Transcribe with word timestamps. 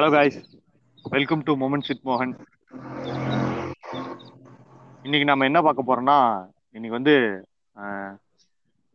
Hello 0.00 0.12
guys 0.12 0.36
welcome 1.04 1.40
to 1.46 1.52
மொமன் 1.62 1.82
சித் 1.86 2.04
மோகன் 2.08 2.30
இன்னைக்கு 5.02 5.26
நம்ம 5.30 5.44
என்ன 5.48 5.60
பார்க்க 5.66 5.84
போறோம்னா 5.88 6.16
இன்னைக்கு 6.76 6.94
வந்து 6.96 7.14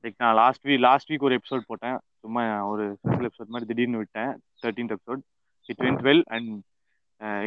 லைக் 0.04 0.16
நான் 0.18 0.38
லாஸ்ட் 0.40 0.63
வீக் 0.68 0.82
லாஸ்ட் 0.86 1.12
வீக் 1.12 1.26
ஒரு 1.27 1.38
எபிசோட் 1.40 1.68
போட்டேன். 1.68 1.98
சும்மா 2.22 2.44
ஒரு 2.72 2.86
சிம்பிள் 3.04 3.27
எபிசோட் 3.30 3.54
மாதிரி 3.54 3.70
திடீர்னு 3.72 4.02
விட்டேன். 4.02 4.32
Thirteenth 4.63 4.96
episode 4.98 5.22
it 5.70 5.84
went 5.86 6.04
well 6.10 6.23
and 6.38 6.49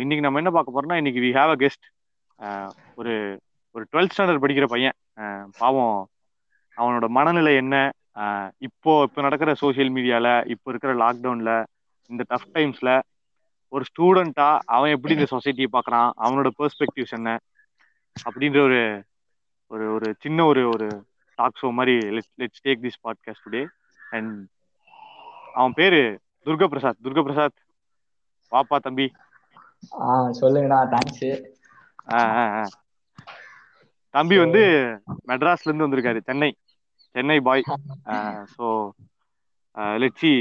இன்னைக்கு 0.02 0.27
நம்ம 0.27 0.42
என்ன 0.44 0.52
பார்க்க 0.58 0.77
போறோம்னா 0.78 1.00
இன்னைக்கு 1.02 1.24
வி 1.27 1.32
ஹாவ் 1.40 1.56
அ 1.56 1.58
கெஸ்ட் 1.64 1.84
ஒரு 2.94 3.16
ஒரு 3.74 3.86
டுவெல்த் 3.92 4.16
ஸ்டாண்டர்ட் 4.16 4.44
படிக்கிற 4.46 4.68
பையன். 4.77 4.98
பாவம் 5.58 5.98
அவனோட 6.77 7.08
மனநிலை 7.18 7.54
என்ன? 7.64 7.77
இப்போ 8.68 9.02
இப்போ 9.08 9.28
நடக்கிற 9.28 9.52
சோஷியல் 9.66 9.94
மீடியால 9.98 10.28
இப்போ 10.54 10.70
இருக்கிற 10.70 10.94
லாக்டவுன்ல 11.04 11.52
இந்த 12.10 12.22
டஃப் 12.32 12.50
டைம்ஸ்ல 12.58 12.90
ஒரு 13.72 13.84
ஸ்டூடெண்டா 13.88 14.46
அவன் 14.66 14.90
எப்படி 14.90 15.14
இந்த 15.14 15.27
சொசைட்டியை 15.30 15.68
பார்க்கறான் 15.72 16.10
அவனோட 16.18 16.48
பெர்ஸ்பெக்டிவ்ஸ் 16.58 17.16
என்ன? 17.18 17.30
அப்படின்ற 18.16 18.58
ஒரு 18.60 18.80
ஒரு 19.70 19.86
ஒரு 19.92 20.08
சின்ன 20.19 20.44
ஒரு 20.44 20.62
ஒரு 20.69 20.86
டாக் 21.38 21.58
ஷோ 21.62 21.70
மாதிரி 21.70 21.94
let's 22.41 22.64
take 22.64 22.84
this 22.84 23.02
podcast 23.05 23.44
today 23.46 23.62
and 24.11 24.33
அவன் 25.55 25.72
பேரு 25.72 26.00
துர்கா 26.46 26.66
பிரசாத் 26.66 27.02
துர்கா 27.05 27.22
பிரசாத் 27.22 27.58
வாப்பா 28.52 28.77
தம்பி. 28.78 29.06
ஆ 30.00 30.06
சொல்லுங்கண்ணா. 30.41 30.78
தேங்க்ஸ். 30.92 31.27
தம்பி 34.14 34.36
வந்து 34.39 34.62
மெட்ராஸ்ல 35.28 35.69
இருந்து 35.69 35.86
வந்திருக்காரு. 35.86 36.20
Chennai. 36.20 36.50
Chennai 37.14 37.39
boy. 37.41 37.64
So 38.55 38.66
let's see 40.02 40.33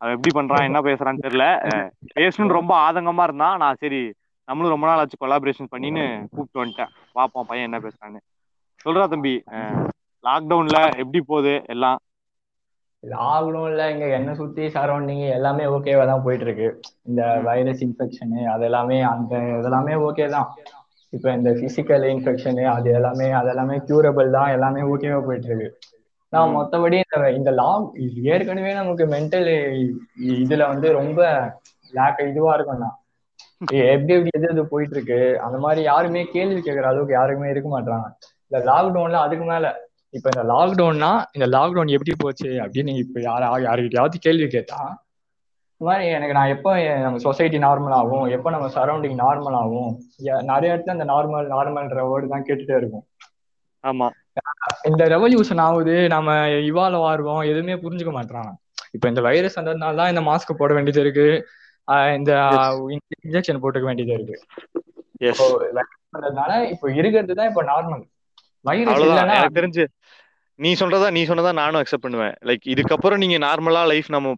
அவன் 0.00 0.14
எப்படி 0.16 0.32
பண்றான் 0.34 0.66
என்ன 0.66 0.80
பேசுறான்னு 0.80 1.24
தெரியல. 1.24 1.44
பேசணும்னு 2.18 2.58
ரொம்ப 2.58 2.72
ஆதங்கமா 2.86 3.24
இருந்தான். 3.24 3.60
நான் 3.62 3.80
சரி 3.82 4.00
நம்மளும் 4.48 4.74
ரொம்ப 4.74 4.86
நாள் 4.86 5.00
ஆச்சு 5.00 5.16
கொலாபரேஷன் 5.16 5.72
பண்ணின்னு 5.72 6.04
கூப்பிட்டு 6.26 6.60
வந்துட்டேன். 6.60 6.92
பாப்போம் 7.16 7.48
பையன் 7.48 7.68
என்ன 7.68 7.78
பேசுறான்னு. 7.78 8.20
சொல்றா 8.80 9.04
தம்பி 9.06 9.34
லாக்டவுன்ல 10.24 10.78
எப்படி 11.02 11.20
போகுது 11.22 11.54
எல்லாம்? 11.74 11.98
லாக்டவுன்ல 13.02 13.82
இங்க 13.92 14.06
என்ன 14.16 14.30
சுத்தி 14.34 14.64
சரௌண்டிங் 14.74 15.24
எல்லாமே 15.36 15.64
ஓகேவா 15.74 16.04
தான் 16.06 16.24
போயிட்டு 16.24 16.46
இருக்கு 16.46 16.68
இந்த 17.08 17.22
வைரஸ் 17.44 17.82
இன்ஃபெக்ஷனு 17.86 18.40
அது 18.54 18.64
எல்லாமே 18.64 18.98
அந்த 19.12 19.32
இதெல்லாமே 19.52 19.94
ஓகே 20.08 20.26
தான். 20.34 20.48
இப்ப 21.12 21.32
இந்த 21.32 21.50
பிசிக்கல் 21.60 22.04
இன்ஃபெக்ஷனு 22.12 22.64
அது 22.72 22.88
எல்லாமே 22.92 23.28
அது 23.40 23.48
எல்லாமே 23.48 23.76
கியூரபிள் 23.86 24.30
தான். 24.30 24.50
எல்லாமே 24.56 24.82
ஓகேவா 24.92 25.20
போயிட்டு 25.28 25.48
இருக்கு 25.50 25.68
நான். 26.32 26.54
மொத்தபடி 26.56 26.96
இந்த 27.02 27.18
இந்த 27.38 27.50
லாக் 27.60 27.86
ஏற்கனவே 28.32 28.72
நமக்கு 28.74 29.04
மென்டல் 29.12 29.50
இதுல 30.38 30.62
வந்து 30.72 30.88
ரொம்ப 30.98 31.20
லேக் 31.92 32.20
இதுவா 32.30 32.54
இருக்கும்னா 32.56 32.90
எப்படி 33.60 34.12
எப்படி 34.14 34.30
எது 34.38 34.48
எது 34.52 34.62
போயிட்டு 34.72 34.94
இருக்கு 34.96 35.20
அந்த 35.46 35.56
மாதிரி 35.64 35.80
யாருமே 35.88 36.22
கேள்வி 36.34 36.60
கேட்கற 36.60 36.88
அளவுக்கு 36.90 37.14
யாருமே 37.16 37.52
இருக்க 37.52 37.68
மாட்டாங்க 37.70 38.06
இந்த 38.50 38.58
லாக்டவுன்ல 38.70 39.20
அதுக்கு 39.26 39.46
மேல. 39.52 39.66
இப்ப 40.16 40.28
இந்த 40.34 40.44
லாக்டவுன்னா 40.52 41.10
இந்த 41.36 41.46
லாக்டவுன் 41.54 41.94
எப்படி 41.96 42.12
போச்சு 42.22 42.50
அப்படின்னு 42.64 42.92
இப்ப 43.04 43.20
யாரா 43.28 43.48
யாருக்கிட்டயாவது 43.66 44.18
கேள்வி 44.26 44.46
கேட்டா 44.54 44.78
இந்த 45.80 45.86
மாதிரி 45.88 46.06
எனக்கு 46.14 46.36
நான் 46.36 46.52
எப்போ 46.54 46.70
நம்ம 47.02 47.18
சொசைட்டி 47.24 47.58
நார்மல் 47.64 47.96
ஆகும்? 47.98 48.24
எப்போ 48.36 48.48
நம்ம 48.54 48.68
சரௌண்டிங் 48.76 49.18
நார்மல் 49.24 49.58
ஆகும்? 49.60 49.90
நிறைய 50.50 50.70
இடத்துல 50.74 50.96
இந்த 50.96 51.06
நார்மல் 51.12 51.52
நார்மல்ன்ற 51.54 52.06
வேர்டு 52.10 52.32
தான் 52.32 52.46
கேட்டுட்டே 52.48 52.76
இருக்கும். 52.80 53.04
ஆமா. 53.84 54.08
இந்த 54.88 55.02
ரெவல்யூஷன் 55.14 55.62
ஆகுது 55.66 55.94
நம்ம 56.14 56.28
இவால்வ் 56.68 57.06
ஆடுவோம் 57.10 57.42
எதுவுமே 57.50 57.76
புரிஞ்சுக்க 57.84 58.12
மாட்டாங்க 58.16 58.50
இப்ப 58.94 59.04
இந்த 59.08 59.20
வைரஸ் 59.26 59.58
வந்ததுனால 59.58 59.98
தான் 60.00 60.12
இந்த 60.12 60.22
மாஸ்க் 60.28 60.60
போட 60.60 60.72
வேண்டியது 60.76 61.00
இருக்கு. 61.04 61.26
இந்த 62.18 62.32
இன்ஜெக்ஷன் 63.18 63.60
போட்டுக்க 63.62 63.86
வேண்டியது 63.90 64.14
இருக்கு. 64.18 64.36
வந்ததுனால 66.14 66.52
இப்போ 66.74 66.86
இருக்கிறது 66.98 67.38
தான் 67.40 67.50
இப்போ 67.50 67.64
நார்மல் 67.70 68.04
வைரஸ் 68.64 69.56
தெரிஞ்சு 69.58 69.84
நீ 70.58 70.70
சொல்றதா 70.78 71.08
நீ 71.16 71.20
சொன்னதா 71.26 71.50
நானும் 71.58 71.80
அக்செப்ட் 71.80 72.04
பண்ணுவேன். 72.04 72.34
லைக் 72.48 72.64
இதுக்கப்புறம் 72.72 73.20
நீங்க 73.22 73.36
நார்மலா 73.44 73.82
லைஃப் 73.90 74.08
நம்ம 74.14 74.32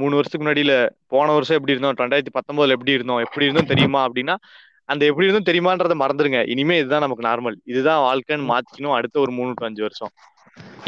மூணு 0.00 0.16
வருஷத்துக்கு 0.16 0.44
முன்னாடியில 0.44 0.74
போன 1.12 1.26
வருஷம் 1.36 1.58
எப்படி 1.58 1.74
இருந்தோம்? 1.74 1.96
ரெண்டாயிரத்தி 2.02 2.34
பத்தொன்பதுல 2.36 2.76
எப்படி 2.76 2.96
இருந்தோம்? 2.96 3.22
எப்படி 3.26 3.46
இருந்தோம் 3.46 3.70
தெரியுமா? 3.72 4.00
அப்படின்னா 4.08 4.34
அந்த 4.88 5.02
எப்படி 5.10 5.26
இருந்தோம் 5.26 5.48
தெரியுமான்றதை 5.48 5.96
மறந்துருங்க. 6.00 6.40
இனிமே 6.52 6.76
இதுதான் 6.80 7.04
நமக்கு 7.04 7.28
நார்மல் 7.28 7.58
இதுதான் 7.72 8.04
வாழ்க்கைன்னு 8.06 8.50
மாத்திக்கணும் 8.52 8.96
அடுத்த 8.98 9.22
ஒரு 9.24 9.34
மூணு 9.38 9.52
டு 9.54 9.68
அஞ்சு 9.68 9.84
வருஷம். 9.86 10.12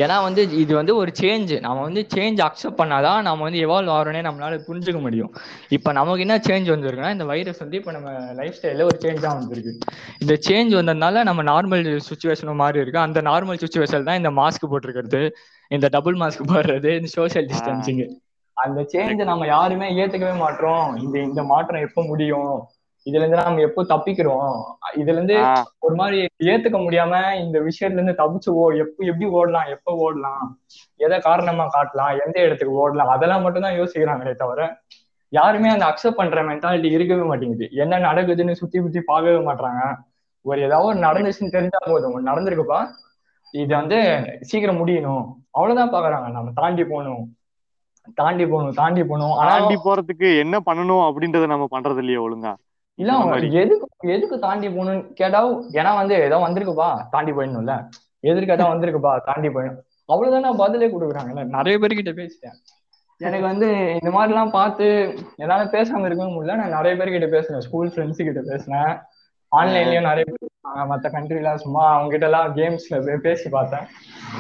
ஏன்னா 0.03 0.17
வந்து 0.25 0.43
இது 0.63 0.73
வந்து 0.79 0.93
ஒரு 1.01 1.11
சேஞ்ச் 1.21 1.53
நம்ம 1.65 1.79
வந்து 1.87 2.03
சேஞ்ச் 2.15 2.41
அக்செப்ட் 2.47 2.81
பண்ணாதான் 2.81 3.21
நம்ம 3.27 3.45
வந்து 3.47 3.63
எவால்வ் 3.67 3.93
ஆகிறோன்னே 3.95 4.23
நம்மளால 4.27 4.59
புரிஞ்சுக்க 4.67 4.99
முடியும். 5.01 5.31
இப்போ 5.77 5.91
நமக்கு 5.99 6.25
என்ன 6.27 6.37
சேஞ்ச் 6.47 6.69
வந்திருக்குன்னா 6.73 7.13
இந்த 7.17 7.27
வைரஸ் 7.31 7.63
வந்து 7.65 7.79
இப்போ 7.81 7.93
நம்ம 7.97 8.11
லைஃப் 8.41 8.57
ஸ்டைலில் 8.59 8.89
ஒரு 8.91 8.99
சேஞ்ச் 9.05 9.25
தான் 9.25 9.39
வந்திருக்கு. 9.39 9.73
இந்த 10.23 10.35
சேஞ்ச் 10.47 10.75
வந்ததுனால 10.79 11.23
நம்ம 11.31 11.45
நார்மல் 11.51 11.85
சுச்சுவேஷனும் 12.09 12.63
மாறி 12.63 12.83
இருக்கு. 12.83 13.01
அந்த 13.07 13.23
நார்மல் 13.31 13.63
சுச்சுவேஷன் 13.65 14.09
தான் 14.09 14.21
இந்த 14.23 14.33
மாஸ்க் 14.41 14.71
போட்டிருக்கிறது 14.71 15.23
இந்த 15.71 15.87
டபுள் 15.89 16.19
மாஸ்க் 16.23 16.49
போடுறது 16.51 16.91
இந்த 16.99 17.11
சோஷியல் 17.17 17.49
டிஸ்டன்சிங் 17.53 18.03
அந்த 18.57 18.81
சேஞ்சை 18.93 19.25
நம்ம 19.25 19.47
யாருமே 19.49 19.89
ஏத்துக்கவே 19.97 20.37
மாட்டோம் 20.39 20.87
இந்த 21.03 21.17
இந்த 21.29 21.41
மாற்றம் 21.51 21.85
எப்போ 21.87 22.03
முடியும்? 22.07 22.53
இதுல 23.07 23.23
இருந்து 23.23 23.39
நம்ம 23.39 23.61
எப்போ 23.61 23.83
தப்பிக்கிறோம்? 23.83 24.53
இதுல 24.97 25.17
இருந்து 25.17 25.35
ஒரு 25.79 25.95
மாதிரி 25.95 26.19
ஏத்துக்க 26.53 26.79
முடியாம 26.87 27.13
இந்த 27.45 27.59
விஷயத்துல 27.61 28.01
இருந்து 28.01 28.21
தப்பிச்சு 28.23 28.51
ஓ 28.61 28.65
எப்ப 28.83 29.05
எப்படி 29.05 29.27
ஓடலாம் 29.39 29.69
எப்ப 29.75 29.95
ஓடலாம்? 30.05 30.47
எதை 30.97 31.19
காரணமா 31.21 31.67
காட்டலாம்? 31.67 32.13
எந்த 32.27 32.37
இடத்துக்கு 32.41 32.75
ஓடலாம்? 32.85 33.13
அதெல்லாம் 33.17 33.43
மட்டும் 33.43 33.63
தான் 33.63 33.79
யோசிக்கிறாங்களே 33.81 34.35
தவிர 34.35 34.61
யாருமே 35.33 35.69
அந்த 35.69 35.85
அக்செப்ட் 35.87 36.21
பண்ற 36.21 36.43
மென்டாலிட்டி 36.43 36.91
இருக்கவே 36.91 37.23
மாட்டேங்குது. 37.23 37.67
என்ன 37.83 37.99
நடக்குதுன்னு 37.99 38.53
சுத்தி 38.53 38.79
சுத்தி 38.83 39.01
பார்க்கவே 39.01 39.41
மாட்டாங்க 39.49 39.81
ஒரு 40.45 40.59
ஏதாவது 40.63 40.89
ஒரு 40.89 40.99
நடந்துச்சுன்னு 40.99 41.55
தெரிஞ்சா 41.57 41.81
போதும். 41.87 42.19
நடந்திருக்குப்பா. 42.29 42.81
இது 43.55 43.73
வந்து 43.77 43.99
சீக்கிரம் 44.41 44.81
முடியணும். 44.83 45.25
அவ்வளவுதான் 45.51 45.93
பாக்குறாங்க. 45.95 46.29
நம்ம 46.29 46.53
தாண்டி 46.55 46.85
போகணும். 46.85 47.25
தாண்டி 48.15 48.45
போகணும் 48.47 48.75
தாண்டி 48.75 49.03
போகணும். 49.03 49.37
தாண்டி 49.51 49.77
போறதுக்கு 49.85 50.29
என்ன 50.39 50.57
பண்ணணும் 50.59 51.05
அப்படின்றத 51.09 51.47
நம்ம 51.47 51.67
பண்றது 51.71 51.97
இல்லையா 51.97 52.21
ஒழுங்கா. 52.27 52.53
இல்ல. 52.99 53.13
எதுக்கு 53.63 53.87
எதுக்கு 54.15 54.37
தாண்டி 54.39 54.69
போகணும்னு 54.69 55.03
கேட்டா 55.13 55.41
ஏன்னா 55.79 55.93
வந்து 56.01 56.15
ஏதோ 56.27 56.37
வந்திருக்குப்பா 56.47 56.89
தாண்டி 57.11 57.33
போயிடணும்ல. 57.33 57.75
எதிர்க்கு 58.23 58.57
ஏதோ 58.57 58.65
வந்திருக்குப்பா 58.65 59.13
தாண்டி 59.25 59.49
போயிடணும். 59.49 59.83
அவ்வளவுதான் 60.05 60.61
பதிலே 60.63 60.89
கொடுக்குறாங்கல்ல. 60.89 61.45
நிறைய 61.57 61.79
பேர்கிட்ட 61.79 62.13
பேசிட்டேன். 62.21 62.57
எனக்கு 63.21 63.47
வந்து 63.47 63.69
இந்த 63.93 64.11
மாதிரி 64.11 64.33
எல்லாம் 64.33 64.51
பார்த்து 64.51 64.87
என்னால 65.37 65.65
பேசாம 65.65 66.05
இருக்கவே 66.07 66.33
முடியல. 66.33 66.57
நான் 66.57 66.77
நிறைய 66.79 66.95
பேர்கிட்ட 66.99 67.29
பேசினேன். 67.29 67.61
ஸ்கூல் 67.61 67.93
ஃப்ரெண்ட்ஸ் 67.95 68.27
கிட்ட 68.29 68.43
பேசினேன். 68.47 68.93
ஆன்லைன்லயும் 69.53 70.09
நிறைய 70.11 70.25
பேர். 70.25 70.53
மத்த 70.91 71.09
கண்ட்ரில 71.15 71.51
சும்மா 71.55 71.83
அவங்க 71.93 72.11
கிட்ட 72.11 72.27
எல்லாம் 72.27 72.57
கேம்ஸ்ல 72.57 73.17
பேசி 73.17 73.49
பார்த்தேன். 73.49 73.85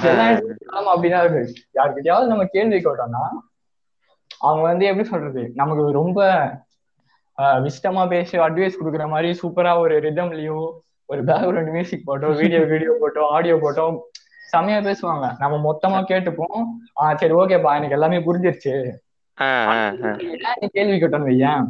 எல்லா 0.02 0.24
இடத்துலயும் 0.30 0.92
அப்படிதான் 0.94 1.24
இருக்கு. 1.24 1.42
யார்கிட்டயாவது 1.78 2.32
நம்ம 2.32 2.44
கேள்வி 2.44 2.78
கேட்டோம்னா 2.78 3.24
அவங்க 4.38 4.62
வந்து 4.62 4.84
எப்படி 4.86 5.08
சொல்றது? 5.08 5.42
நமக்கு 5.54 5.84
ரொம்ப 5.92 6.20
விஸ்டமா 7.42 8.08
பேசி 8.08 8.38
அட்வைஸ் 8.38 8.72
கொடுக்குற 8.84 9.08
மாதிரி 9.08 9.38
சூப்பரா 9.42 9.78
ஒரு 9.78 10.00
ரிதம்லயோ 10.00 10.70
ஒரு 11.04 11.24
background 11.24 11.70
music 11.70 12.02
photo 12.04 12.28
video 12.28 12.60
video 12.60 12.96
photo 13.00 13.26
audio 13.30 13.58
photo 13.60 14.10
செமையா 14.56 14.94
பேசுவாங்க. 14.94 15.34
நம்ம 15.38 15.72
மொத்தமா 15.72 16.00
கேட்டுப்போம். 16.04 16.64
ஆஹ் 17.00 17.14
சரி 17.14 17.34
ஓகேப்பா 17.34 17.76
எனக்கு 17.76 17.90
எல்லாமே 17.90 18.18
புரிஞ்சிருச்சு. 18.18 18.92
ஏன் 20.60 20.70
கேள்வி 20.72 21.00
கேட்டோம் 21.00 21.20
வையேன். 21.20 21.64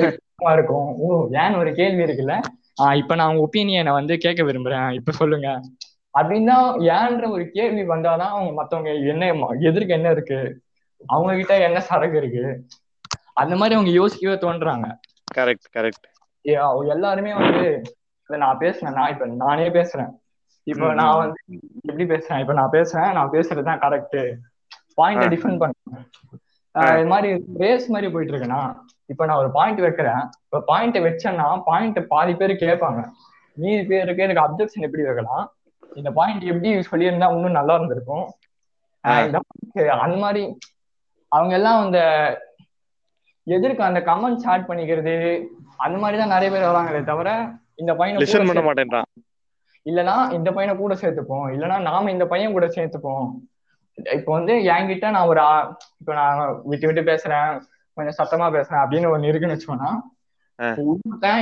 கஷ்டமா 0.00 0.52
இருக்கும். 0.52 0.94
ஓ 0.98 1.28
ஏன்னு 1.30 1.58
ஒரு 1.58 1.74
கேள்வி 1.74 2.02
இருக்குல்ல? 2.02 2.40
ஆஹ் 2.82 2.96
இப்ப 2.96 3.14
நான் 3.14 3.36
உங்க 3.36 3.48
ஒப்பீனியனை 3.48 3.92
வந்து 3.92 4.16
கேட்க 4.16 4.42
விரும்புறேன். 4.42 4.92
இப்ப 4.92 5.12
சொல்லுங்க. 5.12 5.60
அப்படின்னு 6.18 6.82
ஏன்ற 6.82 7.28
ஒரு 7.28 7.50
கேள்வி 7.50 7.82
வந்தாதான் 7.82 8.18
அவங்க 8.18 8.52
மத்தவங்க 8.52 8.92
என்ன 8.92 9.32
எதிர்க்கு 9.60 9.88
என்ன 9.88 10.10
இருக்கு? 10.10 10.60
அவங்க 11.06 11.34
கிட்ட 11.34 11.58
என்ன 11.58 11.80
சரக்கு 11.80 12.18
இருக்கு? 12.18 12.66
அந்த 13.40 13.54
மாதிரி 13.60 13.76
அவங்க 13.76 13.92
யோசிக்கவே 14.00 14.36
தோன்றாங்க. 14.44 14.86
கரெக்ட் 15.36 15.68
கரெக்ட் 15.76 16.06
அவங்க 16.66 16.90
எல்லாருமே 16.96 17.32
வந்து 17.40 17.64
நான் 18.44 18.60
பேசுனேன் 18.62 18.96
நான் 18.98 19.12
இப்ப 19.14 19.26
நானே 19.42 19.66
பேசுறேன். 19.76 20.12
இப்ப 20.66 20.88
நான். 21.00 21.18
வந்து 21.22 21.40
எப்படி 21.88 22.04
பேசுறேன்? 22.12 22.40
இப்ப 22.44 22.54
நான் 22.60 22.74
பேசுறேன் 22.76 23.12
நான் 23.18 23.34
பேசுறது 23.34 23.62
தான் 23.68 23.82
கரெக்ட் 23.84 24.18
பாயிண்ட. 24.98 25.26
டிஃபெண்ட் 25.34 25.60
பண்ணேன். 25.62 26.06
இது 26.98 27.08
மாதிரி 27.12 27.28
ரேஸ் 27.62 27.86
மாதிரி 27.94 28.08
போயிட்டு 28.14 28.32
இருக்கேன்னா 28.32 28.62
இப்ப 29.12 29.26
நான் 29.28 29.40
ஒரு 29.42 29.50
பாயிண்ட் 29.58 29.80
வைக்கிறேன். 29.86 30.22
இப்ப 30.46 30.62
பாயிண்ட் 30.70 30.98
வச்சேன்னா 31.06 31.46
பாயிண்ட் 31.68 32.00
பாதி 32.12 32.34
பேர் 32.40 32.52
கேட்பாங்க. 32.64 33.02
மீதி 33.62 33.84
பேருக்கு 33.92 34.24
எனக்கு 34.26 34.44
அப்ஜெக்ஷன் 34.46 34.86
எப்படி 34.88 35.04
வைக்கலாம்? 35.06 35.46
இந்த 35.98 36.10
பாயிண்ட் 36.18 36.44
எப்படி 36.52 36.70
சொல்லியிருந்தா 36.90 37.28
இன்னும் 37.36 37.58
நல்லா 37.60 37.76
இருந்திருக்கும்? 37.78 38.26
அந்த 40.04 40.18
மாதிரி 40.24 40.42
அவங்க 41.32 41.54
எல்லாம் 41.58 41.80
அந்த 41.84 42.00
எதிர்க்க 43.56 43.90
அந்த 43.90 44.00
கமெண்ட்ஸ் 44.10 44.46
ஆட் 44.52 44.68
பண்ணிக்கிறது 44.68 45.14
அந்த 45.84 45.96
மாதிரி 46.02 46.16
தான் 46.20 46.34
நிறைய 46.34 46.48
பேர் 46.52 46.68
வராங்களே 46.70 47.00
தவிர 47.10 47.30
இந்த 47.82 47.92
பையனை 47.98 48.20
லிசன் 48.22 48.48
பண்ண 48.50 48.62
மாட்டேன்றான். 48.68 49.08
இல்லனா 49.86 50.16
இந்த 50.36 50.48
பையனை 50.56 50.72
கூட 50.82 50.94
சேர்த்துப்போம். 51.02 51.46
இல்லனா 51.54 51.76
நாம 51.88 52.10
இந்த 52.14 52.24
பையன் 52.32 52.56
கூட 52.56 52.66
சேர்த்துப்போம். 52.76 53.26
இப்போ 54.16 54.30
வந்து 54.38 54.54
என்கிட்ட 54.74 55.06
நான் 55.16 55.30
ஒரு 55.32 55.42
இப்போ 56.00 56.12
நான் 56.20 56.40
விட்டு 56.70 56.88
விட்டு 56.88 57.02
பேசுறேன் 57.10 57.50
கொஞ்சம் 57.96 58.18
சத்தமா 58.20 58.46
பேசுறேன் 58.56 58.82
அப்படின்னு 58.82 59.12
ஒண்ணு 59.14 59.30
இருக்குன்னு 59.30 59.56
வச்சுக்கோனா 59.56 59.90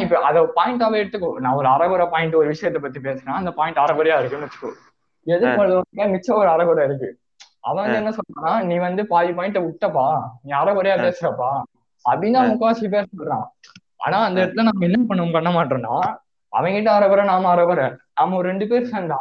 இப்ப 0.04 0.20
அதை 0.28 0.40
பாயிண்டாவே 0.58 1.00
எடுத்துக்கோ. 1.02 1.30
நான் 1.44 1.58
ஒரு 1.60 1.68
அரைகுறை 1.74 2.06
பாயிண்ட் 2.14 2.40
ஒரு 2.40 2.48
விஷயத்தை 2.54 2.80
பத்தி 2.84 3.00
பேசுறேன் 3.06 3.38
அந்த 3.40 3.50
பாயிண்ட் 3.58 3.84
அரைகுறையா 3.84 4.18
இருக்குன்னு 4.20 4.46
வச்சுக்கோ. 4.46 4.70
எதிர்கொள்ள 5.26 6.06
மிச்சம் 6.14 6.40
ஒரு 6.42 6.50
அரைகுறை 6.54 6.82
இருக்கு. 6.88 7.08
அவன் 7.68 7.82
வந்து 7.84 8.00
என்ன 8.00 8.12
சொல்றான்னா 8.18 8.52
நீ 8.68 8.74
வந்து 8.88 9.02
பாதி 9.12 9.32
பாயிண்ட 9.38 9.60
விட்டப்பா. 9.68 10.06
நீ 10.44 10.52
அரைகுறையா. 10.60 10.96
பேசுறப்பா. 11.06 11.50
அப்படின்னு 12.10 12.40
முக்காவாசி 12.50 12.90
பேர் 12.94 13.12
சொல்றான். 13.12 13.46
ஆனா 14.04 14.18
அந்த 14.28 14.38
இடத்துல 14.42 14.66
நம்ம 14.68 14.86
என்ன 14.88 14.98
பண்ண 15.10 15.24
பண்ண 15.36 15.50
மாட்டோம்னா 15.56 15.94
அவன்கிட்ட 16.52 16.90
அரைகுறை 16.96 17.22
நாம 17.30 17.48
அரைகுறை 17.54 17.86
நாம 18.18 18.36
ஒரு 18.40 18.46
ரெண்டு 18.50 18.66
பேர் 18.70 18.90
சேர்ந்தா 18.92 19.20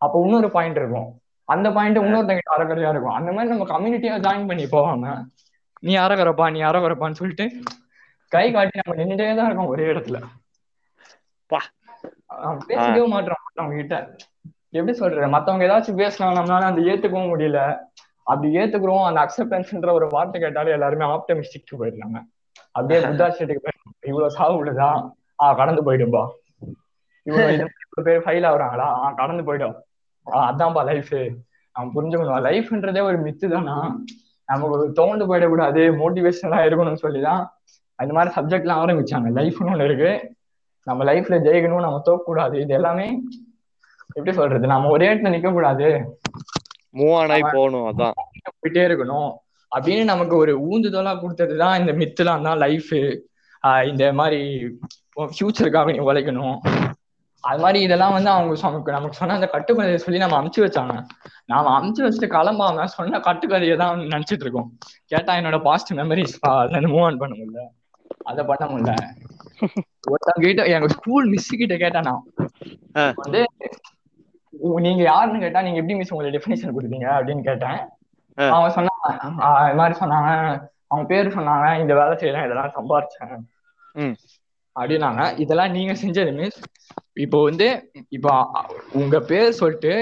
அப்ப 0.00 0.14
இன்னொரு 0.24 0.48
பாயிண்ட் 0.56 0.78
இருக்கும். 0.80 1.08
அந்த 1.48 1.68
பாயிண்ட் 1.76 2.00
இன்னொருத்தங்கிட்ட 2.00 2.56
அரைகுறையா 2.56 2.90
இருக்கும். 2.94 3.16
அந்த 3.18 3.30
மாதிரி 3.34 3.52
நம்ம 3.52 3.66
கம்யூனிட்டியா 3.72 4.16
ஜாயின் 4.26 4.48
பண்ணி 4.50 4.66
போகாம 4.74 5.12
நீ 5.86 5.92
அரைகுறைப்பா 6.04 6.46
நீ 6.54 6.60
அரைகுறைப்பான்னு 6.68 7.20
சொல்லிட்டு 7.20 7.46
கை 8.32 8.46
காட்டி 8.54 8.80
நம்ம 8.80 8.96
நின்றுட்டே 9.00 9.34
தான் 9.38 9.48
இருக்கோம் 9.48 9.72
ஒரே 9.74 9.84
இடத்துல. 9.92 10.18
பேசவே 12.70 13.04
மாட்டான் 13.12 13.44
அவங்க 13.60 13.76
கிட்ட 13.80 13.96
எப்படி 14.76 14.92
சொல்றது? 15.00 15.28
மத்தவங்க 15.34 15.66
ஏதாச்சும் 15.68 16.00
பேசினா 16.00 16.26
நம்மளால 16.38 16.68
அந்த 16.70 16.80
ஏத்துக்கவும் 16.90 17.30
முடியல. 17.32 17.60
அப்படி 18.28 18.56
ஏத்துக்கிறோம் 18.56 19.04
அந்த 19.04 19.20
அக்செப்டன்ஸ்ன்ற 19.20 19.92
ஒரு 19.92 20.06
வார்த்தை 20.10 20.40
கேட்டாலே 20.40 20.70
எல்லாருமே 20.70 21.04
ஆப்டமிஸ்டிக் 21.06 21.74
போயிடுறாங்க. 21.78 22.18
அப்படியே 22.72 23.06
புத்தாசிட்டுக்கு 23.08 23.60
போயிடும் 23.64 24.06
இவ்வளவு 24.06 24.30
சாவு 24.30 24.64
உள்ளதா 24.64 25.10
ஆஹ் 25.42 25.56
கடந்து 25.56 25.92
போயிடும்பா. 25.92 26.26
இவ்வளவு 27.22 27.70
பேர் 28.04 28.22
ஃபைல் 28.22 28.46
ஆகுறாங்களா? 28.46 28.86
ஆஹ் 29.04 29.14
கடந்து 29.14 29.42
போயிடும். 29.42 29.76
ஆஹ் 30.26 30.48
அதான்ப்பா 30.50 30.84
லைஃப் 30.84 31.36
அவன் 31.72 31.90
புரிஞ்சுக்கணும். 31.94 32.46
லைஃப்ன்றதே 32.48 33.02
ஒரு 33.02 33.20
மித்து 33.22 33.48
தானா? 33.48 33.98
நமக்கு 34.46 34.78
ஒரு 34.78 34.92
தோண்டு 34.96 35.30
போயிடக்கூடாது 35.30 35.80
மோட்டிவேஷனலா 36.02 36.60
இருக்கணும்னு 36.68 36.94
சொல்லிதான் 36.94 37.42
அந்த 37.94 38.12
மாதிரி 38.14 38.34
சப்ஜெக்ட்லாம் 38.34 38.82
ஆரம்பிச்சாங்க. 38.82 39.28
லைஃப்னு 39.38 39.66
ஒண்ணு 39.66 39.84
இருக்கு. 39.84 40.36
நம்ம 40.84 41.04
லைஃப்ல 41.04 41.38
ஜெயிக்கணும் 41.46 41.80
நம்ம 41.80 42.02
தோக்கக்கூடாது. 42.04 42.54
இது 42.54 42.74
எல்லாமே 42.74 43.20
எப்படி 44.06 44.32
சொல்றது? 44.32 44.66
நம்ம 44.66 44.88
ஒரே 44.88 45.08
இடத்துல 45.08 45.26
நிக்க 45.26 45.52
கூடாது 45.52 45.88
மூவ் 46.92 47.16
ஆன் 47.16 47.30
ஆகி 47.30 47.40
போகணும் 47.40 47.98
அதான். 47.98 48.12
போயிட்டே 48.62 48.88
இருக்கணும். 48.88 49.32
அப்படின்னு 49.76 50.04
நமக்கு 50.04 50.36
ஒரு 50.36 50.60
ஊந்துதலா 50.60 51.18
கொடுத்ததுதான் 51.18 51.78
இந்த 51.78 51.92
மித்துலாம் 51.92 52.42
தான் 52.42 52.58
லைஃப் 52.58 53.20
இந்த 53.84 54.12
மாதிரி 54.12 54.64
ஃபியூச்சருக்காக 55.16 55.84
நீ 55.84 55.98
உழைக்கணும். 55.98 56.58
அது 57.40 57.60
மாதிரி 57.60 57.80
இதெல்லாம் 57.80 58.12
வந்து 58.12 58.30
அவங்க 58.30 58.58
நமக்கு 58.60 58.92
நமக்கு 58.92 59.16
சொன்ன 59.16 59.34
அந்த 59.34 59.50
கட்டுக்கதையை 59.52 59.94
சொல்லி 59.94 60.20
நம்ம 60.20 60.42
அமுச்சு 60.42 60.60
வச்சாங்க. 60.60 61.04
நாம 61.44 61.80
அமுச்சு 61.80 61.98
வச்சுட்டு 61.98 62.26
கிளம்பாம 62.26 62.84
சொன்ன 62.84 63.18
கட்டுக்கதையை 63.18 63.76
தான் 63.76 63.98
நினைச்சிட்டு 63.98 64.40
இருக்கோம். 64.40 64.78
கேட்டா 65.06 65.34
என்னோட 65.34 65.62
பாஸ்ட் 65.62 65.92
மெமரிஸ் 65.92 66.40
அதுல 66.40 66.78
மூவ் 66.78 67.04
ஆன் 67.04 67.16
பண்ண 67.16 67.36
முடியல. 67.36 67.58
அதை 68.24 68.44
பண்ண 68.44 68.76
முடியல. 68.76 68.94
ஒருத்தவங்க 70.10 70.40
கிட்ட 70.40 70.64
எங்க 70.64 70.88
ஸ்கூல் 70.88 71.28
மிஸ் 71.28 71.48
கிட்ட 71.48 71.76
கேட்டா 71.76 72.00
நான். 72.00 72.24
ஆ. 72.96 73.12
வந்து 73.14 73.46
நீங்க 74.86 75.02
யாருன்னு 75.10 75.42
கேட்டா 75.44 75.60
நீங்க 75.66 75.80
எப்படி 75.80 75.96
மிஸ் 75.98 76.12
உங்களுக்கு 76.14 76.36
டெஃபினேஷன் 76.36 76.74
கொடுத்தீங்க 76.76 77.08
அப்படின்னு 77.16 77.42
கேட்டேன். 77.48 77.78
அவங்க 78.54 78.68
சொன்னாங்க 78.76 79.06
இது 79.68 79.78
மாதிரி 79.80 79.96
சொன்னாங்க 80.02 80.30
அவங்க 80.90 81.04
பேரு 81.12 81.36
சொன்னாங்க 81.36 81.66
இந்த 81.82 81.92
வேலை 82.00 82.14
செய்யறேன் 82.20 82.46
இதெல்லாம் 82.46 82.74
சம்பாரிச்சேன். 82.78 83.44
அப்படின்னாங்க 84.76 85.22
இதெல்லாம் 85.42 85.74
நீங்க 85.76 85.92
செஞ்சது 86.02 86.32
மிஸ் 86.40 86.58
இப்போ 87.24 87.38
வந்து 87.48 87.66
இப்போ 88.16 88.32
உங்க 89.00 89.16
பேர் 89.30 89.58
சொல்லிட்டு 89.60 89.92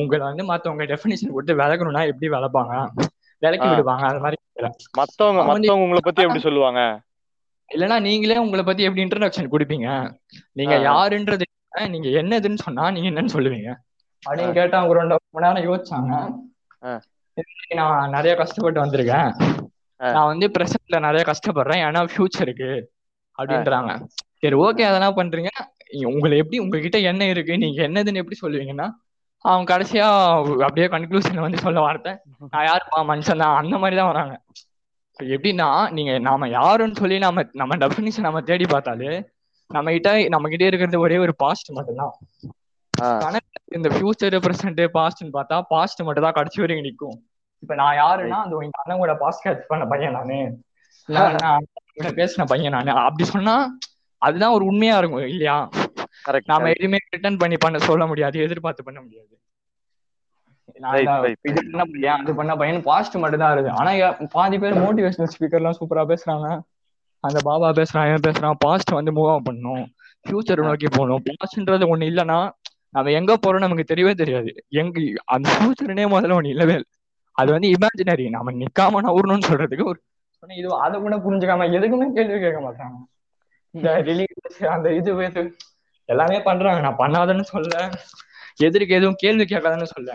உங்களை 0.00 0.22
வந்து 0.30 0.44
மத்தவங்க 0.50 0.86
டெஃபினேஷன் 0.92 1.34
கொடுத்து 1.34 1.60
விளக்கணும்னா 1.60 2.02
எப்படி 2.12 2.30
விளப்பாங்க 2.36 2.74
விளக்கி. 3.42 3.68
விடுவாங்க 3.72 4.04
அது 4.12 4.22
மாதிரி. 4.24 4.38
மத்தவங்க 5.00 5.40
அவன் 5.42 5.50
மத்தவங்க 5.52 5.86
உங்களை 5.86 6.02
பத்தி 6.06 6.24
எப்படி 6.24 6.42
சொல்லுவாங்க 6.46 6.80
இல்லைன்னா 7.68 7.96
நீங்களே 8.06 8.40
உங்களை 8.44 8.62
பத்தி 8.68 8.86
எப்படி 8.86 9.04
இன்ட்ரடக்ஷன் 9.04 9.52
கொடுப்பீங்க 9.52 9.88
நீங்க. 10.58 10.74
யாருன்றது 10.88 11.44
நீங்க 11.94 12.08
என்னதுன்னு 12.20 12.64
சொன்னா 12.66 12.84
நீங்க 12.94 13.08
என்னன்னு 13.10 13.34
சொல்லுவீங்க. 13.36 13.70
அப்படின்னு 14.28 14.54
கேட்டா 14.58 14.78
அவங்க 14.78 14.94
ரெண்டு 14.98 15.16
மணி 15.36 15.46
நேரம் 15.46 15.66
யோசிச்சாங்க. 15.68 16.14
நான் 17.80 18.14
நிறைய 18.16 18.32
கஷ்டப்பட்டு 18.40 18.82
வந்திருக்கேன். 18.84 19.30
நான் 20.00 20.30
வந்து 20.32 20.46
பிரசன்ட்ல 20.56 20.98
நிறைய 21.06 21.22
கஷ்டப்படுறேன். 21.30 21.82
ஏன்னா 21.88 22.00
ஃபியூச்சருக்கு 22.12 22.70
அப்படின்றாங்க. 23.38 23.92
சரி 24.42 24.56
ஓகே 24.66 24.84
அதெல்லாம் 24.90 25.18
பண்றீங்க. 25.20 25.52
உங்களை 26.10 26.34
எப்படி 26.42 26.58
உங்ககிட்ட 26.64 26.98
என்ன 27.10 27.22
இருக்கு 27.32 27.54
நீங்க 27.64 27.80
என்னதுன்னு 27.88 28.20
எப்படி 28.22 28.38
சொல்லுவீங்கன்னா 28.42 28.88
அவங்க 29.44 29.66
கடைசியா 29.72 30.06
அப்படியே 30.66 30.86
கன்க்ளூஷன் 30.94 31.44
வந்து 31.46 31.58
சொல்ல 31.66 31.80
வார்த்தை. 31.80 32.12
நான் 32.52 32.66
யாருப்பா 32.70 32.98
மனுஷன் 33.12 33.42
தான். 33.44 33.58
அந்த 33.60 33.74
மாதிரி 33.78 33.96
தான் 34.00 34.10
வராங்க. 34.12 34.34
எப்படின்னா 35.34 35.68
நீங்க 35.96 36.12
நாம 36.26 36.48
யாருன்னு 36.48 37.00
சொல்லி 37.00 37.16
நம்ம 37.24 37.42
நம்ம 37.60 37.76
டெஃபினிஷன் 37.82 38.26
நம்ம 38.28 38.40
தேடி 38.50 38.66
பார்த்தாலே 38.74 39.12
நம்ம 39.70 39.88
கிட்ட 39.94 40.10
நம்ம 40.34 40.48
கிட்ட 40.48 40.64
இருக்கிறது 40.66 41.04
ஒரே 41.04 41.16
ஒரு 41.18 41.34
பாஸ்ட் 41.42 41.68
மட்டும்தான். 41.76 42.14
ஆ, 42.94 43.08
இந்த 43.76 43.88
ஃபியூச்சர் 43.92 44.36
பிரசன்ட் 44.44 44.80
பாஸ்ட்னு 44.96 45.36
பார்த்தா 45.36 45.58
பாஸ்ட் 45.70 46.00
மட்டும் 46.06 46.26
தான் 46.26 46.36
கடைசி 46.38 46.62
வரைக்கும் 46.62 46.88
நிக்கும் 46.88 47.18
இப்ப 47.62 47.74
நான் 47.80 47.98
யாருன்னா 47.98 48.38
அந்த 48.40 48.64
எங்க 48.66 48.80
அண்ணன் 48.82 49.02
கூட 49.02 49.12
பாஸ்ட் 49.20 49.44
கேட்ச் 49.46 49.70
பண்ண 49.70 49.84
பையன் 49.90 50.16
நானு. 50.18 50.38
பேசின 52.18 52.44
பையன் 52.50 52.74
நானு. 52.76 52.90
அப்படி 53.02 53.24
சொன்னா 53.30 53.54
அதுதான் 54.22 54.54
ஒரு 54.56 54.64
உண்மையா 54.70 54.94
இருக்கும் 55.00 55.26
இல்லையா? 55.28 55.56
நாம. 56.48 56.68
எதுவுமே 56.72 56.98
ரிட்டர்ன் 57.06 57.40
பண்ணி 57.40 57.56
பண்ண 57.58 57.78
சொல்ல 57.86 58.04
முடியாது 58.06 58.36
எதிர்பார்த்து 58.44 58.86
பண்ண 58.88 58.98
முடியாது. 59.00 59.32
இது 61.46 61.60
பண்ண 61.62 61.84
பையன் 61.92 62.18
அது 62.18 62.32
பண்ண 62.34 62.52
பையன் 62.58 62.84
பாஸ்ட் 62.86 63.16
மட்டும் 63.22 63.42
தான் 63.42 63.54
இருக்கு 63.54 63.72
ஆனா 63.78 63.90
பாதி 64.34 64.58
பேர் 64.58 64.80
மோட்டிவேஷனல் 64.82 65.32
ஸ்பீக்கர் 65.32 65.60
எல்லாம் 65.60 65.78
சூப்பரா 65.78 66.04
பேசுறாங்க. 66.10 66.48
அந்த 67.24 67.38
பாபா 67.44 67.68
பேசுறான் 67.70 68.06
இவன் 68.08 68.26
பேசுறான் 68.26 68.60
பாஸ்ட் 68.64 68.98
வந்து 68.98 69.12
மூவ் 69.12 69.30
ஆன் 69.32 69.46
பண்ணணும் 69.48 69.84
ஃபியூச்சர் 70.26 70.66
நோக்கி 70.68 70.88
போகணும். 70.88 71.22
பாஸ்ட்ன்றது 71.28 71.90
ஒண்ணு 71.92 72.08
இல்லைன்னா 72.10 72.38
நம்ம 72.96 73.12
எங்க 73.18 73.32
போறோம் 73.34 73.64
நமக்கு 73.64 73.90
தெரியவே 73.90 74.12
தெரியாது. 74.14 74.50
எங்க 74.80 75.00
அந்த 75.34 75.48
ஃபியூச்சர்னே 75.56 76.06
முதல்ல 76.14 76.38
ஒண்ணு 76.38 76.54
இல்லவே 76.54 76.74
இல்லை. 76.78 76.88
அது 77.36 77.50
வந்து 77.52 77.68
இமேஜினரி 77.76 78.24
நம்ம 78.36 78.52
நிக்காம 78.62 79.02
நவுறணும்னு 79.08 79.48
சொல்றதுக்கு 79.50 79.86
ஒரு 79.92 80.00
இது 80.42 80.68
அதை 80.84 80.96
கூட 81.00 81.16
புரிஞ்சுக்காம 81.24 81.66
எதுக்குமே 81.76 82.06
கேள்வி 82.16 82.36
கேட்க 82.44 82.60
மாட்டாங்க. 82.60 82.98
இந்த 83.74 83.88
ரிலீஜியஸ் 84.08 84.60
அந்த 84.74 84.88
இது 84.98 85.10
இது 85.26 85.42
எல்லாமே 86.08 86.38
பண்றாங்க. 86.48 86.80
நான் 86.86 87.00
பண்ணாதன்னு 87.02 87.44
சொல்ல 87.54 87.74
எதிர்க்கு 88.66 88.96
எதுவும் 88.98 89.18
கேள்வி 89.22 89.44
கேட்காதன்னு 89.44 89.88
சொல்ல. 89.94 90.10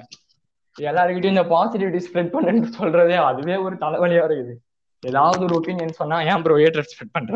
எல்லாருக்கிட்டையும் 0.76 1.36
இந்த 1.36 1.46
பாசிட்டிவிட்டி 1.54 2.00
ஸ்ப்ரெட் 2.08 2.34
பண்ணுன்னு 2.36 2.70
சொல்றதே 2.80 3.18
அதுவே 3.30 3.56
ஒரு 3.66 3.76
தலைவலியா 3.84 4.24
இருக்குது. 4.30 4.56
ஏதாவது 5.04 5.42
ஒரு 5.48 5.56
ஒப்பீனியன் 5.60 6.00
சொன்னா 6.02 6.18
ஏன் 6.32 6.44
ப்ரோ 6.46 6.56
ஏற்றர் 6.66 6.90
ஸ்ப்ரெட் 6.92 7.16
பண்ற? 7.18 7.34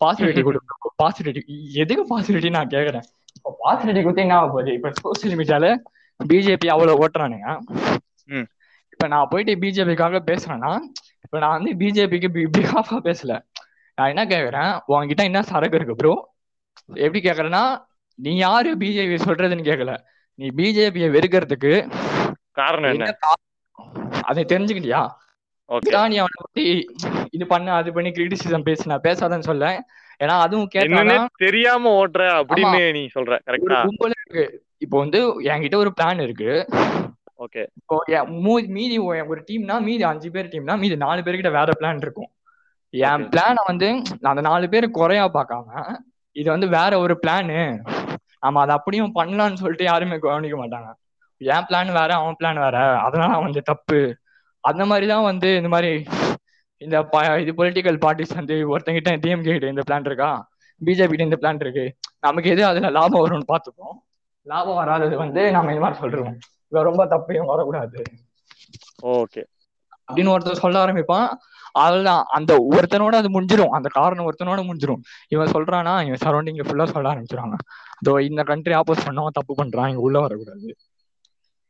பாசிட்டிவிட்டி 0.00 0.42
கொடுக்க 0.46 0.90
பாசிட்டிவிட்டி 1.02 1.42
எதுக்கு 1.82 2.04
பாசிட்டிவிட்டி 2.12 2.50
நான் 2.58 2.72
கேக்குறேன்? 2.74 3.06
இப்போ 3.36 3.50
பாசிட்டிவிட்டி 3.62 4.02
கொடுத்து 4.04 4.24
என்ன 4.26 4.38
போகுது? 4.54 4.72
இப்ப 4.78 4.92
சோசியல் 5.02 5.36
மீடியால 5.40 5.68
பிஜேபி 6.20 6.68
அவ்வளவு 6.74 7.00
ஓட்டுறானுங்க. 7.04 7.48
இப்ப 8.94 9.06
நான் 9.12 9.30
போயிட்டு 9.32 9.52
பிஜேபிக்காக 9.62 10.20
பேசுறேன்னா 10.30 10.72
இப்ப 11.24 11.36
நான் 11.44 11.56
வந்து 11.56 11.72
பிஜேபிக்கு 11.80 12.28
பிஹாஃபா 12.56 12.98
பேசல. 13.08 13.32
நான் 13.98 14.10
என்ன 14.12 14.22
கேக்குறேன்? 14.34 14.72
உன்கிட்ட 14.92 15.22
என்ன 15.30 15.42
சரக்கு 15.50 15.78
இருக்கு 15.78 15.98
ப்ரோ 16.00 16.12
எப்படி 17.04 17.20
கேக்குறேன்னா 17.28 17.64
நீ 18.18 18.32
யாரு 18.46 18.70
பிஜேபி 18.82 19.16
சொல்றதுன்னு 19.26 19.68
கேட்கல 19.70 19.92
நீ 20.38 20.46
பிஜேபியை 20.58 21.08
வெறுக்கிறதுக்கு 21.16 21.72
காரணம் 22.60 22.92
என்ன? 22.94 23.06
அதை 24.30 24.42
தெரிஞ்சுக்கிட்டியா 24.52 25.02
நீ 26.12 26.16
அவனை 26.16 26.38
பத்தி 26.40 26.64
இது 27.30 27.46
பண்ண 27.46 27.74
அது 27.74 27.92
பண்ணி 27.92 28.10
கிரிட்டிசிசம் 28.10 28.66
பேசினா 28.68 28.96
பேசாதன்னு 29.08 29.48
சொல்ல. 29.50 29.66
ஏன்னா 30.20 30.34
அதுவும் 30.38 30.68
கேட்டானா 30.74 31.26
தெரியாம 31.36 31.92
ஓட்டுற 32.00 32.24
அப்படின்னு 32.40 32.92
நீ 32.92 33.08
சொல்ற 33.14 33.38
கரெக்டா 33.46 33.78
இருக்கு. 34.16 34.44
இப்போ 34.78 34.98
வந்து 34.98 35.20
என்கிட்ட 35.42 35.74
ஒரு 35.74 35.92
பிளான் 36.00 36.20
இருக்கு. 36.20 36.66
ஓகே. 37.38 37.62
இப்போ 37.80 38.60
மீதி 38.76 38.98
ஒரு 38.98 39.40
டீம்னா 39.50 39.80
மீதி 39.80 40.02
அஞ்சு 40.02 40.30
பேர் 40.30 40.46
டீம்னா 40.46 40.78
மீதி 40.78 40.96
நாலு 40.96 41.20
பேர்கிட்ட 41.20 41.50
வேற 41.50 41.72
பிளான் 41.80 41.96
இருக்கும். 41.96 42.30
என். 42.94 43.26
பிளானை 43.34 43.62
வந்து 43.66 43.88
அந்த 44.22 44.40
நாலு 44.40 44.68
பேர் 44.68 44.90
குறையா 44.90 45.24
பார்க்காம 45.28 45.96
இது 46.36 46.50
வந்து 46.50 46.68
வேற 46.68 46.98
ஒரு 46.98 47.18
பிளானு 47.22 47.58
நம்ம 48.38 48.60
அதை 48.60 48.74
அப்படியும் 48.74 49.14
பண்ணலாம்னு 49.14 49.54
சொல்லிட்டு 49.54 49.84
யாருமே 49.84 50.18
கவனிக்க 50.18 50.56
மாட்டாங்க. 50.56 50.90
என் 51.40 51.66
பிளான் 51.68 51.92
வேற 51.92 52.10
அவன் 52.14 52.36
பிளான் 52.40 52.60
வேற. 52.60 52.98
அதனால 52.98 53.32
அவன் 53.32 53.44
வந்து 53.44 53.62
தப்பு. 53.62 54.00
அந்த 54.62 54.82
மாதிரி 54.86 55.06
தான் 55.06 55.22
வந்து 55.22 55.48
இந்த 55.56 55.68
மாதிரி 55.68 55.92
இந்த 56.82 56.96
இது 57.40 57.52
பொலிட்டிக்கல் 57.58 57.98
பார்ட்டிஸ் 58.04 58.34
வந்து 58.34 58.54
ஒருத்தங்கிட்ட 58.72 59.10
டிஎம்கே 59.24 59.52
கிட்ட 59.52 59.68
இந்த 59.68 59.82
பிளான் 59.90 60.06
இருக்கா? 60.06 60.30
பிஜேபி 60.80 61.12
கிட்ட 61.12 61.24
இந்த 61.24 61.38
பிளான் 61.40 61.60
இருக்கு. 61.60 61.84
நமக்கு 62.20 62.50
எது 62.50 62.62
அதுல 62.66 62.90
லாபம் 62.90 63.22
வரும்னு 63.24 63.50
பார்த்துப்போம். 63.52 63.96
லாபம் 64.42 64.74
வராதது 64.74 65.16
வந்து 65.16 65.50
நம்ம 65.50 65.72
இந்த 65.72 65.82
மாதிரி 65.84 66.00
சொல்றோம். 66.00 66.34
இவன் 66.68 66.86
ரொம்ப 66.88 67.06
தப்பு 67.06 67.34
இவன் 67.34 67.46
வரக்கூடாது. 67.46 68.02
ஓகே. 69.02 69.42
அப்படின்னு 70.06 70.32
ஒருத்தர் 70.34 70.62
சொல்ல 70.64 70.84
ஆரம்பிப்பான். 70.84 71.28
அதுதான் 71.84 72.22
அந்த 72.28 72.52
ஒருத்தனோட 72.70 73.14
அது 73.20 73.28
முடிஞ்சிரும். 73.36 73.74
அந்த 73.78 73.88
காரணம் 73.92 74.26
ஒருத்தனோட 74.30 74.60
முடிஞ்சிரும். 74.68 75.02
இவன் 75.28 75.52
சொல்றானா 75.52 75.94
இவன் 76.06 76.22
சரௌண்டிங்ல 76.24 76.64
ஃபுல்லா 76.68 76.86
சொல்ல 76.86 77.12
ஆரம்பிச்சிருவாங்க. 77.12 77.56
அதோ 78.00 78.22
இந்த 78.22 78.42
கண்ட்ரி 78.42 78.74
ஆப்போஸ் 78.74 79.06
பண்ணவன் 79.06 79.36
தப்பு 79.38 79.54
பண்றான் 79.54 79.88
இங்க 79.88 80.00
உள்ள 80.00 80.20
வரக்கூடாது. 80.20 80.76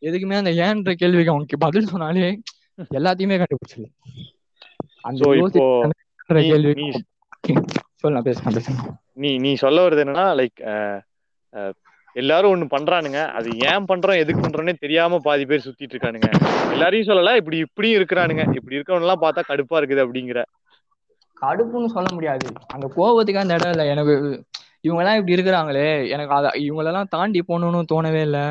எதுக்குமே 0.00 0.36
அந்த 0.36 0.52
ஏன்ற 0.52 0.92
கேள்விக்கு 0.94 1.30
அவனுக்கு 1.30 1.58
பதில் 1.58 1.86
சொன்னாலே 1.86 2.40
எல்லாத்தையுமே 2.98 3.36
கண்டுபிடிச்சிடலாம் 3.40 3.94
அந்த 5.00 5.30
நீ 6.36 6.42
கேள்வி 6.50 6.74
நீ 6.80 6.86
சொல்ல 8.02 8.20
பேசுறேன் 8.20 8.54
பேசுறேன். 8.56 8.80
நீ 9.22 9.30
நீ 9.38 9.50
சொல்ல 9.62 9.78
வருது 9.84 10.04
என்னன்னா 10.04 10.26
லைக் 10.40 10.60
எல்லாரும் 12.16 12.52
ஒண்ணு 12.54 12.66
பண்றானுங்க. 12.74 13.20
அது 13.38 13.48
ஏன் 13.70 13.86
பண்றோம் 13.90 14.20
எதுக்கு 14.22 14.40
பண்றோம்னே 14.42 14.74
தெரியாம 14.84 15.18
பாதி 15.18 15.44
பேர் 15.46 15.64
சுத்திட்டு 15.66 15.94
இருக்கானுங்க. 15.94 16.28
எல்லாரையும் 16.72 17.08
சொல்லல 17.10 17.36
இப்படி 17.40 17.58
இப்படியும் 17.66 17.98
இருக்கிறானுங்க. 18.00 18.44
இப்படி 18.54 18.76
இருக்கவங்க 18.78 19.06
எல்லாம் 19.06 19.22
பார்த்தா 19.22 19.42
கடுப்பா 19.50 19.78
இருக்குது 19.80 20.04
அப்படிங்கிற. 20.04 20.40
கடுப்புன்னு 21.42 21.94
சொல்ல 21.94 22.08
முடியாது. 22.12 22.48
அந்த 22.66 22.86
கோபத்துக்கு 22.96 23.42
அந்த 23.44 23.54
இடம் 23.54 23.72
இல்லை. 23.74 23.86
எனக்கு 23.94 24.14
இவங்க 24.86 25.02
எல்லாம் 25.02 25.18
இப்படி 25.20 25.36
இருக்கிறாங்களே. 25.36 25.88
எனக்கு 26.08 26.34
அத 26.34 26.50
இவங்களெல்லாம் 26.66 27.12
தாண்டி 27.16 27.40
போகணும்னு 27.48 27.90
தோணவே 27.92 28.22
இல்லை. 28.28 28.44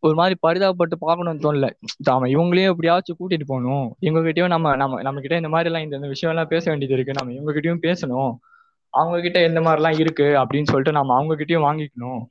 ஒரு 0.00 0.14
மாதிரி 0.14 0.34
பரிதாபப்பட்டு 0.46 0.96
பார்க்கணும்னு 0.98 1.44
தோணல. 1.44 1.68
நாம 2.08 2.26
இவங்களையும் 2.26 2.72
எப்படியாச்சும் 2.72 3.16
கூட்டிட்டு 3.20 3.46
போகணும். 3.46 3.86
இவங்ககிட்டயும் 4.00 4.52
நம்ம 4.54 4.76
நம்ம 4.76 5.02
நம்ம 5.02 5.20
கிட்ட 5.20 5.36
இந்த 5.36 5.48
மாதிரி 5.48 5.68
எல்லாம் 5.70 5.90
இந்த 5.90 6.08
விஷயம் 6.08 6.34
எல்லாம் 6.34 6.50
பேச 6.52 6.64
வேண்டியது 6.70 6.96
இருக்கு. 6.98 7.16
நம்ம 7.18 7.40
இவங்க 7.40 7.52
கிட்டயும் 7.52 7.84
பேசணும். 7.86 8.32
அவங்க 8.94 9.16
கிட்ட 9.20 9.38
எந்த 9.42 9.60
மாதிரி 9.60 9.82
எல்லாம் 9.82 10.00
இருக்கு 10.00 10.26
அப்படின்னு 10.42 10.70
சொல்லிட்டு 10.70 10.92
நம்ம 10.92 11.14
அவங்க 11.14 11.34
கிட்டயும் 11.34 11.66
வாங்கிக்கணும் 11.68 12.22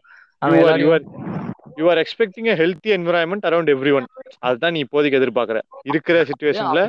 you 1.76 1.90
are 1.90 1.98
expecting 1.98 2.48
healthy 2.62 2.92
environment 2.96 3.48
around 3.50 3.72
everyone 3.94 4.06
அதுதான் 4.40 4.72
நீ 4.72 4.80
இப்போதைக்கு 4.84 5.20
எதிர்பார்க்கற. 5.20 5.60
இருக்கிற 5.84 6.24
சுச்சுவேஷன்ல 6.24 6.82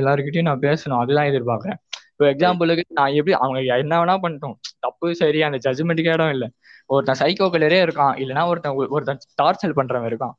எல்லாருக்கிட்டையும் 0.00 0.48
நான் 0.50 0.64
பேசணும். 0.66 1.00
அதுதான் 1.02 1.28
எதிர்பார்க்கறேன். 1.32 1.78
இப்போ 2.22 2.32
எக்ஸாம்பிளுக்கு 2.34 2.82
நான் 2.88 3.14
எப்படி 3.18 3.32
அவங்க 3.34 3.76
என்ன 3.76 3.94
வேணா 4.00 4.14
பண்ணிட்டோம். 4.24 4.54
தப்பு 4.78 5.06
சரி 5.14 5.42
அந்த 5.42 5.58
ஜட்ஜ்மெண்ட்டுக்கு 5.64 6.12
இடம் 6.12 6.30
இல்லை. 6.30 6.48
ஒருத்தன் 6.86 7.18
சைக்கோ 7.20 7.46
கிளரே 7.54 7.78
இருக்கான் 7.86 8.14
இல்லைன்னா 8.16 8.42
ஒருத்தன் 8.46 8.76
ஒருத்தன் 8.96 9.18
டார்ச்சர் 9.42 9.74
பண்றவன் 9.78 10.08
இருக்கான். 10.10 10.34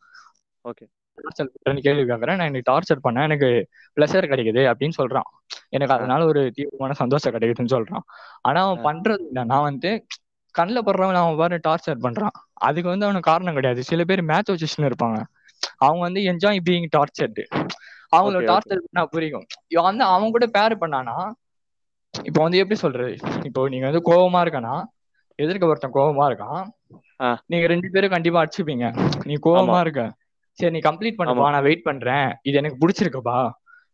ஓகே 0.65 0.85
டார்ச்சர் 1.17 1.49
பண்றேன்னு 1.53 1.81
கேள்வி 1.81 2.03
கேட்கறேன் 2.03 2.39
நான் 2.39 2.49
எனக்கு 2.51 2.69
டார்ச்சர் 2.71 3.01
பண்ண 3.01 3.23
எனக்கு 3.23 3.49
ப்ளஷர் 3.97 4.29
கிடைக்குது 4.31 4.61
அப்படின்னு 4.71 4.97
சொல்றான். 4.97 5.27
எனக்கு 5.69 5.95
அதனால 5.95 6.25
ஒரு 6.25 6.43
தீவிரமான 6.55 6.93
சந்தோஷம் 6.93 7.35
கிடைக்குதுன்னு 7.35 7.75
சொல்றான். 7.75 8.05
ஆனா 8.41 8.61
அவன் 8.63 8.83
பண்றது 8.87 9.23
என்னன்னா 9.31 9.59
வந்து 9.61 9.91
கண்ணில் 10.55 10.85
படுறவன் 10.85 11.21
அவன் 11.23 11.37
பாரு 11.37 11.59
டார்ச்சர் 11.67 12.03
பண்றான். 12.07 12.35
அதுக்கு 12.53 12.89
வந்து 12.89 13.05
அவனுக்கு 13.05 13.31
காரணம் 13.31 13.53
கிடையாது. 13.53 13.83
சில 13.83 14.03
பேர் 14.03 14.29
மேட்ச் 14.31 14.51
வச்சுன்னு 14.51 14.89
இருப்பாங்க. 14.91 15.19
அவங்க 15.77 16.01
வந்து 16.01 16.21
என்ஜாய் 16.31 16.65
பீயிங் 16.69 16.89
டார்ச்சர்டு 16.97 17.43
அவங்கள 18.13 18.35
Okay, 18.35 18.41
okay. 18.41 18.49
டார்ச்சர் 18.51 18.83
பண்ணா 18.85 19.03
புரியும். 19.05 19.45
இவன் 19.67 19.83
வந்து 19.83 20.03
அவன் 20.03 20.31
கூட 20.31 20.45
பேர் 20.47 20.81
பண்ணானா 20.81 21.15
இப்போ 22.13 22.39
வந்து 22.43 22.57
எப்படி 22.57 22.77
சொல்றது? 22.79 23.13
இப்போ 23.43 23.61
நீங்க 23.73 23.85
வந்து 23.89 24.03
கோவமா 24.09 24.39
இருக்கனா 24.43 24.73
எதிர்க்க 25.39 25.71
ஒருத்தன் 25.71 25.95
கோவமா 25.95 26.25
இருக்கான். 26.29 26.63
நீங்க 27.45 27.65
ரெண்டு 27.67 27.87
பேரும் 27.89 28.09
கண்டிப்பா 28.09 28.39
அடிச்சுப்பீங்க. 28.43 28.85
நீ 29.25 29.33
கோவமா 29.45 29.73
ஆமா. 29.73 29.79
இருக்க. 29.79 30.03
சரி 30.57 30.71
நீ 30.71 30.79
கம்ப்ளீட் 30.79 31.19
பண்ணப்பா 31.19 31.51
நான் 31.51 31.67
வெயிட் 31.67 31.87
பண்றேன். 31.89 32.27
இது 32.41 32.59
எனக்கு 32.61 32.81
பிடிச்சிருக்குப்பா 32.81 33.37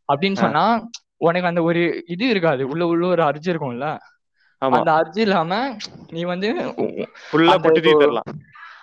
அப்படின்னு. 0.09 0.39
சொன்னா 0.45 0.63
உனக்கு 1.17 1.47
அந்த 1.47 1.61
ஒரு 1.63 1.81
இது 2.07 2.25
இருக்காது. 2.27 2.63
உள்ள 2.67 2.83
உள்ள 2.88 3.07
ஒரு 3.07 3.23
அர்ஜி 3.23 3.49
இருக்கும்ல. 3.53 3.88
ஆமா. 4.61 4.75
அந்த 4.77 4.91
அர்ஜி 4.91 5.21
இல்லாம 5.25 5.53
நீ 6.11 6.21
வந்து 6.23 6.47
அந்த 6.49 7.57
கொட்டி 7.65 7.81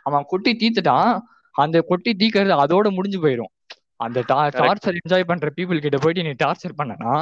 அவன் 0.06 0.26
தீத்துட்டான் 0.62 1.10
அந்த 1.54 1.76
கொட்டி 1.80 2.10
தீக்கிறது 2.16 2.54
அதோட 2.64 2.88
முடிஞ்சு 2.90 3.18
போயிடும் 3.24 3.52
அந்த. 3.96 4.18
டார்ச்சர் 4.30 4.98
என்ஜாய் 5.00 5.28
பண்ற 5.30 5.50
பீப்புள் 5.56 5.84
கிட்ட 5.84 5.98
போயிட்டு 5.98 6.26
நீ 6.28 6.32
டார்ச்சர் 6.44 6.78
பண்ணனா 6.80 7.12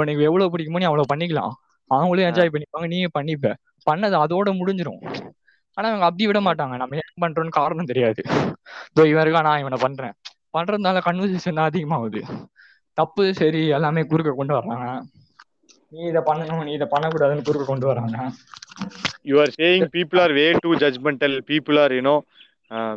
உனக்கு 0.00 0.26
எவ்வளவு 0.28 0.52
பிடிக்குமோ 0.52 0.80
நீ 0.82 0.88
அவ்வளவு 0.90 1.10
பண்ணிக்கலாம். 1.12 1.54
அவங்களும் 1.90 2.26
என்ஜாய் 2.28 2.52
பண்ணிப்பாங்க 2.54 2.88
நீயும் 2.94 3.16
பண்ணிப்ப. 3.18 3.48
பண்ணது 3.86 4.16
அதோட 4.24 4.50
முடிஞ்சிடும் 4.60 5.00
ஆனா 5.76 5.86
அவங்க 5.90 6.06
அப்படி 6.08 6.26
விட 6.30 6.40
மாட்டாங்க. 6.46 6.74
நம்ம 6.82 6.96
ஏன் 7.02 7.22
பண்றோம்னு 7.24 7.58
காரணம் 7.60 7.90
தெரியாது. 7.92 8.22
இதோ 8.92 9.04
இவன் 9.12 9.24
இருக்கா 9.24 9.40
நான் 9.48 9.62
இவனை 9.62 9.78
பண்றேன். 9.84 10.14
பண்றதுனால 10.56 11.00
கன்வர்சேஷன் 11.08 11.58
தான் 11.58 11.68
அதிகமாகுது. 11.70 12.20
தப்பு 12.98 13.22
சரி 13.40 13.62
எல்லாமே 13.76 14.02
குறுக்க 14.10 14.32
கொண்டு 14.40 14.54
வர்றாங்க. 14.56 14.86
நீ 15.92 16.00
இதை 16.10 16.20
பண்ணணும் 16.28 16.62
நீ 16.66 16.72
இதை 16.78 16.86
பண்ணக்கூடாதுன்னு 16.92 17.46
குறுக்க 17.48 17.64
கொண்டு 17.68 17.86
வர்றாங்க. 17.90 18.18
You 19.30 19.34
are 19.42 19.52
saying 19.58 19.86
people 19.96 20.20
are 20.24 20.34
way 20.40 20.46
too 20.64 20.70
judgemental 20.84 21.36
people 21.50 21.78
are 21.84 21.94
you know 21.98 22.16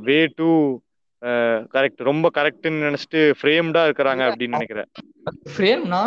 way 0.08 0.18
too 0.40 0.50
correct 1.76 2.02
ரொம்ப 2.10 2.28
கரெக்ட்னு 2.38 2.84
நினைச்சிட்டு 2.88 3.22
ஃப்ரேம்டா 3.40 3.82
இருக்கிறாங்க 3.88 4.24
அப்படின்னு 4.30 4.58
நினைக்கிறேன். 4.58 4.90
ஃப்ரேம்னா 5.54 6.02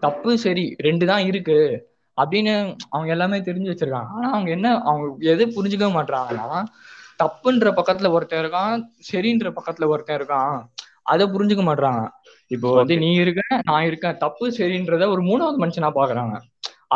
தப்பு 0.00 0.30
சரி 0.44 0.64
ரெண்டு 0.86 1.04
தான் 1.06 1.24
இருக்கு 1.30 1.58
அப்படின்னு 2.18 2.54
அவங்க 2.90 3.10
எல்லாமே 3.16 3.38
தெரிஞ்சு 3.48 3.72
வச்சிருக்காங்க. 3.72 4.10
ஆனா 4.16 4.28
அவங்க 4.32 4.50
என்ன 4.50 4.68
அவங்க 4.90 5.30
எது 5.32 5.46
புரிஞ்சுக்க 5.56 5.88
மாட்டாங்கன்னா 5.98 6.48
தப்புன்ற 7.22 7.68
பக்கத்துல 7.78 8.10
ஒருத்தன் 8.16 8.42
இருக்கான் 8.44 8.82
சரின்ற 9.10 9.52
பக்கத்துல 9.58 9.86
ஒருத்தன் 9.92 10.18
இருக்கான் 10.20 10.56
அதை 11.12 11.24
புரிஞ்சுக்க 11.26 11.62
மாட்டாங்க 11.68 12.02
இப்போ 12.50 12.68
வந்து. 12.74 12.94
நீ 12.98 13.12
இருக்க 13.22 13.40
நான் 13.64 13.86
இருக்கேன் 13.88 14.18
தப்பு 14.24 14.44
சரின்றத 14.58 15.08
ஒரு 15.14 15.22
மூணாவது 15.22 15.58
மனுஷனா 15.64 15.90
பாக்குறாங்க. 16.00 16.36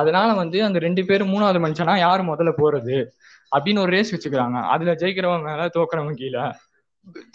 அதனால 0.01 0.29
வந்து 0.33 0.59
அந்த 0.65 0.79
ரெண்டு 0.79 1.03
பேரும் 1.05 1.33
மூணாவது 1.33 1.61
மனுஷனா 1.65 1.95
யார் 1.99 2.29
முதல்ல 2.31 2.53
போறது 2.61 2.97
அப்படின்னு 3.53 3.83
ஒரு 3.85 3.93
ரேஸ் 3.97 4.13
வச்சுக்கிறாங்க. 4.15 4.59
அதுல 4.75 4.93
ஜெயிக்கிறவன் 4.93 5.47
மேல 5.49 5.67
தோக்குறவன் 5.79 6.21
கீழே. 6.21 6.45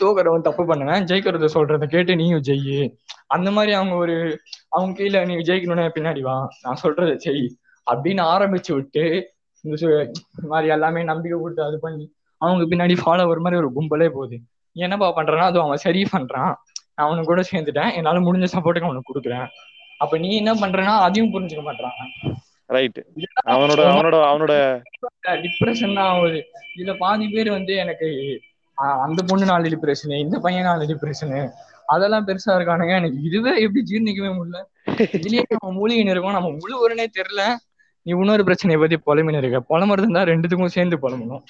தோக்குறவன் 0.01 0.47
தப்பு 0.47 0.63
பண்ணுவேன் 0.65 1.05
ஜெயிக்கிறத 1.05 1.47
சொல்றத 1.53 1.85
கேட்டு 1.85 2.13
நீயும் 2.15 2.43
ஜெயி. 2.47 2.77
அந்த 3.27 3.49
மாதிரி 3.51 3.71
அவங்க 3.73 3.95
ஒரு 3.95 4.15
அவங்க 4.69 4.93
கீழே 4.99 5.25
நீ 5.25 5.35
ஜெயிக்கணும்னா 5.49 5.85
பின்னாடி 5.97 6.21
வா. 6.21 6.35
நான் 6.63 6.81
சொல்றத 6.83 7.15
செய். 7.15 7.45
அப்படின்னு 7.87 8.23
ஆரம்பிச்சு 8.33 8.71
விட்டு 8.73 9.03
இந்த 9.63 9.75
மாதிரி 10.47 10.67
எல்லாமே 10.71 11.03
நம்பிக்கை 11.03 11.37
கொடுத்து 11.39 11.63
அது 11.63 11.77
பண்ணி 11.79 12.05
அவங்க 12.41 12.63
பின்னாடி 12.71 12.95
ஃபாலோவர் 13.03 13.43
மாதிரி 13.43 13.61
ஒரு 13.61 13.69
கும்பலே 13.75 14.07
போகுது. 14.09 14.37
நீ 14.75 14.81
என்னப்பா 14.81 15.07
பண்றானா 15.15 15.45
அது 15.51 15.59
அவன் 15.61 15.83
சரி 15.85 16.01
பண்றான். 16.11 16.53
நான் 16.95 17.05
அவனுக்கு 17.07 17.31
கூட 17.31 17.41
சேர்ந்துட்டேன். 17.51 17.93
என்னால 17.93 18.19
முடிஞ்ச 18.19 18.47
சப்போர்ட்டுக்கு 18.53 18.89
அவனுக்கு 18.89 19.11
கொடுக்குறேன். 19.11 19.47
அப்ப 19.97 20.17
நீ 20.17 20.29
என்ன 20.35 20.51
பண்றேன்னா 20.53 20.95
அதையும் 21.05 21.33
புரிஞ்சுக்க 21.33 21.63
மாட்டாங்க 21.67 22.33
ரைட் 22.69 22.99
அவனோட 23.45 23.81
அவனோட 23.91 24.15
அவனோட 24.29 24.53
டிப்ரெஷன் 25.43 25.93
தான் 25.93 26.09
ஆகுது 26.13 26.39
இதுல 26.75 26.93
பாதி 26.97 27.27
பேர் 27.27 27.49
வந்து 27.51 27.73
எனக்கு 27.75 28.07
அந்த 28.77 29.23
பொண்ணு 29.27 29.45
நாலு 29.45 29.69
டிப்ரெஷனு 29.69 30.19
இந்த 30.19 30.39
பையன் 30.39 30.63
நாலு 30.63 30.85
டிப்ரெஷனு 30.85 31.49
அதெல்லாம் 31.85 32.27
பெருசா 32.27 32.49
இருக்கானுங்க. 32.49 32.95
எனக்கு 32.95 33.21
இதுவே 33.21 33.61
எப்படி 33.61 33.83
ஜீர்ணிக்கவே 33.91 34.29
முடியல. 34.37 34.59
இதுலயே 34.87 35.41
நம்ம 35.49 35.75
மூலிகை 35.77 36.03
இருக்கோம். 36.03 36.31
நம்ம 36.31 36.49
முழுவதுனே 36.49 37.05
தெரியல. 37.17 37.55
நீ 38.01 38.17
இன்னொரு 38.17 38.43
பிரச்சனையை 38.43 38.87
பத்தி 38.87 39.11
புலம்பின்னு 39.11 39.37
இருக்க. 39.37 39.77
புலம்புறது 39.77 40.05
இருந்தா 40.05 40.21
ரெண்டுத்துக்கும் 40.21 40.65
சேர்ந்து 40.65 40.97
புலம்பணும். 40.97 41.43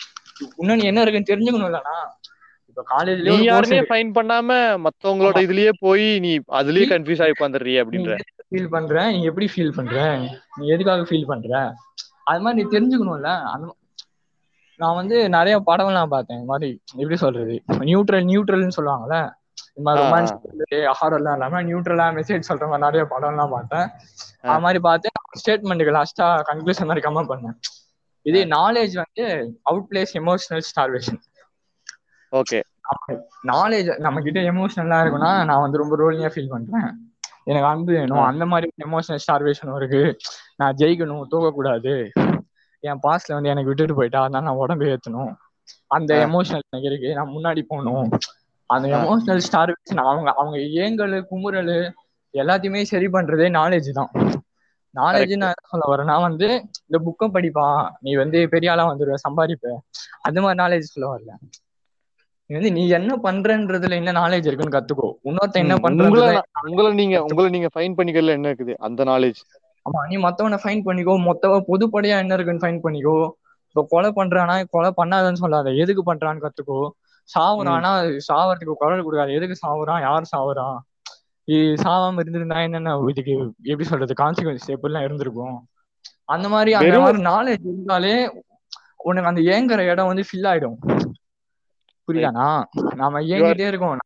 இன்னொன்னு 0.62 0.84
என்ன 0.84 1.02
இருக்குன்னு 1.02 1.32
தெரிஞ்சுக்கணும் 1.32 1.68
இல்லனா 1.68 1.96
இப்ப 2.68 2.84
நீ 2.84 3.12
காலேஜ்லயே 3.12 3.44
யாருமே 3.44 3.80
ஃபைன் 3.82 4.12
பண்ணாம 4.16 4.50
மத்தவங்களோட 4.84 5.38
இதுலயே 5.48 5.70
போய் 5.80 6.20
நீ 6.20 6.38
அதுலயே 6.38 6.88
கன்ஃபியூஸ் 6.94 7.22
ஆகி 7.22 7.34
உட்காந்துறிய 7.38 7.84
அப்படின்ற. 7.84 8.18
ஃபீல் 8.50 8.68
பண்ற? 8.68 9.12
நீ 9.12 9.24
எப்படி 9.24 9.50
ஃபீல் 9.56 9.72
பண்ற? 9.72 10.20
நீ 10.58 10.68
எதுக்காக 10.68 11.02
ஃபீல் 11.02 11.26
பண்ற? 11.26 11.74
அது 12.24 12.42
மாதிரி 12.42 12.64
நீ 12.64 12.78
தெரிஞ்சுக்கணும்ல. 12.78 13.42
அந்த 13.44 13.76
நான் 14.82 14.98
வந்து 15.00 15.18
நிறைய 15.30 15.56
படம்லாம் 15.70 16.14
பார்த்தேன். 16.14 16.38
இந்த 16.40 16.50
மாதிரி 16.52 16.70
எப்படி 16.96 17.18
சொல்றது? 17.24 17.56
நியூட்ரல் 17.92 18.26
நியூட்ரல்னு 18.32 18.78
சொல்லுவாங்கல்ல? 18.78 19.18
இந்த 19.78 19.84
மாதிரி. 19.86 20.02
ரொமான்ஸ் 20.02 20.34
ஹாரர்லாம் 21.00 21.38
இல்லாம 21.38 21.62
நியூட்ரலா 21.70 22.06
மெசேஜ் 22.18 22.50
சொல்ற 22.50 22.66
மாதிரி 22.72 22.86
நிறைய 22.86 23.04
படம்லாம் 23.14 23.54
பார்த்தேன். 23.56 23.88
அது 24.52 24.64
மாதிரி 24.66 24.80
பார்த்து 24.88 25.10
ஸ்டேட்மெண்ட்டுக்கு 25.42 25.96
லாஸ்டா 25.98 26.28
கன்க்ளூஷன் 26.50 26.90
மாதிரி 26.92 27.06
கமெண்ட் 27.08 27.32
பண்ணேன். 27.32 27.58
இது 28.26 28.40
நாலேஜ் 28.58 28.96
வந்து 29.02 29.26
out 29.64 29.88
place 29.90 30.14
emotional 30.22 30.66
starvation 30.70 31.20
okay 32.34 32.60
knowledge 33.52 33.90
நம்ம 34.06 34.22
கிட்ட 34.22 34.40
எமோஷனலா 34.52 34.98
இருக்குன்னா 35.04 35.32
நான் 35.50 35.64
வந்து 35.66 35.82
ரொம்ப 35.82 35.98
ரோலிங்கா 36.02 36.32
ஃபீல் 36.34 36.54
பண்றேன். 36.54 36.90
எனக்கு 37.50 37.68
அன்பு 37.72 37.92
வேணும். 37.94 38.24
அந்த 38.30 38.46
மாதிரி 38.52 38.68
எமோஷனல் 38.86 39.24
ஸ்டார்வேஷன் 39.26 39.76
இருக்கு. 39.76 40.02
நான் 40.60 40.76
ஜெயிக்கணும் 40.82 41.28
தூக்கக்கூடாது 41.32 41.94
என் 42.88 43.00
பாஸ்ட்ல 43.04 43.34
வந்து 43.34 43.50
எனக்கு 43.50 43.68
விட்டுட்டு 43.68 43.96
போயிட்டா 43.96 44.20
அதனால 44.20 44.46
நான் 44.46 44.56
உடம்பு 44.56 44.86
ஏத்தணும். 44.86 45.36
அந்த. 45.88 46.28
எமோஷனல் 46.28 46.60
எனக்கு 46.70 46.90
இருக்கு. 46.90 47.14
நான் 47.14 47.28
முன்னாடி 47.28 47.62
போகணும். 47.62 48.18
அந்த. 48.66 48.88
எமோஷனல் 48.88 49.42
ஸ்டார்வேஷன் 49.52 49.96
அவங்க 49.96 50.32
அவங்க 50.32 50.62
ஏங்கல் 50.62 51.28
குமுறல் 51.32 51.92
எல்லாத்தையுமே 52.34 52.82
சரி 52.82 53.08
பண்றதே 53.08 53.50
நாலேஜ் 53.50 53.92
தான். 53.92 54.10
நாலேஜ் 54.88 54.92
நான் 54.92 55.28
என்ன 55.28 55.54
சொல்ல 55.64 55.96
வரேன்னா 55.96 56.22
வந்து 56.22 56.66
இந்த 56.88 57.12
புக்கை 57.12 57.30
படிப்பா. 57.30 57.90
நீ 58.00 58.16
வந்து 58.16 58.50
பெரிய 58.50 58.72
ஆளா 58.72 58.94
வந்துருவ 58.94 59.14
சம்பாதிப்ப. 59.30 59.68
அந்த 60.22 60.42
மாதிரி 60.42 60.64
நாலேஜ் 60.64 60.80
சொல்ல 60.80 61.18
வரல. 61.18 61.32
நீ 62.46 62.56
வந்து 62.56 62.72
நீ 62.72 62.88
என்ன 62.88 63.16
பண்றன்றதுல 63.24 63.92
என்ன 63.92 64.12
நாலேஜ் 64.12 64.46
இருக்குன்னு 64.46 64.78
கத்துக்கோ. 64.78 65.28
இன்னொருத்தன் 65.28 65.52
என்ன 65.52 65.74
நான்- 65.74 66.70
உங்களை 66.70 66.94
நீங்க 66.94 67.22
உங்களை 67.22 67.50
நீங்க 67.52 67.68
ஃபைன் 67.76 67.94
பண்ணிக்கிறதுல 67.98 68.28
என்ன 68.28 68.52
இருக்குது? 68.52 68.74
அந்த 68.74 69.04
நாலேஜ் 69.04 69.36
ஆமா 69.88 70.00
நீ 70.10 70.16
மத்தவனை 70.18 70.58
ஃபைன் 70.64 70.86
பண்ணிக்கோ. 70.86 71.14
மொத்த 71.28 71.48
பொதுப்படையா 71.70 72.18
என்ன 72.24 72.34
இருக்குன்னு 72.34 72.64
ஃபைன் 72.64 72.84
பண்ணிக்கோ. 72.86 73.18
இப்ப 73.68 73.84
கொலை 73.90 74.10
பண்றானா 74.16 74.56
கொலை 74.70 74.90
பண்ணாதன்னு 74.98 75.42
சொல்லாத. 75.44 75.74
எதுக்கு 75.84 76.04
பண்றான்னு 76.10 76.44
கத்துக்கோ. 76.46 76.80
சாவுறானா 77.30 77.92
சாவறதுக்கு 78.28 78.74
குரல் 78.82 79.06
கொடுக்காது. 79.08 79.32
எதுக்கு 79.38 79.56
சாவுறான் 79.66 80.02
யார் 80.02 80.32
சாவுறான் 80.36 80.78
சாவாம 81.84 82.20
இருந்திருந்தா 82.20 82.62
என்னென்ன? 82.62 82.94
இதுக்கு 83.10 83.34
எப்படி 83.64 83.86
சொல்றது? 83.90 84.14
கான்சிக்வன்ஸ் 84.22 84.72
எப்படிலாம் 84.76 85.06
இருந்திருக்கும்? 85.08 85.58
அந்த 86.26 86.48
மாதிரி 86.50 86.72
அந்த 86.74 86.98
மாதிரி 87.00 87.20
நாலேஜ் 87.24 87.64
இருந்தாலே 87.72 88.16
உனக்கு 89.08 89.30
அந்த 89.32 89.42
ஏங்குற 89.54 89.80
இடம் 89.92 90.10
வந்து 90.12 90.24
ஃபில் 90.30 90.48
ஆயிடும். 90.52 90.78
புரியுதானா 92.08 92.48
நாம 92.96 93.22
ஏங்கிட்டே 93.34 93.68
இருக்கோம். 93.68 94.04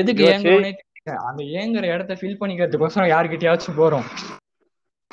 எதுக்கு 0.00 0.22
தெரியல 0.24 0.68
அந்த 1.10 1.42
ஏங்குற 1.42 1.82
இடத்த 1.82 2.14
ஃபில் 2.14 2.40
பண்ணிக்கிறதுக்கோசரம் 2.40 3.12
யார்கிட்டயாச்சும் 3.14 3.78
போறோம். 3.78 4.06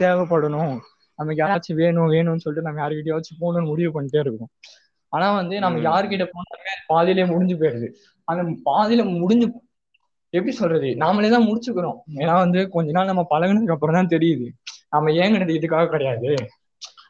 தேவைப்படணும். 0.02 0.80
நமக்கு 1.20 1.42
யாராச்சும் 1.44 1.74
வேணும் 1.74 2.12
வேணும்னு 2.12 2.44
சொல்லிட்டு 2.46 2.70
நம்ம 2.70 2.82
யாருக்கிட்டயாச்சும் 2.82 3.40
போகணும்னு 3.42 3.66
முடிவு 3.66 3.92
பண்ணிட்டே 3.96 4.20
இருக்கோம். 4.20 4.52
ஆனா 5.10 5.36
வந்து 5.36 5.60
நம்ம. 5.60 5.80
யாருக்கிட்ட 5.80 6.26
போனாலுமே 6.34 6.74
பாதியிலே 6.88 7.26
முடிஞ்சு 7.26 7.56
போயிடுது 7.56 7.88
அந்த 8.28 8.44
பாதியில 8.66 9.20
முடிஞ்சு 9.20 9.48
எப்படி 10.30 10.52
சொல்றது? 10.56 10.88
நாமளே 10.88 11.30
தான் 11.30 11.48
முடிச்சுக்கிறோம். 11.48 11.98
ஏன்னா 12.16 12.34
வந்து 12.34 12.70
கொஞ்ச 12.70 12.92
நாள் 12.92 13.06
நம்ம 13.06 13.28
பழகுனதுக்கு 13.30 13.72
அப்புறம் 13.72 13.96
தான் 13.96 14.08
தெரியுது. 14.08 14.48
நம்ம 14.90 15.12
ஏங்கினது 15.12 15.54
இதுக்காக 15.60 15.90
கிடையாது. 15.90 16.32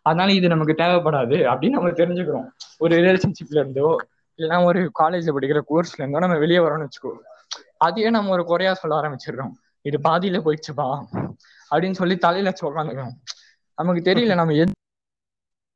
அதனால 0.02 0.32
இது 0.32 0.48
நமக்கு 0.48 0.74
தேவைப்படாது 0.84 1.38
அப்படின்னு 1.52 1.78
நம்ம 1.78 1.90
தெரிஞ்சுக்கிறோம். 1.90 2.48
ஒரு 2.78 2.96
ரிலேஷன்ஷிப்ல 2.96 3.60
இருந்தோ 3.60 3.98
இல்லைன்னா 4.40 4.64
ஒரு 4.64 4.92
காலேஜ்ல 5.00 5.34
படிக்கிற 5.36 5.62
கோர்ஸ்ல 5.70 6.00
இருந்தோ 6.00 6.20
நம்ம 6.20 6.38
வெளியே 6.38 6.60
வரோம்னு 6.60 6.88
வச்சுக்கோ. 6.88 7.12
அதையே 7.86 8.10
நம்ம 8.16 8.34
ஒரு 8.36 8.44
குறையா 8.52 8.72
சொல்ல 8.82 9.00
ஆரம்பிச்சிடுறோம். 9.02 9.54
இது 9.86 9.98
பாதியில 10.08 10.38
போயிடுச்சுப்பா 10.46 10.88
அப்படின்னு 11.72 12.00
சொல்லி 12.02 12.16
தலையில 12.26 12.52
வச்சு 12.52 12.70
உட்காந்துக்கிறோம் 12.70 13.16
நமக்கு 13.78 14.02
தெரியல 14.10 14.36
நம்ம 14.40 14.56
எது 14.64 14.74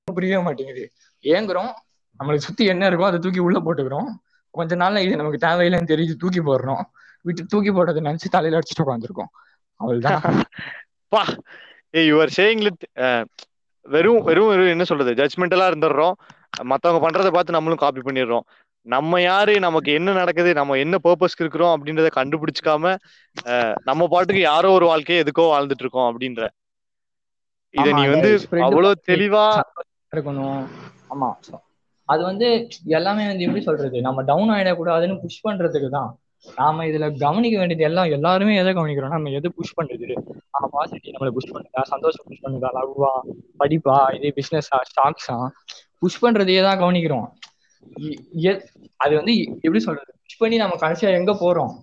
புரியவே 0.08 0.42
மாட்டேங்குது. 0.44 0.84
ஏங்குறோம் 1.25 1.72
நம்மளை 2.20 2.39
சுத்தி 2.46 2.63
என்ன 2.74 2.84
இருக்கோ 2.89 3.06
அதை 3.10 3.20
தூக்கி 3.20 3.42
உள்ள 3.48 3.58
போட்டுக்கிறோம். 3.66 4.10
கொஞ்ச 4.54 4.75
நாள்ல 4.75 5.04
இது 5.06 5.20
நமக்கு 5.22 5.46
தேவையில்லைன்னு 5.48 5.92
தெரிஞ்சு 5.94 6.16
தூக்கி 6.24 6.42
போடுறோம். 6.42 6.84
விட்டு 7.25 7.44
தூக்கி 7.46 7.72
போடுறதை 7.72 8.01
நினைச்சு 8.08 8.34
தலையில 8.36 8.60
அடிச்சுட்டு 8.60 8.86
உட்காந்துருக்கோம் 8.86 9.32
அவ்வளவுதான். 9.80 10.22
பா 11.13 11.22
ஏய் 11.94 12.10
யுவர் 12.12 12.32
சேயிங் 12.38 12.63
லிட் 12.66 12.84
வெறும் 13.86 14.24
வெறும் 14.24 14.50
வெறும் 14.51 14.74
என்ன 14.74 14.84
சொல்றது? 14.84 15.12
ஜட்மெண்டலா 15.20 15.68
இருந்துடுறோம். 15.72 16.16
மத்தவங்க 16.72 17.00
பண்றதை 17.06 17.32
பார்த்து 17.36 17.56
நம்மளும் 17.56 17.82
காப்பி 17.84 18.01
பண்ணிடுறோம். 18.01 18.46
நம்ம 18.86 19.22
யாரு? 19.22 19.54
நமக்கு 19.66 19.90
என்ன 20.00 20.10
நடக்குது? 20.20 20.52
நம்ம 20.60 20.78
என்ன 20.84 20.96
பர்பஸ்க்கு 21.06 21.44
இருக்கிறோம்? 21.46 21.74
அப்படின்றத 21.76 22.10
கண்டுபிடிச்சுக்காம 22.20 22.94
நம்ம 23.90 24.08
பாட்டுக்கு 24.14 24.42
யாரோ 24.52 24.70
ஒரு 24.78 24.86
வாழ்க்கையை 24.92 25.20
எதுக்கோ 25.24 25.46
வாழ்ந்துட்டு 25.54 25.86
இருக்கோம் 25.86 26.10
அப்படின்ற. 26.10 26.44
இத 27.74 27.88
நீ 27.98 28.04
வந்து 28.14 28.30
அவ்வளவு 28.68 28.94
தெளிவா 29.12 29.46
இருக்கணும். 30.16 30.62
ஆமா 31.14 31.30
அது 32.10 32.22
வந்து 32.30 32.48
எல்லாமே 32.98 33.24
வந்து 33.32 33.46
எப்படி 33.48 33.62
சொல்றது? 33.68 33.98
நம்ம 34.06 34.20
டவுன் 34.30 34.52
ஆயிடக்கூடாதுன்னு 34.54 35.22
புஷ் 35.24 35.44
பண்றதுக்கு 35.48 35.90
தான். 35.98 36.10
நாம 36.60 36.86
இதுல 36.90 37.06
கவனிக்க 37.24 37.56
வேண்டியது 37.62 37.86
எல்லாம் 37.88 38.12
எல்லாருமே 38.18 38.54
எதை 38.62 38.72
கவனிக்கிறோம் 38.78 39.14
நம்ம 39.16 39.32
எதை 39.40 39.50
புஷ் 39.58 39.76
பண்றது 39.80 40.16
ஆ 40.56 40.70
பாசிட்டிவ் 40.76 41.14
நம்மளை 41.16 41.32
புஷ் 41.38 41.52
பண்ணுதா? 41.56 41.82
சந்தோஷம் 41.94 42.26
புஷ் 42.30 42.44
பண்ணுதா? 42.46 42.70
லவ்வா? 42.78 43.12
படிப்பா? 43.62 43.98
இது 44.18 44.34
பிசினஸா 44.40 44.80
ஸ்டாக்ஸா 44.92 45.38
புஷ் 46.04 46.22
பண்றதையே 46.24 46.62
தான் 46.68 46.82
கவனிக்கிறோம். 46.84 47.28
அது 48.96 49.14
வந்து 49.16 49.34
எப்படி 49.62 49.80
சொல்றது? 49.80 50.12
புஷ் 50.24 50.38
பண்ணி 50.38 50.58
நம்ம 50.58 50.76
கடைசியா 50.82 51.12
எங்க 51.20 51.32
போறோம்? 51.44 51.74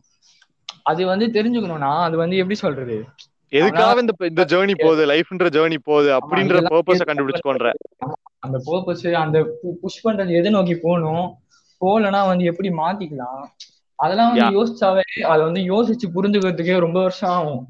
அது 0.83 1.03
வந்து 1.07 1.27
தெரிஞ்சுக்கணும்னா 1.37 1.93
அது 2.03 2.17
வந்து 2.17 2.37
எப்படி 2.37 2.57
சொல்றது? 2.57 2.97
எதுக்காக 3.53 4.01
இந்த 4.01 4.15
இந்த 4.31 4.45
ஜேர்னி 4.45 4.75
போகுது? 4.79 5.03
லைஃப்ன்ற 5.07 5.49
ஜேர்னி 5.57 5.79
போகுது? 5.83 6.09
அப்படின்ற 6.19 6.61
பர்பஸ 6.71 6.95
எதுக்கு 6.95 7.11
கண்டுபிடிச்சுக்கோன்ற. 7.11 7.71
அந்த 8.39 8.59
பர்பஸ் 8.67 9.07
அந்த 9.13 9.39
புஷ் 9.83 10.05
பண்றது 10.07 10.33
எதை 10.41 10.51
நோக்கி 10.51 10.75
போகணும்? 10.77 11.27
போகலன்னா 11.81 12.21
வந்து 12.27 12.45
எப்படி 12.45 12.69
மாத்திக்கலாம்? 12.83 13.43
அதெல்லாம் 13.99 14.31
வந்து. 14.33 14.47
யோசிச்சாவே 14.57 15.23
அதை 15.33 15.43
வந்து 15.49 15.63
யோசிச்சு 15.73 16.07
புரிஞ்சுக்கிறதுக்கே 16.17 16.77
ரொம்ப 16.79 16.99
வருஷம் 17.01 17.31
ஆகும். 17.31 17.63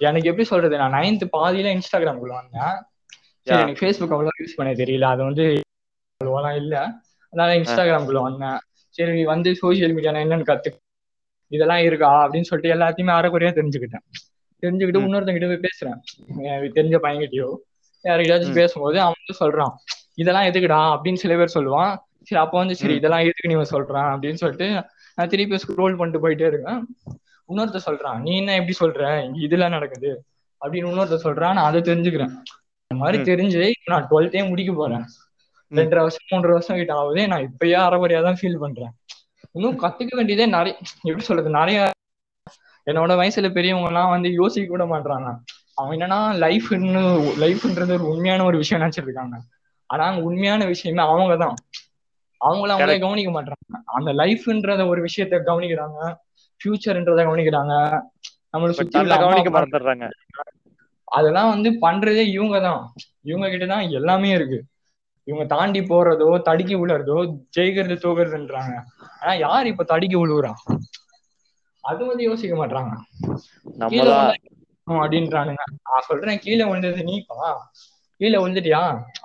எனக்கு 0.00 0.28
எப்படி 0.28 0.46
சொல்றது? 0.48 0.76
நான் 0.76 0.92
நைன்த் 0.92 1.24
பாதியில 1.36 1.72
இன்ஸ்டாகிராம்குள்ள 1.76 2.34
வந்தேன். 2.40 2.74
எனக்கு 3.46 3.80
ஃபேஸ்புக் 3.80 4.14
அவ்வளோ 4.16 4.32
யூஸ் 4.42 4.58
பண்ண 4.58 4.72
தெரியல. 4.72 5.06
அது 5.14 5.22
வந்து 5.22 5.44
அவ்வளோலாம் 6.20 6.56
இல்ல. 6.56 6.76
அதனால 7.34 7.58
இன்ஸ்டாகிராம்குள்ள 7.58 8.22
வந்தேன். 8.22 8.58
சரி 8.88 9.24
வந்து 9.24 9.50
சோசியல் 9.50 9.94
மீடியா 9.94 10.10
என்னன்னு 10.10 10.42
கத்து 10.46 10.66
இதெல்லாம் 11.48 11.78
இருக்கா? 11.78 12.28
அப்படின்னு 12.28 12.40
சொல்லிட்டு 12.40 12.78
எல்லாத்தையுமே 12.78 13.06
அரைக்குறையா 13.06 13.54
தெரிஞ்சுக்கிட்டேன். 13.54 14.24
தெரிஞ்சுக்கிட்டு. 14.62 15.00
இன்னொருத்தங்கிட்ட 15.08 15.58
போய் 15.58 15.60
பேசுறேன். 15.62 16.00
எனக்கு 16.42 16.82
தெரிஞ்ச 16.82 17.10
பையன்கிட்டயோ 17.10 17.56
யாருக்கிட்டாச்சும். 18.04 18.52
பேசும்போது 18.52 19.00
அவன் 19.00 19.14
வந்து 19.26 19.56
சொல்றான். 19.56 19.70
இதெல்லாம் 20.14 20.42
எதுக்குடா? 20.42 20.98
அப்படின்னு 20.98 21.14
சில 21.14 21.36
பேர் 21.36 21.52
சொல்லுவான். 21.54 21.96
சரி 22.22 22.42
அப்ப 22.42 22.58
வந்து 22.58 22.76
சரி. 22.76 22.94
இதெல்லாம் 22.94 23.20
எதுக்கு 23.20 23.48
நீ 23.48 23.54
சொல்றான்? 23.54 24.16
அப்படின்னு 24.16 24.34
சொல்லிட்டு 24.34 24.84
நான் 25.14 25.28
திருப்பி 25.28 25.56
ஸ்க்ரோல் 25.56 25.96
பண்ணிட்டு 25.96 26.28
போயிட்டே 26.28 26.46
இருக்கேன். 26.46 26.86
இன்னொருத்த 27.48 27.78
சொல்றான் 27.86 28.20
நீ 28.20 28.36
என்ன 28.36 28.62
எப்படி 28.62 28.74
சொல்ற? 28.80 29.30
இதெல்லாம் 29.42 29.70
நடக்குது. 29.70 30.24
அப்படின்னு 30.60 30.74
இன்னொருத்த 30.74 31.18
சொல்றான். 31.24 31.52
நான் 31.52 31.56
அதை 31.56 31.80
தெரிஞ்சுக்கிறேன். 31.80 32.30
இந்த 32.86 33.04
மாதிரி. 33.04 33.22
தெரிஞ்சு 33.22 33.70
நான் 33.84 34.06
டுவெல்த்தே 34.10 34.48
முடிக்க 34.48 34.72
போறேன். 34.72 35.04
ரெண்டரை 35.72 36.00
வருஷம் 36.00 36.28
மூன்றரை 36.30 36.54
வருஷம் 36.56 36.78
கிட்ட 36.80 36.94
ஆகுது 36.94 37.22
நான் 37.28 37.46
இப்பயே 37.48 37.76
அரைகுறையா 37.86 38.20
தான் 38.22 38.38
ஃபீல் 38.40 38.62
பண்றேன். 38.64 38.92
இன்னும் 39.52 39.76
கத்துக்க 39.76 40.12
வேண்டியதே 40.16 40.46
நிறைய 40.46 40.72
எப்படி 41.08 41.24
சொல்றது 41.24 41.50
நிறைய 41.60 41.78
என்னோட 42.86 43.12
வயசுல 43.20 43.48
பெரியவங்க 43.52 43.88
எல்லாம் 43.88 44.10
வந்து 44.10 44.28
யோசிக்க 44.32 44.66
கூட 44.66 44.84
மாட்றாங்க. 44.84 45.28
அவங்க 45.76 45.92
என்னன்னா 45.96 46.18
லைஃப்னு 46.44 47.02
லைஃப்ன்றது 47.44 47.92
ஒரு 47.94 48.04
உண்மையான 48.04 48.44
ஒரு 48.44 48.56
விஷயம் 48.56 48.82
நினைச்சிட்டு 48.82 49.08
இருக்காங்க. 49.08 49.36
ஆனா 49.90 50.04
உண்மையான 50.28 50.64
விஷயமே 50.64 51.02
அவங்க 51.02 51.36
தான் 51.36 51.56
அவங்கள 52.40 52.70
அவங்களே. 52.74 52.98
கவனிக்க 52.98 53.30
மாட்றாங்க. 53.30 53.78
அந்த 53.84 54.10
லைஃப்ன்றத 54.12 54.82
ஒரு 54.86 55.00
விஷயத்த 55.02 55.40
கவனிக்கிறாங்க. 55.50 55.98
ஃபியூச்சர்ன்றத 56.60 57.20
கவனிக்கிறாங்க. 57.28 57.74
நம்மளை 58.52 58.70
சுத்தி 58.70 58.98
கவனிக்க 59.24 59.50
மறந்துடுறாங்க. 59.50 60.06
அதெல்லாம் 61.08 61.50
வந்து 61.54 61.70
பண்றதே 61.70 62.24
இவங்க 62.36 62.60
தான் 62.60 62.80
இவங்க 63.22 63.48
கிட்ட 63.48 63.66
தான் 63.66 63.90
எல்லாமே 63.90 64.30
இருக்கு. 64.30 64.58
இவங்க 65.28 65.44
தாண்டி 65.52 65.80
போறதோ 65.90 66.28
தடுக்கி 66.48 66.74
விழுறதோ 66.76 67.18
ஜெயிக்கிறது 67.56 67.96
தோக்குறதுன்றாங்க. 68.04 68.74
ஆனா 69.20 69.32
யார் 69.44 69.70
இப்ப 69.72 69.86
தடுக்கி 69.92 70.16
விழுவுறா 70.22 70.52
அது 71.84 72.02
வந்து 72.10 72.24
யோசிக்க 72.28 72.54
மாட்டாங்க 72.56 72.90
அப்படின்றானுங்க. 74.86 75.62
நான் 75.88 76.06
சொல்றேன் 76.08 76.42
கீழே 76.44 76.64
விழுந்தது 76.68 77.02
நீப்பா 77.10 77.48
கீழே 78.20 78.38
விழுந்துட்டியா? 78.42 78.80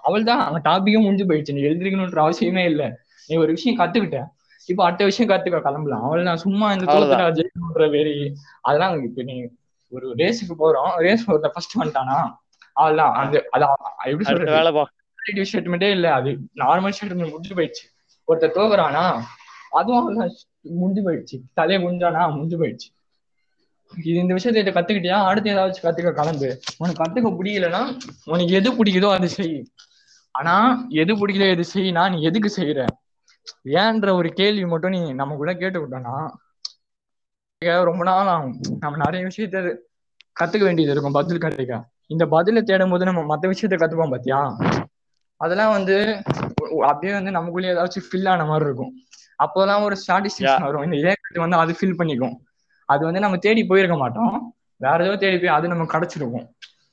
அவள் 0.08 0.28
தான் 0.30 0.42
அங்க 0.46 0.60
டாபிக்கும் 0.68 1.06
முடிஞ்சு 1.06 1.28
போயிடுச்சு. 1.30 1.56
நீ 1.58 1.64
எழுதிருக்கணுன்ற 1.70 2.20
அவசியமே 2.26 2.64
இல்ல. 2.72 2.84
நீ 3.30 3.34
ஒரு 3.44 3.52
விஷயம் 3.56 3.80
கத்துக்கிட்ட. 3.82 4.20
இப்ப 4.70 4.80
அடுத்த 4.86 5.04
விஷயம் 5.10 5.30
கத்துக்க 5.32 5.60
கிளம்பலாம். 5.66 6.04
அவள் 6.08 6.28
நான் 6.30 6.44
சும்மா 6.46 6.68
இந்த. 6.76 6.86
தோத்துட்டா 6.92 7.28
ஜெயிக்கணுன்ற 7.40 7.86
வெறி. 7.96 8.16
அதெல்லாம் 8.68 8.96
இப்ப 9.08 9.24
நீ 9.30 9.36
ஒரு 9.92 10.08
ரேஸுக்கு 10.22 10.56
போறோம். 10.64 10.92
ரேஸ் 11.06 11.26
ஃபர்ஸ்ட் 11.54 11.78
வந்துட்டானா? 11.82 12.18
அவள்தான். 12.76 13.14
அந்த 13.22 13.44
அதான் 13.56 13.76
எப்படி 14.12 14.28
அடுத்த 14.32 14.88
சொல்றது 15.26 15.50
ஸ்டேட்மெண்ட்டே 15.50 15.90
இல்ல. 15.92 16.08
அது 16.14 16.30
நார்மல் 16.56 16.94
ஸ்டேட்மெண்ட் 16.96 17.34
முடிஞ்சு 17.34 17.58
போயிடுச்சு. 17.60 17.86
ஒருத்தர் 18.28 18.56
தோக்குறானா 18.58 19.04
அதுவும் 19.80 20.02
அவன்தான் 20.02 20.32
முடிஞ்சு 20.82 21.02
போயிடுச்சு. 21.08 21.38
தலையை 21.54 21.80
குஞ்சானா 21.84 22.22
முடிஞ்சு 22.36 22.58
போயிடுச்சு. 22.62 22.90
இது 23.94 24.18
இந்த 24.20 24.34
விஷயத்த 24.34 24.72
கத்துக்கிட்டியா? 24.74 25.18
அடுத்து 25.30 25.50
ஏதாவது 25.50 25.84
கத்துக்க 25.86 26.12
கலந்து. 26.14 26.50
உனக்கு 26.78 27.02
கத்துக்க 27.04 27.30
பிடிக்கலன்னா 27.40 27.82
உனக்கு 28.26 28.54
எது 28.60 28.70
பிடிக்குதோ 28.80 29.10
அது 29.18 29.30
செய். 29.30 29.56
ஆனா 30.36 30.56
எது 31.02 31.12
பிடிக்கல 31.20 31.46
எது 31.54 31.64
செய்யினா 31.74 32.04
நீ 32.12 32.18
எதுக்கு 32.22 32.50
செய்யற 32.58 32.82
ஏன்ற 33.82 34.10
ஒரு 34.14 34.30
கேள்வி 34.40 34.66
மட்டும் 34.66 34.94
நீ 34.96 35.00
நம்ம 35.14 35.36
கூட 35.36 35.52
கேட்டுக்கிட்டோம்னா 35.54 36.16
ரொம்ப 37.88 38.04
நாள் 38.04 38.30
ஆகும். 38.34 38.54
நம்ம 38.80 38.98
நிறைய 39.06 39.22
விஷயத்த 39.30 39.58
கத்துக்க 40.40 40.64
வேண்டியது 40.68 40.94
இருக்கும் 40.94 41.18
பதில் 41.18 41.38
கிடைக்க 41.38 41.80
இந்த 42.08 42.26
பதிலை 42.26 42.62
தேடும் 42.62 42.90
போது 42.90 43.06
நம்ம 43.06 43.22
மத்த 43.32 43.50
விஷயத்த 43.54 43.78
கத்துப்போம் 43.80 44.14
பாத்தியா? 44.14 44.40
அதெல்லாம் 45.42 45.74
வந்து 45.78 45.96
அப்படியே 46.90 47.14
வந்து 47.18 47.32
நமக்குள்ளே 47.38 47.72
ஏதாச்சும் 47.74 48.08
ஃபில் 48.08 48.30
ஆன 48.34 48.46
மாதிரி 48.52 48.68
இருக்கும். 48.68 48.94
அப்போதான் 49.44 49.86
ஒரு 49.88 49.96
சாட்டிஸ்பேக்ஷன் 50.06 50.68
வரும். 50.68 50.86
இந்த 50.88 50.98
ஏக்கத்தை 51.10 51.42
வந்து 51.46 51.60
அது 51.64 51.74
ஃபில் 51.80 52.00
பண்ணிக்கும். 52.00 52.36
அது 52.90 53.02
வந்து 53.08 53.24
நம்ம 53.26 53.38
தேடி 53.46 53.62
போயிருக்க 53.70 53.96
மாட்டோம். 54.04 54.36
வேற 54.86 54.98
ஏதோ 55.08 55.16
தேடி 55.24 55.38
போய் 55.42 55.56
அது 55.58 55.72
நமக்கு 55.74 55.94
கிடைச்சிருக்கும். 55.96 56.48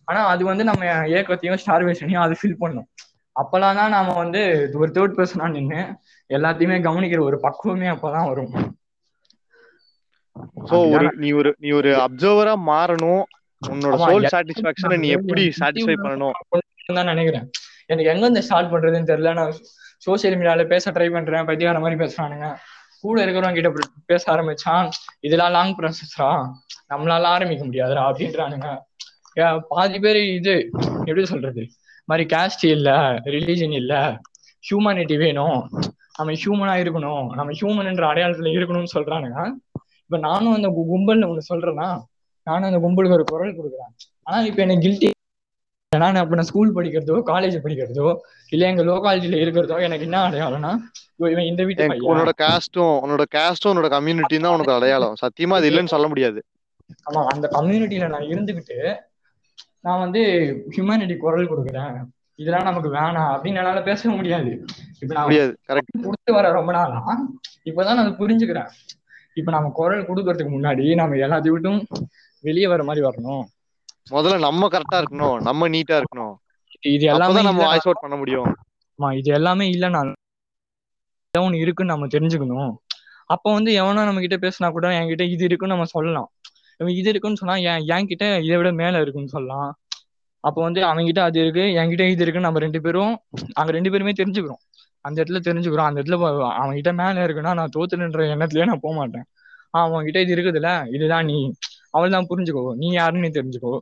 ஆனா 0.08 0.20
அது 0.32 0.42
வந்து 0.50 0.64
நம்ம 0.70 0.84
ஏக்கத்தையும் 1.18 1.60
ஸ்டார்வேஷனையும் 1.62 2.24
அது 2.26 2.34
ஃபில் 2.40 2.60
பண்ணும். 2.62 2.88
அப்பெல்லாம் 3.36 3.78
தான் 3.80 3.94
நாம 3.96 4.14
வந்து 4.22 4.42
ஒரு 4.80 4.90
தேர்ட் 4.96 5.16
பர்சனா 5.16 5.48
நின்று 5.56 5.80
எல்லாத்தையுமே 6.30 6.76
கவனிக்கிற 6.88 7.20
ஒரு 7.28 7.38
பக்குவமே 7.46 7.88
அப்பதான் 7.94 8.28
வரும். 8.30 8.52
சோ 10.70 10.76
ஒரு 10.94 11.06
நீ 11.22 11.28
ஒரு 11.40 11.50
நீ 11.64 11.68
ஒரு 11.80 11.90
அப்சர்வரா 12.04 12.54
மாறணும். 12.70 13.24
உன்னோட 13.62 13.98
சோல் 14.06 14.32
சாட்டிஸ்பாக்சனை 14.34 14.96
நீ 15.04 15.10
எப்படி 15.18 15.44
சாட்டிஸ்ஃபை 15.60 15.96
பண்ணணும்? 16.04 16.34
தான் 16.98 17.10
நினைக்கிறேன். 17.12 17.46
எனக்கு 17.86 18.12
எங்க 18.12 18.26
இந்த 18.26 18.40
ஸ்டார்ட் 18.40 18.72
பண்றதுன்னு 18.72 19.10
தெரியல. 19.10 19.32
நான் 19.32 19.54
சோசியல் 20.10 20.36
மீடியால 20.36 20.66
பேச 20.66 20.90
ட்ரை 20.90 21.12
பண்றேன். 21.12 21.44
பத்தியான 21.44 21.80
மாதிரி 21.80 22.04
பேசுறானுங்க. 22.04 22.56
கூட 23.00 23.26
இருக்கிறவங்க 23.26 23.52
கிட்ட 23.52 23.72
பேச 24.06 24.32
ஆரம்பிச்சான். 24.32 24.90
இதெல்லாம் 25.20 25.50
லாங் 25.50 25.76
ப்ராசஸ்ரா 25.76 26.50
நம்மளால 26.94 27.22
ஆரம்பிக்க 27.22 27.66
முடியாதுரா 27.66 28.12
அப்படின்றானுங்க. 28.12 29.60
பாதி 29.68 29.98
பேர் 29.98 30.16
இது 30.16 30.70
எப்படி 30.98 31.24
சொல்றது? 31.24 31.68
மாதிரி 32.04 32.36
கேஸ்ட் 32.36 32.66
இல்ல 32.66 32.90
ரிலீஜன் 33.24 33.72
இல்ல. 33.72 34.20
ஹியூமனிட்டி 34.70 35.18
வேணும். 35.18 35.70
நம்ம 36.18 36.32
ஹியூமனா 36.32 36.78
இருக்கணும். 36.80 37.26
நம்ம 37.26 37.52
ஹியூமன்ன்ற 37.52 38.16
அடையாளத்துல 38.16 38.50
இருக்கணும்னு 38.52 38.86
சொல்றானுங்க. 38.94 39.50
இப்ப 40.02 40.18
நானும் 40.18 40.54
அந்த 40.54 40.68
கு- 40.68 40.94
கும்பல்ல 40.94 41.28
ஒண்ணு 41.28 41.40
சொல்றேன்னா 41.54 42.02
நானும் 42.42 42.74
அந்த 42.74 42.78
கும்பலுக்கு 42.78 43.12
ஒரு 43.12 43.24
குரல் 43.24 43.56
கொடுக்குறேன். 43.56 44.18
ஆனா 44.22 44.42
இப்ப 44.42 44.62
எனக்கு 44.62 44.88
கில்ட்டி 44.88 45.15
நான் 46.02 46.20
அப்ப 46.22 46.36
நான் 46.38 46.48
ஸ்கூல் 46.50 46.76
படிக்கிறதோ 46.76 47.16
காலேஜ் 47.30 47.56
படிக்கிறதோ 47.64 48.08
இல்ல 48.54 48.68
எங்க 48.70 48.82
லோகாலிட்டியில 48.84 49.40
இருக்கிறதோ 49.44 49.76
எனக்கு 49.86 50.06
என்ன 50.08 50.20
அடையாளம்னா 50.28 50.72
இவன் 51.32 51.48
இந்த 51.50 51.62
வீட்டு 51.64 52.08
உன்னோட 52.12 52.32
காஸ்டும் 52.42 52.94
உன்னோட 53.04 53.24
காஸ்டும் 53.36 53.72
உன்னோட 53.72 53.88
கம்யூனிட்டி 53.96 54.36
தான் 54.38 54.54
உனக்கு 54.56 54.76
அடையாளம். 54.76 55.14
சத்தியமா 55.22 55.58
அது 55.58 55.68
இல்லைன்னு 55.70 55.94
சொல்ல 55.94 56.08
முடியாது. 56.12 56.40
ஆமா 57.08 57.22
அந்த 57.34 57.46
கம்யூனிட்டியில 57.56 58.08
நான் 58.14 58.30
இருந்துகிட்டு 58.32 58.78
நான் 59.86 60.02
வந்து 60.04 60.20
ஹியூமனிட்டி 60.74 61.16
குரல் 61.16 61.50
கொடுக்குறேன். 61.52 61.96
இதெல்லாம் 62.42 62.68
நமக்கு 62.68 62.88
வேணாம் 62.96 63.30
அப்படின்னு 63.34 63.60
என்னால 63.62 63.82
பேச 63.82 64.10
முடியாது. 64.18 64.50
இப்ப 65.02 65.12
நான் 65.14 65.32
கொடுத்து 66.06 66.32
வர 66.38 66.46
ரொம்ப 66.58 66.72
நாளா 66.72 67.00
இப்பதான் 67.70 67.98
நான் 68.00 68.18
புரிஞ்சுக்கிறேன். 68.20 68.70
இப்ப 69.40 69.50
நம்ம 69.56 69.70
குரல் 69.78 70.08
கொடுக்கறதுக்கு 70.08 70.52
முன்னாடி 70.56 70.84
நம்ம 71.00 71.16
எல்லாத்தையும் 71.26 71.56
விட்டும் 71.56 71.80
வெளியே 72.44 72.68
வர 72.72 72.82
மாதிரி 72.84 73.04
வரணும். 73.06 73.44
முதல்ல 74.06 74.36
நம்ம 74.38 74.68
கரெக்டா 74.68 74.98
இருக்கணும். 75.02 75.36
நம்ம 75.48 75.68
நீட்டா 75.68 75.96
இருக்கணும். 76.00 76.34
இது 76.92 77.04
எல்லாமே 77.12 77.40
நம்ம 77.42 77.60
வாய்ஸ் 77.62 77.86
அவுட் 77.88 78.02
பண்ண 78.02 78.16
முடியும். 78.16 78.50
ஆமா 78.98 79.08
இது 79.18 79.30
எல்லாமே 79.32 79.64
இல்லைன்னா 79.70 80.02
ஒண்ணு 81.34 81.62
இருக்குன்னு 81.62 81.92
நம்ம 81.92 82.06
தெரிஞ்சுக்கணும். 82.06 82.70
அப்போ 83.30 83.48
வந்து 83.52 83.70
எவனோ 83.72 84.04
நம்ம 84.04 84.20
கிட்ட 84.20 84.36
பேசினா 84.44 84.68
கூட 84.70 84.88
என்கிட்ட 84.98 85.24
இது 85.30 85.44
இருக்குன்னு 85.44 85.74
நம்ம 85.74 85.88
சொல்லலாம். 85.92 86.28
இது 86.94 87.08
இருக்குன்னு 87.10 87.40
சொன்னா 87.42 87.56
என் 87.70 87.84
என்கிட்ட 87.94 88.24
இதை 88.44 88.56
விட 88.56 88.70
மேல 88.74 89.00
இருக்குன்னு 89.00 89.34
சொல்லலாம். 89.34 89.70
அப்போ 90.44 90.60
வந்து 90.62 90.80
அவன்கிட்ட 90.84 91.20
அது 91.20 91.38
இருக்கு 91.40 91.64
என்கிட்ட 91.76 92.04
இது 92.10 92.22
இருக்குன்னு 92.24 92.48
நம்ம 92.48 92.58
ரெண்டு 92.58 92.80
பேரும் 92.82 93.14
அங்க 93.54 93.70
ரெண்டு 93.70 93.92
பேருமே 93.92 94.12
தெரிஞ்சுக்கிறோம். 94.12 94.60
அந்த 95.04 95.16
இடத்துல 95.22 95.40
தெரிஞ்சுக்கிறோம். 95.48 95.88
அந்த 95.88 95.98
இடத்துல 96.00 96.18
அவன்கிட்ட 96.60 96.92
மேல 96.94 97.24
இருக்குன்னா 97.26 97.52
நான் 97.54 97.74
தோத்துன்ற 97.76 98.22
எண்ணத்துலயே 98.34 98.64
நான் 98.64 98.84
போக 98.84 98.94
மாட்டேன் 98.96 99.26
ஆஹ் 99.74 99.84
அவன்கிட்ட 99.86 100.18
இது 100.24 100.34
இருக்குதுல்ல 100.36 100.70
இதுதான் 100.96 101.26
நீ. 101.26 101.38
அவள் 101.90 102.10
தான் 102.10 102.28
புரிஞ்சுக்கோ. 102.30 102.64
நீ 102.76 102.88
யாருன்னு 102.92 103.24
நீ 103.24 103.30
தெரிஞ்சுக்கோ. 103.38 103.74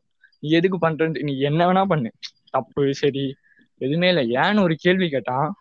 எதுக்கு 0.49 0.89
பண்றேன்னு 0.89 1.23
நீ 1.23 1.39
என்ன 1.39 1.73
வேணா 1.73 1.85
பண்ணு. 1.85 2.13
தப்பு 2.51 2.95
சரி 2.95 3.35
எதுவுமே 3.79 4.09
இல்லை. 4.09 4.31
ஏன்னு 4.31 4.63
ஒரு 4.63 4.75
கேள்வி 4.75 5.09
கேட்டா 5.09 5.55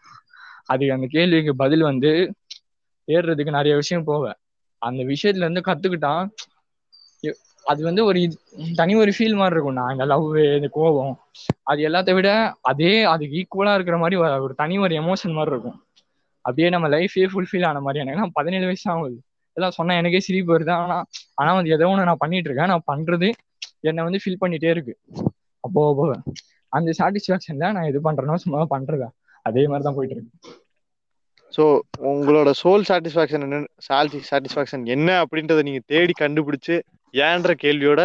அது 0.66 0.92
அந்த 0.92 1.08
கேள்விக்கு 1.10 1.56
பதில் 1.56 1.82
வந்து 1.82 2.34
ஏறுறதுக்கு 3.08 3.52
நிறைய 3.52 3.76
விஷயம் 3.76 4.04
போவேன் 4.04 4.34
அந்த 4.78 5.04
விஷயத்துல 5.04 5.52
இருந்து 5.52 5.62
கத்துக்கிட்டா 5.62 6.30
அது 7.66 7.84
வந்து 7.84 8.06
ஒரு 8.06 8.38
தனி 8.76 8.96
ஒரு 8.96 9.12
ஃபீல் 9.18 9.36
மாதிரி 9.36 9.54
இருக்கும். 9.54 9.74
நான் 9.74 9.92
இந்த 9.92 10.06
லவ் 10.06 10.38
இந்த 10.38 10.68
கோபம் 10.72 11.20
அது 11.64 11.90
எல்லாத்த 11.90 12.14
விட 12.14 12.58
அதே 12.62 13.04
அதுக்கு 13.04 13.36
ஈக்குவலா 13.36 13.74
இருக்கிற 13.74 13.98
மாதிரி 13.98 14.22
ஒரு- 14.22 14.56
தனி 14.56 14.78
ஒரு 14.78 14.96
எமோஷன் 14.96 15.34
மாதிரி 15.34 15.52
இருக்கும். 15.52 15.84
அப்படியே 16.36 16.70
நம்ம 16.70 16.88
லைஃபே 16.88 17.28
ஃபுல்ஃபில் 17.34 17.66
ஆன 17.66 17.80
மாதிரி. 17.80 18.00
எனக்கு 18.00 18.20
நான் 18.20 18.30
பதினேழு 18.34 18.64
வயசு 18.64 18.92
ஆகுது. 18.92 19.22
எல்லாம் 19.54 19.72
சொன்னா 19.72 19.96
எனக்கே 19.96 20.20
சிரிப்பு 20.20 20.60
வருது. 20.60 20.72
ஆனா 20.72 21.06
ஆனா 21.34 21.54
வந்து 21.54 21.70
எதோ 21.70 21.88
ஒன்று 21.88 22.04
நான் 22.04 22.16
பண்ணிட்டு 22.20 22.50
இருக்கேன். 22.50 22.70
நான் 22.70 22.98
பண்றது 22.98 23.32
என்னை 23.90 24.04
வந்து 24.08 24.22
ஃபில் 24.24 24.42
பண்ணிட்டே 24.44 24.72
இருக்கு. 24.76 24.94
அப்போ 25.64 25.82
அப்போ 25.92 26.06
அந்த 26.78 26.90
சாட்டிஸ்ஃபேக்ஷன்ல 27.00 27.68
நான் 27.76 27.90
இது 27.92 28.00
பண்றேனோ 28.08 28.38
சும்மா 28.44 28.62
பண்றேன் 28.76 29.14
அதே 29.50 29.64
மாதிரி 29.72 29.86
தான் 29.88 29.98
போயிட்டு 29.98 30.16
இருக்கு. 30.16 30.32
சோ 31.56 31.64
உங்களோட 32.12 32.50
சோல் 32.62 32.86
சாட்டிஸ்பாக்சன் 32.90 33.44
என்ன 33.48 33.58
சாட்டிஸ்பாக்சன் 33.88 34.86
என்ன 34.96 35.10
அப்படின்றத 35.24 35.64
நீங்க 35.68 35.82
தேடி 35.94 36.14
கண்டுபிடிச்சு 36.22 36.76
ஏன்ற 37.14 37.52
கேள்வியோட 37.64 38.02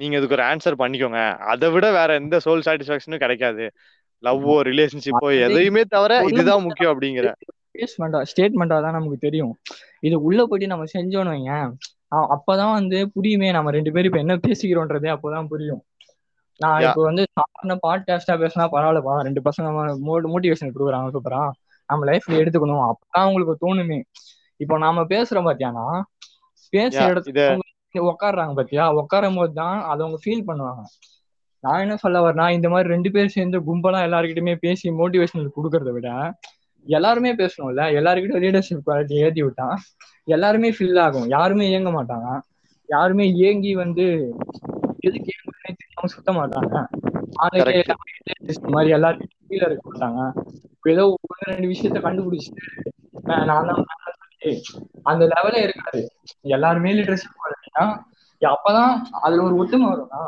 நீங்க 0.00 0.18
அதுக்கு 0.18 0.36
ஒரு 0.36 0.44
ஆன்சர் 0.48 0.80
பண்ணிக்கோங்க. 0.82 1.20
அதை 1.52 1.68
விட 1.74 1.86
வேற 1.98 2.10
எந்த 2.22 2.40
சோல் 2.46 2.66
சாட்டிஸ்பாக்சனும் 2.66 3.22
கிடைக்காது. 3.24 3.66
லவ்வோ 4.22 4.56
ரிலேஷன்ஷிப்போ 4.70 5.28
எதையுமே 5.46 5.84
தவிர 5.94 6.18
இதுதான் 6.32 6.64
முக்கியம் 6.66 6.92
அப்படிங்கிற. 6.94 7.30
ஸ்டேட்மெண்டா 7.72 8.20
ஸ்டேட்மெண்டா 8.30 8.78
தான் 8.84 8.96
நமக்கு 8.98 9.18
தெரியும். 9.26 9.54
இது 10.06 10.16
உள்ள 10.28 10.40
போயிட்டு 10.50 10.72
நம்ம 10.72 10.86
செஞ்சோன்னு 10.96 11.32
வைங்க 11.34 11.54
அப்பதான் 12.12 12.72
வந்து 12.72 13.10
புரியுமே 13.14 13.52
நம்ம 13.52 13.70
ரெண்டு 13.70 13.92
பேரும் 13.92 14.04
இப்ப 14.04 14.18
என்ன 14.18 14.36
பேசிக்கிறோன்றதே 14.46 15.10
அப்போதான் 15.16 15.46
புரியும். 15.46 15.82
நான். 16.60 16.80
இப்போ 16.82 17.02
வந்து 17.02 17.22
சாதாரண 17.32 17.74
பாட்காஸ்டா 17.86 18.34
பேசினா 18.42 18.64
பரவாயில்லப்பா 18.72 19.14
ரெண்டு 19.20 19.40
பசங்க 19.40 19.68
மோட்டிவேஷன் 20.32 20.72
கொடுக்குறாங்க 20.74 21.10
சூப்பரா 21.16 21.42
நம்ம 21.88 22.06
லைஃப்ல 22.10 22.40
எடுத்துக்கணும் 22.42 22.84
அப்பதான் 22.88 23.28
உங்களுக்கு 23.28 23.54
தோணுமே. 23.64 23.98
இப்போ 24.56 24.78
நாம 24.78 25.04
பேசுறோம் 25.04 25.48
பாத்தியானா 25.48 25.84
பேசுற 26.72 27.04
இடத்துல 27.12 27.46
உட்காடுறாங்க 28.10 28.52
பாத்தியா 28.54 28.84
உட்காரும் 28.94 29.36
போது 29.36 29.52
தான் 29.52 29.78
அதை 29.82 30.00
அவங்க 30.06 30.18
ஃபீல் 30.24 30.46
பண்ணுவாங்க. 30.46 30.82
நான் 31.64 31.80
என்ன 31.80 31.96
சொல்ல 31.96 32.18
வரேன்னா 32.20 32.50
இந்த 32.50 32.68
மாதிரி 32.68 32.88
ரெண்டு 32.88 33.10
பேர் 33.10 33.28
சேர்ந்து 33.28 33.58
கும்பலா 33.60 34.00
எல்லாருக்கிட்டுமே 34.08 34.54
பேசி 34.60 34.90
மோட்டிவேஷனல் 34.90 35.54
கொடுக்கறத 35.56 35.90
விட 35.92 36.08
எல்லாருமே 36.86 37.32
பேசணும்ல. 37.34 37.82
எல்லாருக்கிட்டும் 37.98 38.44
லீடர்ஷிப் 38.44 38.86
குவாலிட்டி 38.86 39.16
ஏத்தி 39.24 39.42
விட்டா 39.42 39.66
எல்லாருமே 40.30 40.70
ஃபில் 40.70 41.00
ஆகும். 41.00 41.28
யாருமே 41.28 41.64
இயங்க 41.68 41.90
மாட்டாங்க. 41.90 42.28
யாருமே 42.88 43.26
ஏங்கி 43.40 43.72
வந்து 43.74 44.04
எதுக்கு 45.00 45.28
ஏங்குறதுனே 45.32 45.72
தெரியாம 45.74 46.08
சுத்த 46.08 46.30
மாட்டாங்க. 46.32 46.74
மாதிரி 48.70 48.90
எல்லாருக்கும் 48.90 49.48
கீழே 49.48 49.64
இருக்க 49.64 49.84
மாட்டாங்க. 49.90 50.20
ஏதோ 50.90 51.04
ஒன்று 51.20 51.48
ரெண்டு 51.50 51.66
விஷயத்த 51.68 51.98
கண்டுபிடிச்சிட்டு 52.00 52.64
நான் 53.44 53.70
அந்த 55.10 55.24
லெவலே 55.32 55.60
இருக்காது. 55.62 56.00
எல்லாருமே 56.50 56.92
லீடர்ஷிப் 56.94 57.36
குவாலிட்டினா 57.36 57.84
அப்பதான் 58.42 58.92
அதுல 59.20 59.42
ஒரு 59.42 59.54
ஒத்துமை 59.56 59.86
வரும்னா 59.88 60.22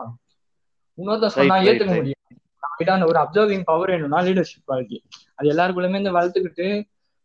இன்னொருத்தர் 0.99 1.37
சொன்னா 1.37 1.57
ஏத்துக்க. 1.65 1.93
முடியும். 1.93 2.19
நம்ம 2.63 2.75
கிட்ட 2.77 2.93
அந்த 2.93 3.07
ஒரு 3.07 3.19
அப்சர்விங் 3.21 3.65
பவர் 3.65 3.91
வேணும்னா 3.91 4.19
லீடர்ஷிப் 4.21 4.67
குவாலிட்டி 4.67 4.99
அது 5.35 5.47
எல்லாருக்குள்ளயுமே 5.51 5.97
இந்த 5.97 6.13
வளர்த்துக்கிட்டு 6.13 6.67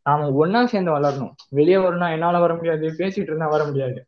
நாம 0.08 0.30
ஒண்ணா 0.42 0.60
சேர்ந்து 0.72 0.92
வளரணும். 0.96 1.34
வெளியே 1.58 1.80
வரணும் 1.86 2.14
என்னால 2.16 2.40
வர 2.46 2.54
முடியாது 2.60 2.86
பேசிட்டு 3.00 3.32
இருந்தா 3.32 3.48
வர 3.56 3.64
முடியாது. 3.70 4.00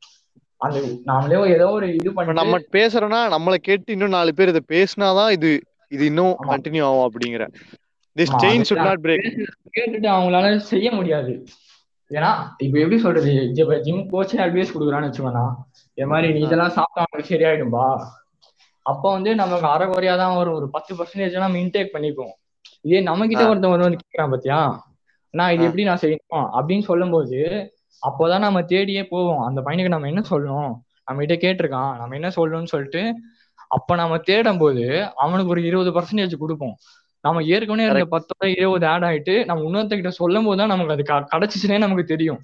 அந்த 0.62 0.78
நாமளே 1.10 1.38
ஏதோ 1.56 1.68
ஒரு 1.78 1.88
இது 2.00 2.10
பண்ணி 2.16 2.40
நம்ம 2.40 2.60
பேசுறோம்னா 2.78 3.20
நம்மளை 3.36 3.58
கேட்டு 3.68 3.94
இன்னும் 3.96 4.16
நாலு 4.18 4.32
பேர் 4.38 4.52
இதை 4.54 4.64
பேசினாதான் 4.76 5.32
இது 5.38 5.52
இது 5.96 6.04
இன்னும். 6.12 6.34
கண்டினியூ 6.52 6.84
ஆகும் 6.90 7.08
அப்படிங்கிற. 7.08 7.44
This 8.16 8.34
chain 8.44 8.66
should. 8.70 8.86
Not 8.88 9.04
break 9.06 9.28
கேட்டுட்டு 9.78 10.10
அவங்களால 10.16 10.48
செய்ய 10.72 10.88
முடியாது. 10.98 11.34
ஏன்னா 12.12 12.32
இப்ப 12.66 12.76
எப்படி 12.84 12.98
சொல்றது? 13.06 13.34
ஜிம் 13.86 14.04
கோச்சே 14.12 14.38
அட்வைஸ் 14.46 14.74
கொடுக்குறான்னு 14.76 15.08
வச்சுக்கோண்ணா 15.10 15.46
இது 15.98 16.08
மாதிரி 16.12 16.28
நீ 16.36 16.40
இதெல்லாம் 16.48 16.76
சாப்பிட்டா 16.78 17.06
உனக்கு 17.10 17.32
சரியாயிடும்பா. 17.34 17.86
அப்ப 18.86 19.04
வந்து 19.16 19.32
நமக்கு 19.42 19.68
அரை 19.74 19.88
குறையா 19.88 20.14
தான் 20.22 20.38
வரும். 20.38 20.58
ஒரு 20.60 20.68
பத்து 20.76 20.92
பர்சன்டேஜ் 21.00 21.44
நம்ம 21.46 21.60
இன்டேக் 21.64 21.96
பண்ணிப்போம் 21.96 22.34
இதே 22.88 23.02
நம்ம 23.10 23.28
கிட்ட. 23.32 23.44
ஒருத்தன் 23.52 23.74
வந்து 23.76 24.02
கேட்கறான் 24.04 24.34
பாத்தியா? 24.36 24.60
நான் 25.30 25.54
இது. 25.54 25.64
எப்படி 25.64 25.84
நான் 25.84 26.00
செய்யணும்? 26.02 26.50
அப்படின்னு 26.60 26.82
சொல்லும்போது 26.82 27.40
அப்போதான் 28.04 28.40
நம்ம 28.40 28.62
தேடியே 28.62 29.04
போவோம். 29.04 29.40
அந்த 29.40 29.62
பையனுக்கு 29.62 29.88
நம்ம 29.88 30.08
என்ன 30.08 30.22
சொல்லணும்? 30.30 30.74
நம்ம 31.06 31.26
கிட்ட 31.26 31.36
கேட்டிருக்கான். 31.36 31.98
நம்ம 31.98 32.14
என்ன 32.14 32.28
சொல்லணும்னு 32.28 32.64
சொல்லிட்டு 32.64 33.14
அப்ப 33.68 33.96
நம்ம 33.96 34.18
தேடும் 34.18 34.58
போது 34.58 35.06
அவனுக்கு 35.16 35.52
ஒரு 35.52 35.64
இருபது 35.64 35.92
பர்சன்டேஜ் 35.92 36.38
கொடுப்போம். 36.38 36.76
நம்ம 37.22 37.44
ஏற்கனவே 37.44 37.90
இருந்த 37.90 38.18
பத்தோட 38.18 38.46
இருபது 38.46 38.86
ஆட் 38.88 39.04
ஆயிட்டு 39.04 39.46
நம்ம 39.46 39.64
இன்னொருத்தகிட்ட 39.70 40.08
சொல்லும் 40.08 40.46
போது 40.46 40.58
தான் 40.58 40.68
நமக்கு 40.68 41.14
அது 41.14 41.28
கிடைச்சிச்சுனே 41.34 41.78
நமக்கு 41.78 42.04
தெரியும். 42.04 42.40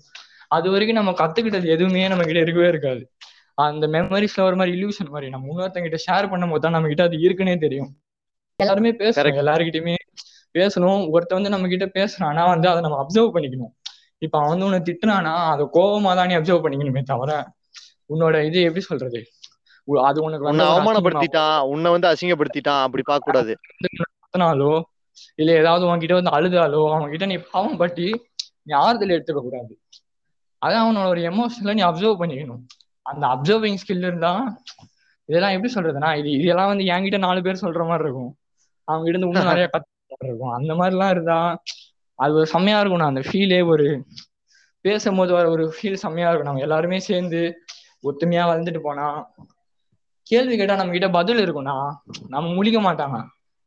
அது 0.47 0.71
வரைக்கும் 0.71 1.05
நம்ம 1.05 1.11
கத்துக்கிட்டது 1.11 1.65
எதுவுமே 1.65 2.07
நம்ம 2.07 2.23
கிட்ட 2.23 2.39
இருக்கவே 2.39 2.67
இருக்காது. 2.67 3.11
அந்த 3.53 3.87
மெமரிஸ்ல 3.87 4.41
ஒரு 4.41 4.55
மாதிரி 4.55 4.83
இல்யூஷன் 4.83 5.09
மாதிரி 5.09 5.29
நம்ம 5.31 5.47
இன்னொருத்தங்கிட்ட 5.53 5.97
ஷேர் 6.11 6.29
பண்ணும் 6.29 6.49
போது 6.49 6.61
தான் 6.61 6.71
நம்ம 6.71 6.87
கிட்ட 6.87 7.03
அது 7.03 7.17
இருக்குன்னே 7.17 7.57
தெரியும். 7.57 7.97
எல்லாருமே 8.55 8.91
Correct. 8.91 9.39
எல்லாருக்கிட்டயுமே 9.43 9.95
பேசணும். 10.57 11.03
ஒருத்தன் 11.13 11.37
வந்து 11.39 11.53
நம்ம 11.53 11.69
கிட்ட 11.73 11.87
பேசுறானா 11.97 12.43
வந்து 12.53 12.67
அதை 12.71 12.81
நம்ம 12.85 12.99
அப்சர்வ் 13.03 13.33
பண்ணிக்கணும். 13.35 13.73
இப்ப 14.25 14.35
அவன் 14.39 14.51
வந்து 14.53 14.67
உன்னை 14.67 14.79
திட்டுனானா 14.89 15.33
அதை 15.53 15.63
கோவமா 15.77 16.11
தான் 16.19 16.29
நீ 16.31 16.35
அப்சர்வ் 16.39 16.63
பண்ணிக்கணுமே 16.65 17.03
தவிர 17.11 17.31
உன்னோட 18.13 18.35
இது 18.49 18.59
எப்படி 18.67 18.83
சொல்றது? 18.89 19.19
அது 20.09 20.17
உனக்கு 20.25 20.45
உன்னை 20.45 20.65
வந்து 20.65 20.67
அவமானப்படுத்திட்டான் 20.73 21.57
உன்னை 21.73 21.89
வந்து 21.95 22.09
அசிங்கப்படுத்திட்டான் 22.11 22.83
அப்படி 22.85 23.03
பார்க்க 23.09 23.29
கூடாது 23.29 23.53
கத்துனாலோ 23.81 24.73
இல்ல 25.41 25.51
ஏதாவது 25.61 25.83
உன்கிட்ட 25.89 26.15
வந்து 26.19 26.33
அழுதாலோ 26.37 26.81
அவங்க 26.91 27.09
கிட்ட 27.11 27.25
நீ 27.31 27.37
பாவம் 27.51 27.77
பட்டி 27.81 28.07
நீ 28.67 28.71
ஆறுதல் 28.83 29.13
எடுத்துக்க 29.15 29.41
கூடாது. 29.47 29.73
அதான் 30.61 30.83
அவனோட 30.85 31.07
ஒரு 31.13 31.21
எமோஷனல 31.31 31.75
நீ 31.79 31.83
அப்சர்வ் 31.89 32.19
பண்ணிக்கணும். 32.21 32.63
அந்த 33.05 33.23
அப்சர்விங் 33.33 33.79
ஸ்கில் 33.81 34.07
இருந்தா 34.09 34.31
இதெல்லாம் 35.29 35.53
எப்படி 35.55 35.71
சொல்றதுன்னா 35.75 36.09
இது 36.19 36.29
இதெல்லாம் 36.39 36.71
வந்து 36.71 36.85
என்கிட்ட 36.93 37.19
நாலு 37.25 37.39
பேர் 37.45 37.63
சொல்ற 37.63 37.83
மாதிரி 37.89 38.05
இருக்கும். 38.07 38.31
அவங்க 38.87 39.05
இருந்து 39.11 39.27
இன்னும் 39.29 39.51
நிறைய 39.51 39.67
கத்து 39.73 39.94
இருக்கும். 40.25 40.51
அந்த 40.51 40.73
மாதிரிலாம் 40.73 41.09
இருந்தா 41.09 41.37
அது 42.19 42.33
ஒரு 42.33 42.47
செம்மையா 42.47 42.79
இருக்கும். 42.79 43.09
அந்த 43.09 43.21
ஃபீலே 43.21 43.67
ஒரு 43.67 43.87
பேசும்போது 44.85 45.33
வர 45.33 45.45
ஒரு 45.49 45.73
ஃபீல் 45.75 46.01
செம்மையா 46.03 46.29
இருக்கும். 46.29 46.49
நம்ம 46.49 46.59
எல்லாருமே 46.59 46.99
சேர்ந்து 46.99 47.41
ஒத்துமையா 48.03 48.43
வளர்ந்துட்டு 48.45 48.81
போனா 48.81 49.07
கேள்வி 50.27 50.57
கேட்டா 50.57 50.75
நம்ம 50.75 50.91
கிட்ட 50.91 51.09
பதில் 51.09 51.39
இருக்கும்னா 51.39 51.75
நம்ம 52.29 52.47
முழிக்க 52.55 52.79
மாட்டாங்க. 52.81 53.17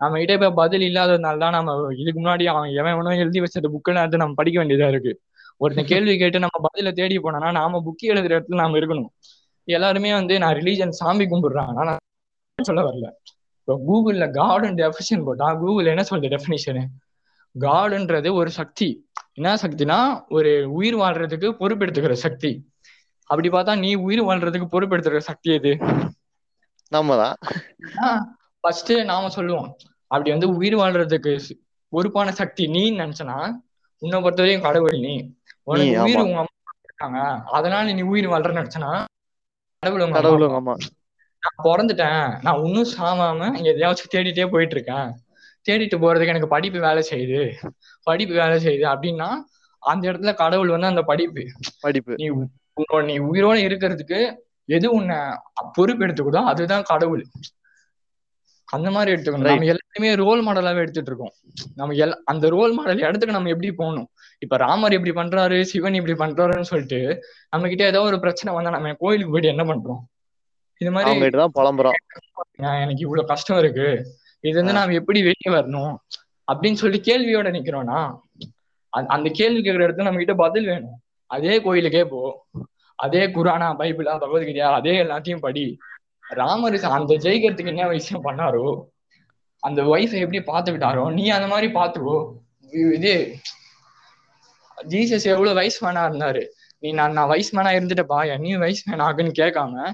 நம்ம 0.01 0.19
கிட்ட 0.19 0.33
இப்ப 0.33 0.51
பதில் 0.53 0.81
இல்லாததுனால 0.81 1.39
தான் 1.39 1.53
நம்ம 1.53 1.71
இதுக்கு 1.97 2.21
முன்னாடி 2.21 2.45
அவன் 2.45 2.71
எவன் 2.71 2.93
எவனோ 2.93 3.15
எழுதி 3.17 3.41
வச்சது 3.41 3.69
புக்கெல்லாம் 3.75 4.03
எடுத்து 4.03 4.17
நம்ம 4.17 4.35
படிக்க 4.35 4.59
வேண்டியதா 4.63 4.89
இருக்கு. 4.89 5.13
ஒருத்தன் 5.61 5.85
கேள்வி 5.85 6.19
கேட்டு 6.19 6.39
நம்ம 6.39 6.57
பதில 6.69 6.93
தேடி 6.93 7.19
போனோம்னா 7.19 7.51
நாம 7.53 7.81
புக்கு 7.87 8.05
எழுதுற 8.13 8.37
இடத்துல 8.37 8.61
நாம 8.63 8.79
இருக்கணும். 8.79 9.09
எல்லாருமே 9.69 10.13
வந்து 10.13 10.35
நான் 10.39 10.55
ரிலீஜன் 10.55 10.99
சாமி 11.01 11.25
கும்பிடுறாங்க 11.25 11.75
ஆனா 11.79 11.95
சொல்ல 12.59 12.83
வரல. 12.83 13.09
இப்போ 13.69 13.81
கூகுள்ல 13.89 14.27
காடுன்னு 14.37 14.79
டெஃபினிஷன் 14.81 15.25
போட்டா 15.25 15.55
கூகுள் 15.55 15.87
என்ன 15.87 16.03
சொல்றது 16.03 16.29
டெஃபினிஷனு 16.35 16.83
காடுன்றது 17.55 18.33
ஒரு 18.33 18.51
சக்தி. 18.51 18.89
என்ன 19.33 19.55
சக்தினா? 19.55 19.99
ஒரு 20.29 20.73
உயிர் 20.73 20.97
வாழ்றதுக்கு 20.97 21.49
பொறுப்பெடுத்துக்கிற 21.59 22.13
சக்தி. 22.13 22.51
அப்படி 23.31 23.49
பார்த்தா 23.49 23.79
நீ 23.79 23.95
உயிர் 23.95 24.23
வாழ்றதுக்கு 24.23 24.67
பொறுப்பெடுத்துக்கிற 24.75 25.19
சக்தி 25.19 25.53
எது? 25.53 25.73
நம்ம 26.93 27.17
தான் 27.17 27.37
ஃபர்ஸ்ட் 28.61 28.93
நாம 28.93 29.29
சொல்லுவோம். 29.29 29.69
அப்படி 30.07 30.31
வந்து 30.31 30.49
உயிர் 30.55 30.77
வாழ்றதுக்கு 30.77 31.35
பொறுப்பான 31.93 32.33
சக்தி 32.33 32.67
நீ 32.67 32.85
நினைச்சனா 32.93 33.37
உன்னை 34.03 34.21
பொறுத்தவரையும் 34.21 34.67
கடவுள் 34.69 34.99
நீ. 34.99 35.15
உனக்கு 35.63 36.03
உயிர். 36.07 36.25
உங்க 36.27 36.39
அம்மா 36.45 36.73
இருக்காங்க. 36.85 37.21
அதனால 37.59 37.93
நீ 37.93 38.03
உயிர் 38.15 38.31
வாழ்றன்னு 38.35 38.63
நினைச்சனா 38.63 38.93
கடவுள் 39.83 40.07
உங்க 40.07 40.63
அம்மா. 40.63 40.77
நான் 41.43 41.59
பிறந்துட்டேன். 41.65 42.39
நான் 42.43 42.65
இன்னும் 42.65 42.91
சாவாம 42.99 43.51
எதையாச்சும் 43.71 44.13
தேடிட்டே 44.15 44.47
போயிட்டு 44.51 44.75
இருக்கேன் 44.75 45.09
தேடிட்டு 45.67 45.97
போறதுக்கு 46.03 46.27
எனக்கு 46.27 46.49
படிப்பு 46.49 46.79
வேலை 46.81 47.03
செய்யுது. 47.11 47.41
படிப்பு 48.03 48.35
வேலை 48.35 48.57
செய்யுது 48.67 48.87
அப்படின்னா 48.93 49.29
அந்த 49.83 50.13
இடத்துல 50.13 50.35
கடவுள் 50.35 50.69
வந்து 50.69 50.87
அந்த 50.87 51.03
படிப்பு. 51.03 51.43
படிப்பு. 51.81 52.15
நீ 52.15 52.29
உன்னோட 52.29 53.05
நீ 53.05 53.15
உயிரோட 53.19 53.57
இருக்கிறதுக்கு 53.69 54.19
எது 54.65 54.87
உன்னை 54.93 55.17
பொறுப்பு 55.73 56.05
எடுத்துக்குதோ 56.07 56.43
அதுதான் 56.45 56.83
கடவுள். 56.83 57.25
அந்த 58.69 58.91
மாதிரி 58.91 59.11
எடுத்துக்கணும். 59.15 59.49
நம்ம 59.51 59.69
எல்லாத்தையுமே 59.73 60.11
ரோல் 60.17 60.41
மாடலாவே 60.47 60.83
எடுத்துட்டு 60.85 61.11
இருக்கோம். 61.11 61.35
நம்ம 61.75 61.95
எல் 61.95 62.17
அந்த 62.25 62.49
ரோல் 62.49 62.73
மாடல் 62.73 62.99
இடத்துக்கு 62.99 63.37
நம்ம 63.37 63.49
எப்படி 63.49 63.73
போகணும்? 63.73 64.09
இப்ப 64.39 64.57
ராமர் 64.57 64.93
இப்படி 64.93 65.15
பண்றாரு 65.21 65.61
சிவன் 65.63 65.95
இப்படி 65.95 66.17
பண்றாருன்னு 66.25 66.71
சொல்லிட்டு 66.73 67.01
நம்ம 67.49 67.69
கிட்ட 67.69 67.85
ஏதோ 67.85 68.01
ஒரு 68.01 68.19
பிரச்சனை 68.21 68.55
வந்தா 68.55 68.71
நம்ம 68.71 68.93
கோயிலுக்கு 68.99 69.33
போயிட்டு 69.33 69.55
என்ன 69.57 69.65
பண்றோம்? 69.65 70.03
இது 70.79 70.91
மாதிரி 70.91 71.31
தான் 71.31 71.53
புலம்புறோம் 71.55 71.93
"நான் 72.57 72.81
எனக்கு 72.81 73.01
இவ்வளவு 73.01 73.27
கஷ்டம் 73.27 73.59
இருக்கு. 73.59 74.07
இது 74.41 74.57
வந்து. 74.57 74.73
நாம 74.73 74.93
எப்படி 74.93 75.23
வெளியே 75.23 75.61
வரணும்? 75.61 75.97
அப்படின்னு 76.53 76.73
சொல்லி 76.73 77.01
கேள்வியோட 77.01 77.39
நிக்கிறோம்னா 77.39 78.19
அந்த- 78.89 79.09
அந்த 79.09 79.31
கேள்வி 79.33 79.63
கேட்கிற 79.63 79.89
இடத்துல 79.89 80.03
நம்ம 80.03 80.17
கிட்ட 80.17 80.35
பதில் 80.35 80.67
வேணும். 80.67 81.03
அதே 81.27 81.63
கோயிலுக்கே 81.63 82.05
போ. 82.05 82.47
அதே 82.95 83.27
குரானா 83.27 83.75
பைபிளா 83.79 84.19
பகவத்கீதையா 84.19 84.73
அதே 84.73 85.03
எல்லாத்தையும் 85.03 85.41
படி. 85.41 85.79
ராமர் 86.29 86.85
அந்த 86.85 87.15
ஜெயிக்கிறதுக்கு 87.15 87.67
என்ன 87.67 87.89
விஷயம் 87.89 88.25
பண்ணாரோ 88.25 88.85
அந்த 89.61 89.83
ஒய்ஃபை 89.83 90.33
எப்படி 90.33 90.39
பாத்துக்கிட்டாரோ 90.39 91.13
நீ 91.13 91.29
அந்த 91.29 91.47
மாதிரி 91.47 91.73
பாத்துக்கோ 91.73 92.35
இ- 92.73 92.93
இது 92.93 93.39
ஜீசஸ் 94.89 95.25
எவ்வளவு 95.25 95.55
வயசு 95.55 95.87
மேனா 95.87 95.95
இருந்தாரு. 95.95 96.47
நீ 96.79 96.93
நான் 96.93 97.13
நான் 97.13 97.29
வயசு 97.29 97.59
மேனா 97.59 97.65
இருந்துட்டப்பா 97.65 98.39
நீ 98.39 98.55
வயசு 98.55 98.91
மேன் 98.91 99.07
ஆகுன்னு 99.07 99.31
கேட்காம 99.39 99.93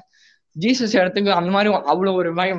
ஜீசஸ் 0.60 0.96
இடத்துக்கு 1.00 1.32
அந்த 1.32 1.50
மாதிரி 1.50 1.74
அவ்வளவு 1.74 2.16
ஒரு 2.16 2.34
வய 2.34 2.54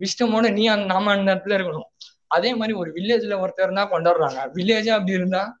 விஷ்டமோட 0.00 0.52
நீ 0.52 0.66
அந்த 0.66 0.86
நாம 0.94 1.10
அந்த 1.10 1.34
இடத்துல 1.34 1.56
இருக்கணும். 1.58 1.88
அதே 2.26 2.54
மாதிரி 2.54 2.76
ஒரு 2.78 2.90
வில்லேஜ்ல 2.92 3.34
ஒருத்தர் 3.42 3.66
இருந்தா 3.66 3.84
கொண்டாடுறாங்க. 3.92 4.40
வில்லேஜே 4.54 4.92
அப்படி 4.96 5.12
இருந்தா 5.12 5.58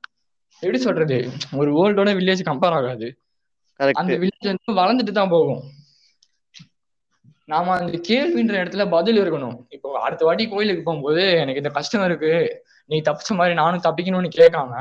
எப்படி 0.60 0.78
சொல்றது? 0.78 1.30
ஒரு 1.52 1.70
வேர்ல்டோட 1.78 2.10
வில்லேஜ் 2.18 2.42
கம்பேர் 2.50 2.76
ஆகாது. 2.80 3.08
அந்த 3.76 4.14
வில்லேஜ் 4.14 4.50
வந்து 4.52 4.80
வளர்ந்துட்டு 4.80 5.12
தான் 5.12 5.28
போகும். 5.28 5.62
நாம 7.44 7.72
அந்த 7.78 7.98
கேள்வின்ற 8.08 8.54
இடத்துல 8.62 8.90
பதில் 8.90 9.18
இருக்கணும். 9.22 9.56
இப்போ 9.68 10.00
அடுத்த 10.00 10.24
வாட்டி 10.24 10.48
கோயிலுக்கு 10.48 10.82
போகும்போது 10.82 11.30
எனக்கு 11.30 11.62
இந்த 11.62 11.68
கஷ்டம் 11.68 12.04
இருக்கு. 12.04 12.32
நீ 12.86 13.00
தப்பிச்ச 13.00 13.36
மாதிரி 13.40 13.54
நானும் 13.54 13.84
தப்பிக்கணும்னு 13.84 14.30
கேட்காம 14.36 14.72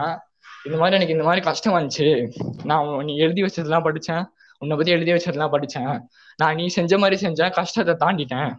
இந்த 0.65 0.77
மாதிரி 0.77 0.95
எனக்கு 0.95 1.13
இந்த 1.13 1.23
மாதிரி 1.23 1.41
கஷ்டம் 1.45 1.75
வந்துச்சு. 1.77 2.07
நான் 2.63 3.03
நீ 3.05 3.15
எழுதி 3.17 3.41
வச்சதெல்லாம் 3.41 3.87
படிச்சேன். 3.87 4.25
உன்னை 4.57 4.77
பத்தி 4.77 4.91
எழுதி 4.91 5.11
வச்சதெல்லாம் 5.11 5.53
படிச்சேன். 5.55 5.95
நான் 6.41 6.57
நீ 6.59 6.65
செஞ்ச 6.77 6.97
மாதிரி 7.03 7.17
செஞ்சேன் 7.25 7.55
கஷ்டத்தை 7.59 7.93
தாண்டிட்டேன். 8.03 8.51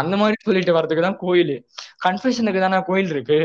அந்த 0.00 0.16
மாதிரி 0.20 0.36
சொல்லிட்டு 0.48 0.76
வர்றதுக்கு 0.76 1.06
தான் 1.06 1.18
கோயில். 1.22 1.54
கன்ஃபெஷனுக்கு 2.04 2.60
தானே 2.64 2.78
கோயில் 2.88 3.10
இருக்கு. 3.14 3.38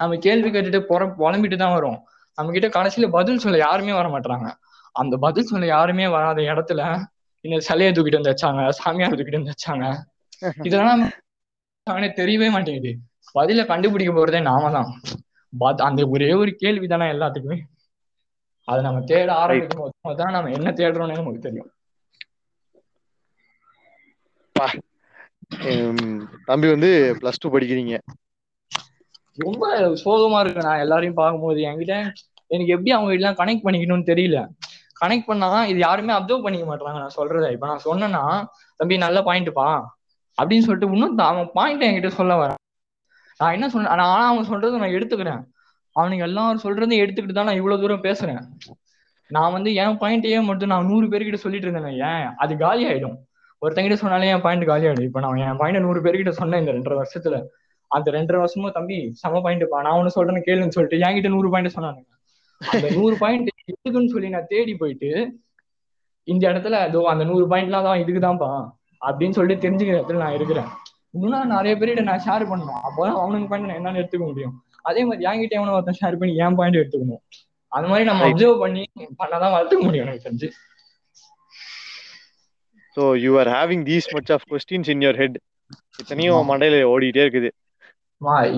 நம்ம 0.00 0.18
கேள்வி 0.26 0.48
கேட்டுட்டு 0.54 0.80
புற 0.90 1.04
புலம்பிட்டு 1.20 1.58
தான் 1.64 1.74
வரோம். 1.76 1.98
நம்ம 2.38 2.52
கிட்ட 2.56 2.68
கடைசியில 2.78 3.08
பதில் 3.18 3.42
சொல்ல 3.44 3.58
யாருமே 3.66 3.92
வர 3.98 4.08
மாட்டாங்க 4.14 4.48
அந்த 4.94 5.14
பதில் 5.24 5.50
சொல்ல 5.50 5.66
யாருமே 5.74 6.06
வராத 6.16 6.40
இடத்துல 6.52 6.82
இந்த 7.44 7.58
சிலையை 7.68 7.90
தூக்கிட்டு 7.96 8.18
வந்து 8.20 8.32
வச்சாங்க 8.32 8.62
சாமியார் 8.80 9.16
தூக்கிட்டு 9.18 9.40
வந்து 9.40 9.54
வச்சாங்க. 9.54 9.86
இதெல்லாம் 10.68 11.02
தெரியவே 12.20 12.48
மாட்டேங்குது. 12.54 12.92
பதில 13.38 13.64
கண்டுபிடிக்க 13.70 14.12
போறதே 14.14 14.40
நாம 14.50 14.70
தான். 14.76 14.90
அந்த 15.88 16.02
ஒரே 16.14 16.30
ஒரு 16.42 16.50
கேள்வி 16.62 16.86
தானே 16.92 17.06
எல்லாத்துக்குமே. 17.14 17.58
அதை 18.68 18.80
நம்ம 18.86 19.00
தேட 19.10 19.28
ஆரம்பிக்கும் 19.42 19.82
போது 19.82 20.16
தான் 20.22 20.34
நம்ம 20.36 20.52
என்ன 20.58 20.68
தேடுறோம்னு 20.80 21.18
நமக்கு 21.20 21.46
தெரியும். 21.48 21.70
அப்பா 24.56 24.68
தம்பி 26.48 26.66
வந்து 26.74 26.88
பிளஸ் 27.18 27.40
டூ 27.42 27.48
படிக்கிறீங்க. 27.54 27.96
ரொம்ப 29.38 29.64
சோகமா 30.02 30.38
இருக்கு. 30.42 30.64
நான் 30.66 30.82
எல்லாரையும் 30.84 31.18
பார்க்கும்போது 31.18 31.60
என்கிட்ட 31.68 31.96
எனக்கு 32.50 32.74
எப்படி 32.74 32.90
அவங்க 32.96 33.12
எல்லாம் 33.16 33.36
கனெக்ட் 33.40 33.64
பண்ணிக்கணும்னு 33.66 34.08
தெரியல. 34.12 34.38
கனெக்ட் 35.00 35.28
பண்ணா 35.30 35.48
இது 35.70 35.78
யாருமே 35.86 36.12
அப்சர்வ் 36.16 36.44
பண்ணிக்க 36.46 36.66
மாட்டாங்க 36.68 37.02
நான் 37.02 37.16
சொல்றதை. 37.18 37.48
இப்ப 37.56 37.66
நான் 37.72 37.84
சொன்னேன்னா 37.88 38.22
தம்பி 38.80 38.98
நல்ல 39.04 39.20
பாயிண்ட்ப்பா 39.28 39.68
அப்படின்னு 40.38 40.66
சொல்லிட்டு 40.68 40.90
இன்னும் 40.96 41.18
அவன் 41.30 41.50
பாயிண்ட் 41.58 41.86
என்கிட்ட 41.88 42.12
சொல்ல 42.20 42.34
வரேன். 42.42 42.60
நான் 43.40 43.54
என்ன 43.58 43.68
சொன்னேன் 43.74 43.92
நான் 44.00 44.14
ஆனா 44.14 44.26
அவன் 44.32 44.50
சொல்றதை 44.52 44.80
நான் 44.84 44.96
எடுத்துக்கிறேன். 44.98 45.42
அவனுக்கு 45.96 46.26
எல்லாரும் 46.28 46.64
சொல்றதையும் 46.64 47.04
எடுத்துக்கிட்டு 47.04 47.38
தான் 47.38 47.48
நான் 47.50 47.60
இவ்வளவு 47.60 47.82
தூரம் 47.84 48.06
பேசுறேன். 48.08 48.42
நான் 49.30 49.54
வந்து 49.58 49.70
என் 49.82 50.00
பாயிண்டையே 50.02 50.40
மட்டும் 50.50 50.72
நான் 50.72 50.90
நூறு 50.90 51.06
பேர்கிட்ட 51.12 51.44
சொல்லிட்டு 51.44 51.68
இருந்தேன் 51.68 52.00
ஏன் 52.10 52.26
அது 52.42 52.52
காலி 52.64 52.84
ஆயிடும். 52.90 53.16
ஒருத்தங்கிட்ட 53.62 53.96
சொன்னாலே 54.00 54.28
என் 54.28 54.42
பாயிண்ட் 54.46 54.64
காலி 54.64 54.86
ஆயிடும் 54.86 55.06
இப்ப 55.08 55.20
நான் 55.20 55.36
என் 55.36 55.60
பாயிண்ட் 55.60 55.84
நூறு 55.86 56.00
பேர்கிட்ட 56.02 56.32
சொன்னேன் 56.40 56.60
இந்த 56.62 56.72
ரெண்டரை 56.76 56.96
வருஷத்துல. 57.02 57.36
அந்த 57.90 58.10
ரெண்டரை 58.10 58.38
வருஷமும் 58.42 58.72
தம்பி 58.72 58.98
செம 59.20 59.40
பாயிண்ட்ப்பா 59.44 59.78
நான் 59.86 59.98
ஒண்ணு 59.98 60.14
சொல்றேன்னு 60.14 60.46
கேளுன்னு 60.46 60.74
சொல்லிட்டு 60.76 60.98
என்கிட்ட 61.06 61.28
நூறு 61.28 61.50
பாயிண்ட் 61.50 61.76
சொன்னானுங்க. 61.76 62.12
அந்த 62.60 62.86
நூறு 62.90 63.16
பாயிண்ட் 63.18 63.48
எதுக்குன்னு 63.72 64.12
சொல்லி 64.14 64.28
நான் 64.28 64.50
தேடி 64.54 64.74
போயிட்டு 64.74 65.10
இந்த 66.24 66.44
இடத்துல 66.52 66.76
அதோ 66.86 67.00
அந்த 67.12 67.24
நூறு 67.24 67.44
பாயிண்ட்லாம் 67.48 67.86
தான் 67.88 68.00
இதுக்குதான்ப்பா 68.02 68.50
அப்படின்னு 69.06 69.36
சொல்லிட்டு 69.38 69.64
தெரிஞ்சுக்கிற 69.64 69.96
இடத்துல 69.98 70.22
நான் 70.24 70.32
இருக்கிறேன். 70.32 70.70
இன்னும் 71.10 71.52
நிறைய 71.56 71.74
பேர்கிட்ட 71.76 72.02
நான் 72.02 72.24
ஷேர் 72.26 72.44
பண்ணணும். 72.50 72.80
அப்போதான் 72.86 73.18
அவனுக்கு 73.22 73.48
பாயிண்ட் 73.48 73.68
நான் 73.70 73.78
என்னன்னு 73.80 74.00
எடுத்துக்க 74.02 74.24
முடியும். 74.26 74.54
அதே 74.82 75.04
மாதிரி 75.04 75.26
என்கிட்ட 75.30 75.54
எவனோ 75.58 75.72
ஒருத்தன் 75.72 76.00
ஷேர் 76.00 76.18
பண்ணி 76.18 76.36
என் 76.36 76.54
பாயிண்ட் 76.54 76.76
எடுத்துக்கணும். 76.76 77.22
அந்த 77.68 77.86
மாதிரி 77.88 78.04
நம்ம. 78.08 78.24
அப்சர்வ் 78.28 78.58
பண்ணி 78.58 78.82
பண்ணாதான் 79.22 79.54
வளர்த்துக்க 79.56 79.80
முடியும் 79.80 80.06
எனக்கு 80.06 80.26
தெரிஞ்சு. 80.28 80.48
So 82.96 83.02
you 83.24 83.32
are 83.42 83.50
having 83.56 83.84
these 83.90 84.08
much 84.16 84.32
of 84.36 84.44
questions 84.52 84.90
in 84.94 85.02
your 85.06 85.20
head 85.22 85.38
இத்தனையும் 86.02 86.50
மண்டையில 86.50 86.76
ஓடிட்டே 86.92 87.22
இருக்குது. 87.26 87.50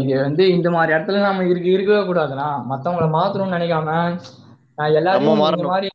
இது 0.02 0.12
வந்து 0.26 0.44
இந்த 0.56 0.68
மாதிரி 0.74 0.90
இடத்துல 0.96 1.22
நம்ம 1.28 1.46
இருக்கு 1.52 1.70
இருக்கவே 1.76 2.02
கூடாதுண்ணா. 2.08 2.48
மத்தவங்கள 2.72 3.06
மாத்தணும்னு 3.16 3.56
நினைக்காம 3.56 3.88
நம்ம 5.06 5.34
இந்த. 5.36 5.70
மாதிரி 5.74 5.88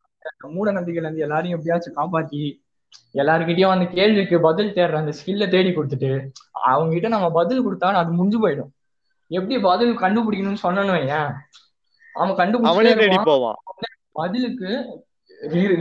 மூட 0.56 0.70
நம்பிக்கையில 0.78 1.08
இருந்து 1.08 1.26
எல்லாரையும் 1.26 1.58
எப்படியாச்சும் 1.58 1.98
காப்பாத்தி 2.00 2.42
எல்லாருக்கிட்டயும் 3.22 3.74
அந்த 3.74 3.86
கேள்விக்கு 3.98 4.36
பதில் 4.48 4.74
தேடுற 4.76 4.98
அந்த 5.02 5.14
ஸ்கில்ல 5.20 5.46
தேடி 5.54 5.70
கொடுத்துட்டு 5.76 6.12
அவங்க 6.72 6.90
கிட்ட 6.96 7.10
நம்ம 7.16 7.28
பதில் 7.38 7.64
கொடுத்தா 7.66 7.92
அது 8.02 8.12
முடிஞ்சு 8.20 8.40
போயிடும். 8.44 8.72
எப்படி 9.32 9.56
பதில் 9.70 9.94
கண்டுபிடிக்கணும்னு 10.04 10.64
சொன்னனு 10.66 10.96
வையேன். 10.98 11.32
அவன் 12.16 12.38
கண்டுபிடிச்சே 12.42 13.20
பதிலுக்கு 14.20 14.72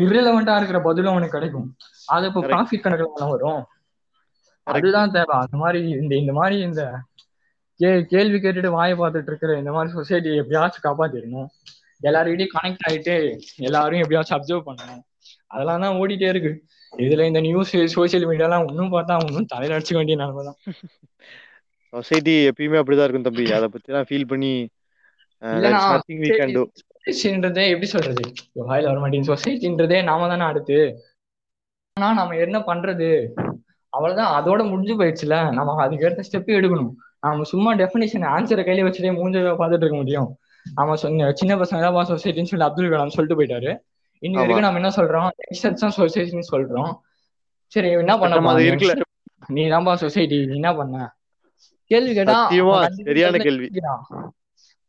irrelevant-ஆ 0.03 0.57
இருக்கிற 0.57 0.81
பதிலும் 0.81 1.13
அவனுக்கு 1.13 1.37
கிடைக்கும். 1.39 1.69
அது 2.07 2.27
இப்போ. 2.27 2.41
ப்ராஃபிட் 2.41 2.85
கணக்குல 2.85 3.09
தானே 3.15 3.31
வரும். 3.31 3.63
அதுதான் 4.67 5.11
தேவை. 5.11 5.35
அந்த 5.35 5.57
மாதிரி 5.57 5.91
இந்த 5.91 6.17
இந்த 6.17 6.33
மாதிரி 6.33 6.61
இந்த 6.61 6.83
கே 7.81 8.05
கேள்வி 8.05 8.39
கேட்டுட்டு 8.39 8.67
வாயை 8.67 8.99
பார்த்துட்டு 8.99 9.27
இருக்கிற 9.27 9.59
இந்த 9.59 9.73
மாதிரி 9.73 9.93
சொசைட்டி 9.93 10.37
எப்படியாச்சும் 10.37 10.85
காப்பாத்திடணும். 10.89 11.49
எல்லாருக்கிட்டையும் 12.03 12.55
கனெக்ட் 12.57 12.87
ஆயிட்டு 12.89 13.15
எல்லாரையும் 13.57 14.03
எப்படியாச்சும் 14.03 14.39
அப்சர்வ் 14.39 14.67
பண்ணணும். 14.69 15.03
அதெல்லாம் 15.47 15.81
தான் 15.81 15.97
ஓடிட்டே 15.97 16.29
இருக்கு. 16.29 16.53
இதுல 16.93 17.27
இந்த 17.27 17.41
நியூஸ் 17.41 17.77
சோசியல் 17.97 18.29
மீடியாலாம் 18.31 18.67
ஒன்னும் 18.69 18.93
பார்த்தா 18.93 19.15
ஒன்னும் 19.27 19.47
தலையில 19.47 19.77
அடிச்சுக்க 19.79 19.95
வேண்டிய 19.95 20.17
நிலைமை 20.17 20.45
தான். 20.45 20.59
சொசைட்டி 21.93 22.49
எப்பயுமே 22.49 22.79
அப்படிதான் 22.81 23.07
இருக்கும் 23.07 23.23
தம்பி. 23.23 23.53
அதை 23.53 23.69
பத்திலாம் 23.69 24.07
ஃபீல் 24.09 24.31
பண்ணி 24.31 24.53
சொசைட்டின்றதே 27.05 27.69
எப்படி 27.69 27.87
சொல்றது? 27.87 28.23
வாயில 28.57 28.83
வர 28.83 28.99
மாட்டேங்குது. 28.99 29.33
சொசைட்டின்றதே 29.33 30.03
நாம 30.03 30.29
தானே 30.29 30.43
அடுத்து. 30.43 31.05
ஆனா 31.93 32.13
நம்ம 32.13 32.37
என்ன 32.37 32.59
பண்றது? 32.59 33.29
அவ்வளவுதான். 33.89 34.43
அதோட 34.43 34.69
முடிஞ்சு 34.69 34.95
போயிடுச்சுல. 35.01 35.53
நம்ம 35.53 35.83
அதுக்கு 35.83 36.07
அடுத்த 36.07 36.25
ஸ்டெப் 36.29 36.57
எடுக்கணும். 36.59 36.93
நாம 37.21 37.43
சும்மா 37.43 37.75
டெஃபினேஷன் 37.75 38.27
ஆன்சரை 38.29 38.63
கையில 38.65 38.87
வச்சுட்டே 38.87 39.13
மூஞ்ச 39.19 39.39
பார்த்துட்டு 39.59 39.85
இருக்க 39.85 39.97
முடியும். 39.97 40.39
நாம 40.73 40.97
சொன்ன 40.97 41.33
சின்ன 41.33 41.57
பசங்க 41.57 41.81
தான் 41.81 42.07
சொசைட்டின்னு 42.07 42.51
சொல்லி 42.53 42.65
அப்துல் 42.65 42.91
கலாம் 42.91 43.07
சொல்லிட்டு 43.07 43.39
போயிட்டாரு. 43.39 43.71
இன்னி 44.23 44.35
ஆமா. 44.35 44.41
வரைக்கும் 44.41 44.67
நம்ம 44.67 44.81
என்ன 44.81 44.91
சொல்றோம்? 44.97 45.29
யங்ஸ்டர்ஸ் 45.43 45.83
தான் 45.85 45.97
சொசைட்டின்னு 45.97 46.51
சொல்றோம். 46.53 46.93
சரி 47.67 47.91
என்ன 47.91 48.19
பண்ண 48.19 48.53
இருக்குல்ல. 48.53 49.01
நீ 49.47 49.63
தான்பா 49.69 49.95
சொசைட்டி 49.95 50.47
நீ 50.47 50.55
என்ன 50.55 50.75
பண்ண? 50.75 51.15
கேள்வி 51.91 52.15
கேட்டா 52.15 52.49
சரியான 53.05 53.39
கேள்வி. 53.39 53.69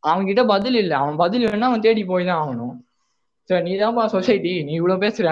அவன் 0.04 0.26
கிட்ட 0.26 0.42
பதில் 0.46 0.76
இல்ல. 0.76 0.94
அவன் 0.98 1.16
பதில் 1.16 1.46
வேணா 1.46 1.68
அவன் 1.72 1.84
தேடி 1.86 2.02
போய் 2.06 2.26
தான் 2.26 2.42
ஆகணும். 2.44 2.76
சரி 3.50 3.62
நீ 3.68 3.74
தான்ப்பா 3.84 4.06
சொசைட்டி 4.06 4.63
நீ 4.63 4.74
இவ்வளவு 4.74 5.04
பேசுற. 5.06 5.28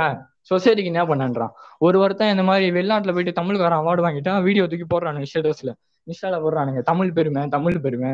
சொசைட்டிக்கு 0.50 0.92
என்ன 0.92 1.04
பண்ணன்றான்? 1.06 1.52
ஒரு 1.78 2.00
ஒருத்தன் 2.00 2.30
இந்த 2.30 2.44
மாதிரி 2.44 2.66
வெளிநாட்டுல 2.78 3.14
போயிட்டு 3.16 3.40
தமிழுக்காரன் 3.40 3.82
அவார்டு 3.82 4.06
வாங்கிட்டா 4.06 4.34
வீடியோ 4.44 4.64
தூக்கி 4.68 4.88
போடுறானுங்க 4.94 5.28
ஸ்டேட்டஸ்ல 5.32 5.72
இன்ஸ்டால 6.08 6.38
போடுறானுங்க. 6.46 6.82
தமிழ் 6.82 7.12
பெருமை 7.14 7.42
தமிழ் 7.48 7.78
பெருமை. 7.82 8.12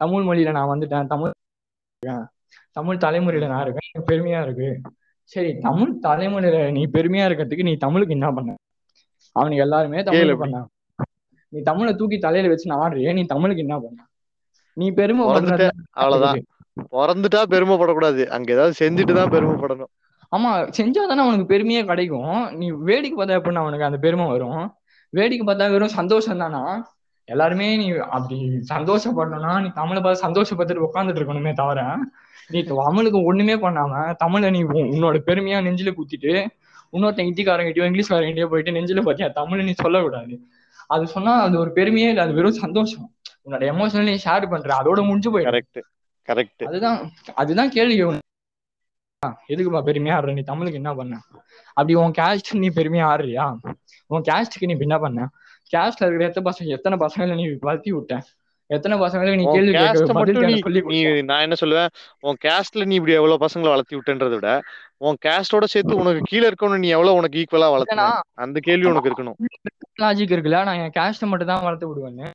தமிழ் 0.00 0.24
மொழியில 0.28 0.50
நான் 0.58 0.70
வந்துட்டேன். 0.72 1.06
தமிழ். 1.06 1.34
தமிழ் 2.72 3.02
தலைமுறையில 3.04 3.46
நான் 3.46 3.62
இருக்கேன். 3.64 3.86
எனக்கு 3.88 4.10
பெருமையா 4.10 4.40
இருக்கு. 4.42 4.68
சரி 5.32 5.50
தமிழ் 5.58 5.94
தலைமுறையில 6.06 6.58
நீ 6.76 6.82
பெருமையா 6.96 7.24
இருக்கிறதுக்கு 7.28 7.68
நீ 7.70 7.74
தமிழுக்கு 7.84 8.16
என்ன 8.18 8.28
பண்ண? 8.32 8.50
அவனுக்கு 9.36 9.64
எல்லாருமே 9.64 10.02
தமிழ். 10.02 10.34
பண்ணாங்க 10.42 10.68
நீ 11.52 11.58
தமிழை 11.60 11.92
தூக்கி 11.94 12.18
தலையில 12.18 12.50
வச்சு 12.52 12.70
நான் 12.70 12.82
ஆடுறியே 12.84 13.12
நீ 13.12 13.22
தமிழுக்கு 13.24 13.64
என்ன 13.66 13.76
பண்ண? 13.78 13.98
நீ 14.78 14.90
பெருமை 14.90 15.22
அவ்வளவுதான். 15.94 16.40
பிறந்துட்டா 16.92 17.40
பெருமைப்படக்கூடாது. 17.50 18.26
அங்க 18.26 18.52
ஏதாவது 18.52 18.74
செஞ்சுட்டு 18.78 19.12
தான் 19.12 19.30
பெருமைப்படணும். 19.30 19.90
ஆமா 20.36 20.50
செஞ்சாதானே 20.78 21.22
அவனுக்கு 21.24 21.46
பெருமையே 21.46 21.84
கிடைக்கும். 21.84 22.56
நீ 22.56 22.70
வேடிக்கை 22.70 23.16
பார்த்தா 23.16 23.38
எப்படின்னா 23.38 23.62
அவனுக்கு 23.62 23.84
அந்த 23.84 23.98
பெருமை 23.98 24.26
வரும்? 24.26 24.62
வேடிக்கை 25.12 25.44
பார்த்தா 25.46 25.70
வெறும் 25.70 25.88
சந்தோஷம் 25.88 26.38
தானா? 26.38 26.62
எல்லாருமே 27.28 27.76
நீ 27.76 27.86
அப்படி 28.10 28.36
சந்தோஷப்படணும்னா 28.74 29.62
நீ 29.62 29.68
தமிழை 29.74 30.02
பார்த்து 30.02 30.26
சந்தோஷப்பட்டுட்டு 30.26 30.86
உட்காந்துட்டு 30.86 31.20
இருக்கணுமே 31.20 31.52
தவிர 31.52 31.80
நீ 32.48 32.62
தமிழுக்கு 32.62 33.24
ஒண்ணுமே 33.24 33.54
பண்ணாம 33.56 34.14
தமிழை 34.14 34.50
நீ 34.50 34.62
உன்- 34.62 34.88
உன்னோட 34.90 35.16
பெருமையா 35.26 35.58
நெஞ்சில 35.66 35.90
குத்திட்டு 35.92 36.32
இன்னொருத்தன் 36.92 37.28
ஹிந்திக்காரங்கிட்டயோ 37.28 37.86
இங்கிலீஷ்காரங்கிட்டயோ 37.88 38.48
போயிட்டு 38.48 38.70
நெஞ்சில 38.70 39.00
பார்த்தியா 39.04 39.32
தமிழ் 39.32 39.64
நீ 39.64 39.72
சொல்லக்கூடாது. 39.76 40.34
அது 40.86 41.06
சொன்னா 41.06 41.42
அது 41.42 41.58
ஒரு 41.58 41.72
பெருமையே 41.72 42.08
இல்லை 42.08 42.24
அது 42.24 42.32
வெறும் 42.32 42.60
சந்தோஷம். 42.64 43.06
உன்னோட 43.48 43.66
எமோஷனல் 43.72 44.08
நீ 44.12 44.16
ஷேர் 44.24 44.50
பண்ற 44.52 44.70
அதோட 44.80 45.00
முடிஞ்சு 45.08 45.30
போயிடும். 45.34 45.50
கரெக்ட் 45.50 45.80
கரெக்ட் 46.28 46.64
அதுதான் 46.70 46.98
அதுதான் 47.42 47.70
கேள்வி. 47.76 47.98
எதுக்குப்பா 49.52 49.80
பெருமையா 49.86 50.16
ஆடுற? 50.16 50.32
நீ 50.38 50.42
தமிழுக்கு 50.50 50.80
என்ன 50.80 50.90
பண்ண? 50.98 51.14
அப்படி 51.76 51.94
உன் 52.02 52.12
கேஸ்ட் 52.18 52.50
நீ 52.64 52.68
பெருமையா 52.76 53.04
ஆடுறியா? 53.12 53.46
உன் 54.12 54.26
கேஸ்டுக்கு 54.28 54.68
நீ 54.70 54.74
என்ன 54.86 54.98
பண்ண? 55.04 55.22
கேஸ்ட்ல 55.72 56.06
இருக்கிற 56.06 56.26
எத்தனை 56.28 56.44
பசங்க 56.50 56.76
எத்தனை 56.76 56.98
பசங்களை 57.04 57.36
நீ 57.40 57.46
வளர்த்தி 57.66 57.92
விட்ட? 57.96 58.20
எத்தனை 58.70 58.94
பசங்களுக்கு 59.02 59.40
நீ 59.40 59.46
கேள்வி 59.54 59.72
கேட்க 59.74 60.80
நீ 60.94 60.98
நான் 61.30 61.44
என்ன 61.46 61.56
சொல்லுவேன்? 61.60 61.90
உன் 62.26 62.38
கேஸ்ட்ல 62.46 62.86
நீ 62.88 62.94
இப்படி 63.00 63.16
எவ்வளவு 63.20 63.42
பசங்களை 63.44 63.70
வளர்த்தி 63.74 63.96
விட்டன்றதை 63.98 64.36
விட 64.40 64.50
உன் 65.06 65.18
கேஸ்டோட 65.26 65.66
சேர்த்து 65.74 66.00
உனக்கு 66.02 66.22
கீழ 66.30 66.42
இருக்கவன 66.50 66.80
நீ 66.84 66.90
எவ்வளவு 66.96 67.18
உனக்கு 67.20 67.40
ஈக்குவலா 67.42 67.70
வளர்த்தன 67.74 68.06
அந்த 68.46 68.60
கேள்வி 68.68 68.88
உனக்கு 68.92 69.10
இருக்கணும். 69.10 69.38
லாஜிக் 70.02 70.34
இருக்குல்ல 70.36 70.60
நான் 70.68 70.82
என் 70.84 70.96
கேஸ்ட்டை 70.98 71.28
மட்டும் 71.32 71.50
தான் 71.52 71.64
வளர்த்து 71.66 71.88
விடுவேன்னு. 71.90 72.28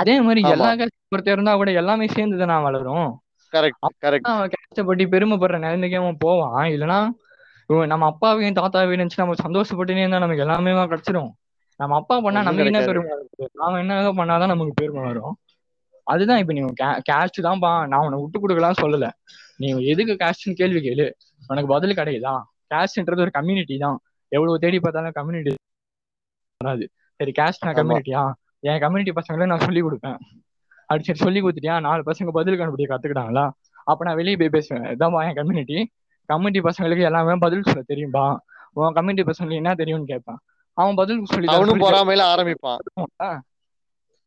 அதே 0.00 0.14
மாதிரி. 0.26 0.40
எல்லா 0.54 0.70
கேஸ்ட் 0.80 1.14
ஒருத்தர் 1.14 1.36
இருந்தா 1.36 1.52
கூட 1.60 1.70
எல்லாமே 1.82 2.06
சேர்ந்து 2.16 2.40
தான் 2.42 2.66
வளரும் 2.66 3.08
அவன் 4.30 4.52
கஷ்டப்பட்டு 4.54 5.04
பெருமைப்படுற 5.12 5.58
நிலைமைக்கு 5.64 5.98
அவன் 6.00 6.22
போவான். 6.24 6.64
இல்லைன்னா 6.74 6.98
நம்ம 7.92 8.06
அப்பாவையும் 8.12 8.58
தாத்தாவையும் 8.58 9.00
நினைச்சு 9.02 9.22
நம்ம 9.22 9.36
சந்தோஷப்பட்டுனே 9.44 10.02
இருந்தா 10.04 10.22
நமக்கு 10.24 10.44
எல்லாமே 10.46 10.72
கிடைச்சிரும். 10.92 11.30
நம்ம 11.80 11.96
அப்பா 12.00 12.16
பண்ணா 12.24 12.42
நமக்கு 12.48 12.70
என்ன. 12.70 12.82
பெருமை 12.88 13.14
நாம 13.60 13.78
என்ன 13.82 14.12
பண்ணாதான் 14.18 14.52
நமக்கு 14.52 14.74
பெருமை 14.80 15.02
வரும். 15.08 15.34
அதுதான் 16.06 16.40
இப்ப 16.42 16.54
நீ 16.56 16.60
கேஸ்ட் 17.10 17.40
தான்ப்பா 17.46 17.70
நான் 17.92 18.04
உன்னை 18.06 18.18
விட்டு 18.22 18.42
கொடுக்கலாம் 18.42 18.80
சொல்லல. 18.82 19.06
நீ 19.62 19.68
எதுக்கு 19.92 20.14
கேஸ்ட்னு 20.22 20.58
கேள்வி 20.60 20.80
கேளு. 20.86 21.06
உனக்கு 21.50 21.68
பதில் 21.74 21.98
கிடைக்குதா? 22.00 22.34
கேஸ்ட்ன்றது 22.72 23.24
ஒரு 23.26 23.32
கம்யூனிட்டி 23.38 23.76
தான். 23.84 23.98
எவ்வளவு 24.32 24.62
தேடி 24.64 24.78
பார்த்தாலும் 24.84 25.16
கம்யூனிட்டி 25.18 25.52
வராது. 26.60 26.84
சரி 27.20 27.32
கேஸ்ட் 27.40 27.64
நான். 27.66 27.78
கம்யூனிட்டியா 27.80 28.22
என் 28.70 28.80
கம்யூனிட்டி 28.84 29.12
பசங்களை 29.18 29.46
நான் 29.52 29.64
சொல்லி 29.66 29.80
கொடுப்பேன். 29.82 30.18
அப்படி 30.88 31.06
சரி 31.08 31.22
சொல்லி 31.24 31.40
கொடுத்துட்டியா? 31.42 31.76
நாலு 31.86 32.02
பசங்க 32.08 32.32
பதில் 32.38 32.58
கண்டுபிடிக்க 32.58 32.90
கத்துக்கிட்டாங்களா? 32.92 33.44
அப்ப 33.90 34.04
நான் 34.06 34.18
வெளியே 34.20 34.36
போய் 34.40 34.54
பேசுவேன். 34.56 34.86
இதான்பா 34.94 35.22
என் 35.28 35.38
கம்யூனிட்டி 35.40 35.78
கம்யூனிட்டி 36.30 36.60
பசங்களுக்கு 36.68 37.08
எல்லாமே 37.08 37.34
பதில் 37.46 37.66
சொல்ல 37.68 37.82
தெரியும்பா? 37.92 38.24
உன் 38.78 38.96
கம்யூனிட்டி 38.96 39.24
பசங்களுக்கு 39.28 39.62
என்ன 39.62 39.74
தெரியும்னு 39.80 40.10
கேட்பான். 40.12 40.40
அவன் 40.78 40.98
பதில் 41.00 41.20
சொல்லி 41.32 41.52
அவனும் 41.56 41.82
பொறாமையில 41.84 42.24
ஆரம்பிப்பான். 42.32 42.80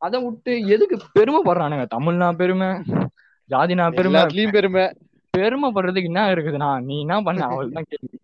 அதை 0.06 0.18
விட்டு 0.26 0.52
எதுக்கு 0.76 0.96
பெருமைப்படுறானுங்க 1.18 1.86
தமிழ்னா 1.96 2.28
பெருமை 2.42 2.70
ஜாதினா 3.50 3.86
பெருமை. 3.98 4.16
எல்லாத்துலயும் 4.16 4.56
பெருமை. 4.58 4.86
பெருமைப்படுறதுக்கு 5.34 6.12
என்ன 6.12 6.22
இருக்குதுண்ணா? 6.34 6.70
நீ 6.88 6.96
என்ன 7.06 7.16
பண்ண? 7.28 7.48
அவள் 7.54 7.76
தான் 7.76 7.90
கேள்வி 7.92 8.18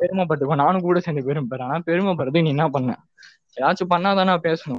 பெருமைப்பட்டுக்கோ 0.00 0.56
நானும் 0.62 0.84
கூட 0.86 0.98
சேர்ந்து 1.04 1.26
பெருமைப்படுறேன். 1.28 1.84
பெருமைப்படுறதுக்கு 1.88 2.46
நீ 2.48 2.54
என்ன 2.56 2.66
பண்ண? 2.76 2.90
ஏதாச்சும் 3.56 3.90
பண்ணாதானே 3.90 4.38
பேசணும். 4.42 4.78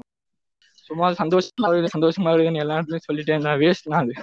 சும்மா 0.73 1.09
சந்தோஷமா 1.09 1.67
இருக்குது 1.67 1.87
சந்தோஷமா 1.97 2.23
இருக்குதுன்னு 2.23 2.57
எல்லா 2.57 2.75
இடத்துலயும் 2.75 2.99
சொல்லிட்டே 3.11 3.29
இருந்தா 3.29 3.53
வேஸ்ட்னா 3.53 3.89
அது. 3.89 4.13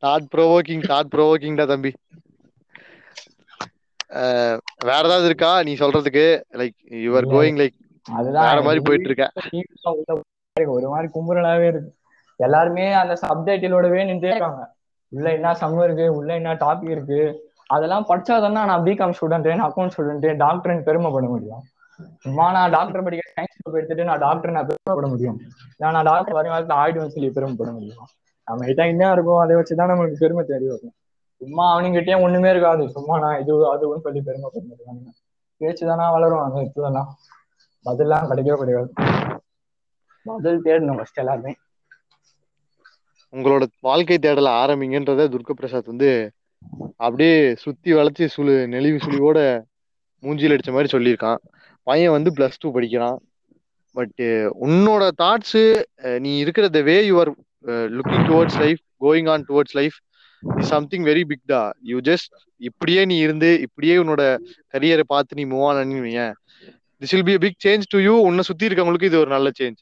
தாட் 0.00 0.28
ப்ரோவோக்கிங் 0.36 0.82
தாட் 0.82 1.14
ப்ரோவோக்கிங் 1.16 1.56
தான் 1.56 1.66
தம்பி. 1.66 1.92
அஹ் 4.12 4.58
வேற 4.84 4.96
ஏதாவது 4.96 5.24
இருக்கா? 5.24 5.62
நீ 5.62 5.74
சொல்றதுக்கு 5.74 6.42
லைக் 6.52 6.72
யுவர். 6.90 7.26
கோயிங் 7.26 7.56
லைக் 7.56 8.04
அதுதான். 8.12 8.48
வேற 8.48 8.62
மாதிரி 8.62 8.80
போயிட்டு 8.80 9.10
இருக்க 9.10 9.32
இருக்கு. 10.54 10.72
ஒரு 10.72 10.88
மாதிரி 10.88 11.12
கும்புறலாவே 11.14 11.66
இருக்கு. 11.66 11.94
எல்லாருமே 12.36 12.92
அந்த 12.92 13.18
சப்டைட்டிலோடவே 13.20 14.04
நின்றுட்டே 14.04 14.26
இருக்காங்க. 14.26 14.74
உள்ள 15.08 15.32
என்ன 15.32 15.54
சம் 15.54 15.82
இருக்கு 15.82 16.14
உள்ள 16.14 16.34
என்ன 16.34 16.54
டாபிக் 16.54 16.90
இருக்கு? 16.90 17.52
அதெல்லாம் 17.66 18.06
படிச்சாதானே 18.08 18.64
நான் 18.64 18.82
பிகாம் 18.82 19.14
ஸ்டூடெண்ட் 19.20 19.70
அக்கௌண்ட் 19.70 19.90
ஸ்டூடெண்ட் 19.96 20.36
டாக்டர்னு 20.36 20.82
பெருமைப்பட 20.82 21.26
முடியும். 21.26 21.62
சும்மா 22.18 22.52
நான் 22.52 22.70
டாக்டர் 22.70 23.02
படிக்க 23.02 23.32
சயின்ஸ் 23.36 23.60
குரூப் 23.64 23.76
எடுத்துட்டு 23.76 24.04
நான் 24.04 24.18
டாக்டர் 24.18 24.50
நான் 24.50 24.66
பெருமைப்பட 24.66 25.08
முடியும். 25.12 25.38
இல்ல 25.78 25.90
நான் 25.90 26.04
டாக்டர் 26.04 26.36
வருங்காலத்துல 26.36 26.76
ஆயிடுவேன் 26.82 27.14
சொல்லி 27.16 27.30
பெருமைப்பட 27.30 27.70
முடியும். 27.72 28.06
நம்ம 28.44 28.66
கிட்ட 28.66 28.86
என்ன 28.86 29.12
இருக்கும் 29.12 29.38
அதை 29.38 29.56
வச்சுதான் 29.56 29.92
நமக்கு 29.92 30.16
பெருமை 30.18 30.44
தெரிய 30.48 30.70
வரும். 30.70 30.94
சும்மா 31.38 31.64
அவனுங்கிட்டே 31.76 32.22
ஒண்ணுமே 32.22 32.50
இருக்காது. 32.50 32.90
சும்மா 32.90 33.18
நான் 33.18 33.40
இது 33.40 33.70
அதுவும் 33.70 34.00
சொல்லி 34.00 34.20
பெருமைப்பட 34.20 34.64
முடியும். 34.68 35.14
பேச்சுதானா 35.60 36.12
வளரும் 36.12 36.44
அந்த 36.46 36.62
இதுதானா 36.62 37.02
பதிலாம் 37.84 38.28
கிடைக்கவே 38.30 38.56
கிடையாது. 38.56 38.92
பதில் 40.24 40.62
தேடணும் 40.62 40.96
ஃபர்ஸ்ட் 40.96 41.18
எல்லாருமே 41.18 41.54
உங்களோட 43.32 43.64
வாழ்க்கை 43.80 44.18
தேடல 44.18 44.50
ஆரம்பிங்கன்றத 44.62 45.24
துர்க 45.32 45.52
பிரசாத் 45.52 45.86
வந்து 45.86 46.10
அப்படியே 46.96 47.54
சுத்தி 47.54 47.94
வளைச்சு 47.94 48.26
சுழு 48.26 48.66
நெளிவு 48.70 48.98
சுழிவோட 49.04 49.38
மூஞ்சியில் 50.22 50.54
அடிச்ச 50.54 50.72
மாதிரி 50.72 50.88
சொல்லியிருக்கான். 50.92 51.40
பையன் 51.88 52.14
வந்து 52.16 52.30
பிளஸ் 52.36 52.60
டூ 52.62 52.68
படிக்கிறான். 52.76 53.18
பட் 53.96 54.22
உன்னோட 54.66 55.02
தாட்ஸ் 55.22 55.60
நீ 56.24 56.32
இருக்கிற 56.44 56.66
the 56.76 56.80
way 56.88 56.96
you 57.10 57.16
are 57.22 57.30
looking 57.98 58.26
towards 58.30 58.58
life 58.64 58.80
going 59.04 59.28
on 59.34 59.44
towards 59.50 59.76
life 59.80 59.96
is 60.42 60.72
something 60.74 61.04
very 61.10 61.24
big 61.30 61.44
டா. 61.52 61.62
யூ 61.90 61.98
ஜஸ்ட் 62.10 62.32
இப்படியே 62.70 63.02
நீ 63.10 63.16
இருந்து 63.26 63.50
இப்படியே 63.66 63.94
உன்னோட 64.02 64.22
கரியரை 64.74 65.04
பார்த்து 65.14 65.38
நீ 65.40 65.44
மூவ் 65.52 65.66
ஆன் 65.68 65.94
வையேன். 66.06 66.34
This 67.02 67.12
will 67.14 67.28
be 67.30 67.36
big 67.44 67.60
change 67.66 67.86
to 67.94 67.98
you 68.08 68.14
உன்னை 68.28 68.42
சுத்தி 68.48 68.68
இருக்கவங்களுக்கு 68.68 69.10
இது 69.10 69.22
ஒரு 69.22 69.30
நல்ல 69.36 69.48
சேஞ்ச் 69.60 69.80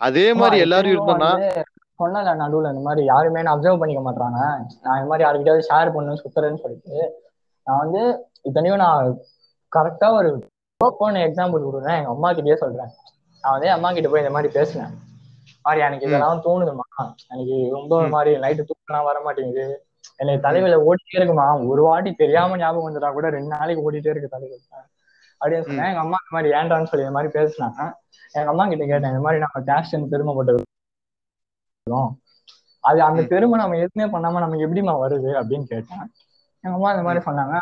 அதே 0.00 0.26
மாதிரி 0.40 0.56
எல்லாரும் 0.64 0.94
இருந்தோம்னா 0.94 1.30
சொன்னல 2.00 2.32
நடுவுல 2.40 2.70
இந்த 2.72 2.82
மாதிரி 2.86 3.02
யாருமே 3.10 3.42
அப்சர்வ் 3.52 3.80
பண்ணிக்க 3.82 4.02
மாட்டாங்க 4.06 4.40
நான் 4.84 4.98
இந்த 5.00 5.08
மாதிரி 5.10 5.24
யாருக்கிட்டாவது 5.26 5.68
ஷேர் 5.70 5.94
பண்ணு 5.94 6.20
சுத்துறேன்னு 6.22 6.62
சொல்லிட்டு. 6.64 6.96
நான் 7.66 7.80
வந்து 7.84 8.02
இத்தனையும் 8.48 8.82
நான் 8.84 9.06
கரெக்டா 9.72 10.08
ஒரு 10.18 10.30
போன 10.80 11.20
எக்ஸாம்பிள் 11.26 11.64
கொடுக்குறேன். 11.66 11.98
எங்க 11.98 12.10
அம்மா 12.14 12.28
கிட்டயே 12.36 12.56
சொல்றேன். 12.62 12.90
நான் 13.42 13.54
வந்து 13.54 13.68
அம்மா 13.76 13.88
கிட்ட 13.92 14.08
போய் 14.08 14.22
இந்த 14.24 14.32
மாதிரி 14.32 14.52
பேசினேன். 14.56 14.92
மாதிரி 15.66 15.80
எனக்கு 15.86 16.06
இதெல்லாம் 16.06 16.42
தோணுதுமா 16.46 16.86
எனக்கு 17.32 17.56
ரொம்ப 17.76 18.00
மாதிரி 18.14 18.32
நைட்டு 18.44 18.64
தூக்கலாம் 18.70 19.08
வர 19.08 19.20
மாட்டேங்குது. 19.26 19.64
எனக்கு 20.16 20.44
தலைவில 20.48 20.76
ஓடிட்டே 20.88 21.16
இருக்குமா? 21.18 21.46
ஒரு 21.72 21.82
வாட்டி 21.82 22.10
தெரியாம 22.22 22.56
ஞாபகம் 22.56 22.86
வந்துட்டா 22.88 23.10
கூட 23.12 23.30
ரெண்டு 23.36 23.50
நாளைக்கு 23.56 23.84
ஓடிட்டே 23.86 24.12
இருக்கு 24.14 24.34
தலைவில 24.34 24.62
அப்படின்னு 25.40 25.66
சொன்னேன். 25.68 25.88
எங்க 25.90 26.02
அம்மா 26.04 26.18
இந்த 26.22 26.34
மாதிரி 26.36 26.52
ஏன்டான்னு 26.58 26.90
சொல்லி 26.90 27.06
இந்த 27.06 27.16
மாதிரி 27.18 27.32
பேசினாங்க 27.38 27.80
எங்க 28.36 28.48
அம்மா 28.52 28.64
கிட்ட 28.68 28.84
கேட்டேன் 28.92 29.12
இந்த 29.14 29.24
மாதிரி 29.26 29.42
நம்ம 29.44 29.62
கேஸ்டன் 29.70 30.10
பெருமைப்பட்டு 30.12 30.62
அது 32.88 32.98
அந்த 33.08 33.20
பெருமை 33.30 33.56
நம்ம 33.60 33.76
எதுவுமே 33.84 34.06
பண்ணாம 34.14 34.40
நமக்கு 34.44 34.66
எப்படிமா 34.66 34.94
வருது? 35.02 35.30
அப்படின்னு 35.40 35.66
கேட்டேன். 35.72 36.04
எங்க 36.64 36.74
அம்மா 36.78 36.90
இந்த 36.94 37.04
மாதிரி 37.06 37.20
சொன்னாங்க. 37.28 37.56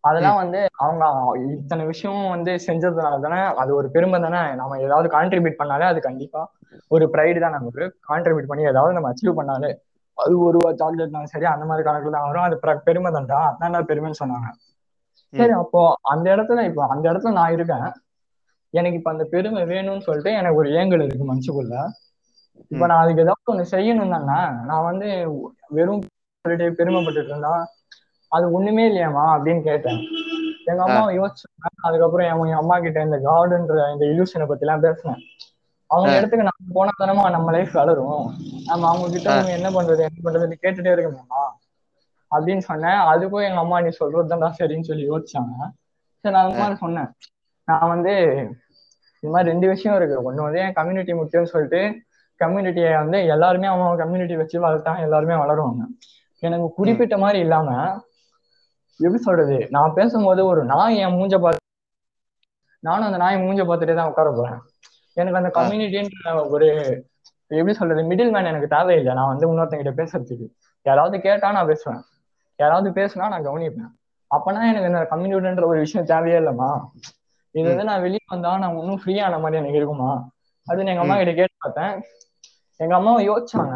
அதெல்லாம் 0.00 0.36
வந்து 0.36 0.66
அவங்க 0.76 1.04
இத்தனை 1.50 1.86
விஷயம் 1.86 2.28
வந்து 2.28 2.58
செஞ்சதுனால 2.66 3.20
தானே 3.20 3.40
அது 3.54 3.74
ஒரு 3.74 3.90
பெருமை 3.90 4.20
தானே. 4.20 4.54
நம்ம 4.54 4.78
ஏதாவது 4.80 5.18
கான்ட்ரிபியூட் 5.18 5.54
பண்ணாலே 5.58 5.80
அது 5.80 6.00
கண்டிப்பா 6.00 6.50
ஒரு 6.88 7.08
ப்ரைடு 7.12 7.40
தான் 7.40 7.50
நமக்கு. 7.50 7.96
கான்ட்ரிபியூட் 8.08 8.46
பண்ணி 8.46 8.64
ஏதாவது 8.64 8.92
நம்ம 8.92 9.12
அச்சீவ் 9.12 9.38
பண்ணாலே 9.38 9.74
அது 10.14 10.38
ஒரு 10.38 10.58
சாக்லேட்னாலும் 10.58 11.24
சரி 11.24 11.44
அந்த 11.44 11.64
மாதிரி 11.64 11.90
கணக்குல 11.90 12.10
தான் 12.10 12.26
வரும். 12.26 12.42
அது 12.42 12.60
பிர- 12.62 12.76
பெருமை 12.76 13.12
தான்டா. 13.12 13.56
அதான் 13.60 13.86
பெருமைன்னு 13.86 14.22
சொன்னாங்க. 14.24 14.50
சரி 15.36 15.52
அப்போ 15.52 15.98
அந்த 16.02 16.36
இடத்துல 16.36 16.64
இப்போ 16.64 16.86
அந்த 16.86 17.12
இடத்துல 17.12 17.32
நான் 17.32 17.52
இருக்கேன். 17.52 17.92
எனக்கு 18.70 18.98
இப்ப 18.98 19.10
அந்த 19.10 19.24
பெருமை 19.24 19.62
வேணும்னு 19.62 20.00
சொல்லிட்டு 20.00 20.32
எனக்கு 20.32 20.56
ஒரு 20.56 20.70
ஏங்கல் 20.72 21.00
இருக்கு 21.00 21.34
மனசுக்குள்ள. 21.34 21.86
இப்ப 22.68 22.86
நான் 22.86 23.02
அதுக்கு 23.02 23.22
ஏதாவது 23.22 23.54
ஒண்ணு 23.54 23.74
செய்யணும் 23.74 24.10
தானே. 24.10 24.64
நான் 24.64 24.84
வந்து 24.84 25.30
வெறும் 25.68 26.04
சொல்லிட்டு 26.48 26.84
பெருமைப்பட்டுட்டு 26.84 27.24
இருந்தா 27.24 27.72
அது 28.28 28.52
ஒண்ணுமே 28.52 28.90
இல்லையாமா 28.90 29.24
அப்படின்னு 29.34 29.62
கேட்டேன். 29.62 30.00
எங்க 30.64 30.82
அம்மா 30.82 31.10
யோசிச்சாங்க. 31.10 31.68
அதுக்கப்புறம் 31.82 32.46
என் 32.46 32.52
அம்மா 32.52 32.78
கிட்ட 32.78 33.02
இந்த 33.02 33.16
கார்டுன்ற 33.16 33.92
இந்த 33.92 34.04
இலூஷனை 34.06 34.46
பத்தி 34.46 34.66
எல்லாம் 34.66 34.80
பேசினேன். 34.80 35.20
அவங்க. 35.86 36.10
இடத்துக்கு 36.16 36.48
நம்ம 36.50 36.72
போனா 36.72 36.90
தானமா 36.98 37.30
நம்ம 37.30 37.50
லைஃப் 37.50 37.72
வளரும். 37.72 38.34
நம்ம 38.64 38.88
அவங்க 38.88 39.08
கிட்ட. 39.08 39.32
அவங்க 39.32 39.50
என்ன 39.50 39.70
பண்றது 39.70 40.08
என்ன 40.08 40.18
பண்றதுன்னு 40.24 40.62
கேட்டுட்டே 40.62 40.92
இருக்கணுமா 40.96 41.42
அப்படின்னு 42.30 42.58
சொன்னேன். 42.58 43.00
அதுக்கும் 43.12 43.46
எங்க 43.48 43.58
அம்மா 43.58 43.80
நீ 43.80 43.88
சொல்றதுதான்டா 43.88 44.50
சரின்னு 44.58 44.88
சொல்லி 44.90 45.10
யோசிச்சாங்க. 45.10 45.54
சரி 46.20 46.34
நான் 46.34 46.44
அந்த 46.44 46.58
மாதிரி 46.58 46.76
சொன்னேன். 46.76 47.10
நான் 47.64 47.88
வந்து 47.88 48.12
இது 49.20 49.32
மாதிரி 49.32 49.50
ரெண்டு 49.50 49.68
விஷயம் 49.68 49.96
இருக்கு. 49.96 50.32
ஒண்ணு 50.32 50.42
வந்து 50.46 50.58
என் 50.58 50.72
கம்யூனிட்டி 50.72 51.12
முக்கியம்னு 51.12 51.52
சொல்லிட்டு 51.54 52.02
கம்யூனிட்டியை 52.44 52.96
வந்து 52.96 53.26
எல்லாருமே 53.26 53.66
அவங்க 53.66 54.02
கம்யூனிட்டி 54.02 54.36
வச்சு 54.36 54.68
வளர்த்தா 54.68 54.98
எல்லாருமே 54.98 55.34
வளருவாங்க. 55.34 55.82
எனக்கு 56.46 56.68
குறிப்பிட்ட 56.72 57.18
மாதிரி 57.18 57.38
இல்லாம 57.38 57.68
எப்படி 59.00 59.20
சொல்றது? 59.22 59.56
நான் 59.70 59.94
பேசும்போது 59.94 60.46
ஒரு 60.46 60.64
நாய் 60.64 60.96
என் 60.96 61.16
மூஞ்ச 61.18 61.36
பார்த்து 61.40 61.62
நானும் 62.80 63.06
அந்த 63.06 63.18
நாய் 63.18 63.36
மூஞ்ச 63.36 63.62
பார்த்துட்டே 63.68 63.94
தான் 63.94 64.10
உட்கார 64.10 64.30
போறேன். 64.30 64.58
எனக்கு 65.16 65.38
அந்த 65.40 65.50
கம்யூனிட்டின்ற 65.58 66.48
ஒரு 66.50 66.68
எப்படி 67.48 67.74
சொல்றது 67.74 68.02
மிடில் 68.02 68.32
மேன் 68.34 68.50
எனக்கு 68.50 68.68
தேவையில்லை. 68.76 69.12
நான் 69.14 69.30
வந்து 69.32 69.46
இன்னொருத்தங்கிட்ட 69.48 69.92
பேசுறதுக்கு. 70.00 70.46
யாராவது 70.86 71.16
கேட்டா 71.20 71.48
நான் 71.52 71.66
பேசுவேன். 71.66 72.02
யாராவது 72.58 72.88
பேசுனா 72.90 73.28
நான் 73.28 73.46
கவனிப்பேன். 73.46 73.90
அப்பனா 74.30 74.60
எனக்கு 74.70 74.90
இந்த 74.90 75.02
கம்யூனிட்டின்ற 75.10 75.64
ஒரு 75.66 75.78
விஷயம் 75.78 76.06
தேவையே 76.06 76.38
இல்லைம்மா. 76.38 76.70
இது 77.54 77.66
வந்து 77.68 77.84
நான் 77.84 78.00
வெளியே 78.00 78.24
வந்தா 78.26 78.52
நான் 78.58 78.78
இன்னும் 78.78 79.00
ஃப்ரீயான 79.02 79.40
மாதிரி 79.40 79.58
எனக்கு 79.60 79.80
இருக்குமா? 79.80 80.12
அப்படின்னு 80.66 80.92
எங்க 80.94 81.04
அம்மா 81.04 81.16
கிட்ட 81.16 81.32
கேட்டு 81.32 81.56
பார்த்தேன். 81.58 81.94
எங்க 82.80 82.94
அம்மா 82.94 83.12
யோசிச்சாங்க. 83.20 83.74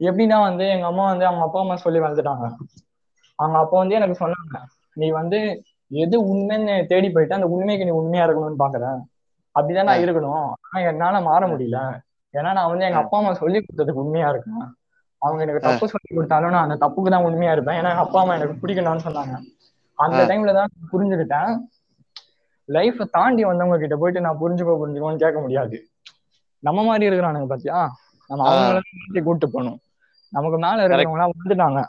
எப்படின்னா 0.00 0.38
வந்து 0.48 0.64
எங்க 0.68 0.86
அம்மா 0.86 1.04
வந்து 1.10 1.26
அவங்க 1.26 1.44
அப்பா 1.46 1.60
அம்மா 1.60 1.76
சொல்லி 1.76 1.98
வளர்த்துட்டாங்க 1.98 2.46
அவங்க 3.38 3.56
அப்பா 3.58 3.76
வந்து 3.78 3.98
எனக்கு 3.98 4.16
சொன்னாங்க 4.22 4.58
நீ 4.96 5.06
வந்து 5.20 5.38
எது 5.90 6.16
உண்மைன்னு 6.32 6.74
தேடி 6.86 7.08
போயிட்டு 7.10 7.38
அந்த 7.38 7.48
உண்மைக்கு 7.54 7.86
நீ 7.88 7.92
உண்மையா 8.00 8.24
இருக்கணும்னு 8.26 8.62
பாக்குற. 8.62 8.84
அப்படிதான் 9.54 9.88
நான் 9.88 10.04
இருக்கணும். 10.04 10.46
ஆனா 10.64 10.78
என்னால 10.90 11.20
மாற 11.20 11.42
முடியல. 11.46 11.78
ஏன்னா 12.34 12.52
நான் 12.52 12.70
வந்து 12.70 12.86
எங்க 12.86 13.00
அப்பா 13.02 13.18
அம்மா 13.18 13.32
சொல்லி 13.42 13.58
கொடுத்ததுக்கு 13.58 14.02
உண்மையா 14.04 14.28
இருக்கேன் 14.28 14.64
அவங்க 15.22 15.40
எனக்கு 15.42 15.66
தப்பு 15.66 15.86
சொல்லி 15.88 16.08
கொடுத்தாலும் 16.16 16.54
நான் 16.54 16.66
அந்த 16.66 16.76
தப்புக்கு 16.84 17.10
தான் 17.10 17.26
உண்மையா 17.28 17.52
இருப்பேன். 17.52 17.78
ஏன்னா 17.80 17.92
எங்க 17.94 18.04
அப்பா 18.06 18.20
அம்மா 18.20 18.34
எனக்கு 18.34 18.56
பிடிக்கணும்னு 18.62 19.06
சொன்னாங்க. 19.06 19.34
அந்த 19.98 20.20
டைம்ல 20.30 20.52
தான் 20.52 20.70
நான் 20.72 20.90
புரிஞ்சுக்கிட்டேன். 20.92 21.52
லைஃப 22.68 23.06
தாண்டி 23.16 23.42
வந்தவங்க 23.44 23.78
கிட்ட 23.78 23.96
போயிட்டு 23.96 24.20
நான் 24.20 24.40
புரிஞ்சுக்கோ 24.42 24.74
புரிஞ்சுக்கோன்னு 24.82 25.22
கேட்க 25.24 25.38
முடியாது. 25.40 25.76
நம்ம 26.62 26.84
மாதிரி 26.84 27.08
இருக்கிறானுங்க 27.08 27.48
பாத்தியா? 27.48 27.78
நம்ம 28.30 28.46
அவங்கள 28.50 29.22
கூட்டு 29.24 29.46
போகணும். 29.46 29.78
நமக்கு 30.34 30.58
மேல 30.58 30.76
இருக்கிறவங்க 30.82 31.26
வந்துட்டாங்க. 31.34 31.80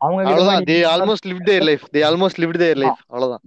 அவங்க 0.00 0.62
they 0.66 0.78
almost 0.90 1.28
live 1.30 1.44
their 1.44 1.66
life 1.68 1.84
they 1.94 2.02
almost 2.08 2.40
live 2.42 2.56
their 2.58 2.80
life 2.82 3.00
அவ்வளவுதான். 3.06 3.44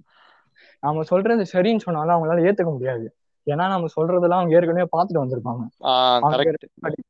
நாம 0.84 1.04
சொல்றது 1.04 1.44
சரின்னு 1.54 1.86
சொன்னாலும் 1.86 2.16
அவங்களால 2.16 2.46
ஏத்துக்க 2.48 2.72
முடியாது. 2.72 3.06
ஏன்னா 3.48 3.66
நம்ம 3.68 3.89
சொல்றதெல்லாம் 3.96 4.39
அவங்க 4.39 4.56
ஏற்கனவே 4.58 4.88
பார்த்துட்டு 4.92 5.22
வந்திருப்பாங்க. 5.22 5.64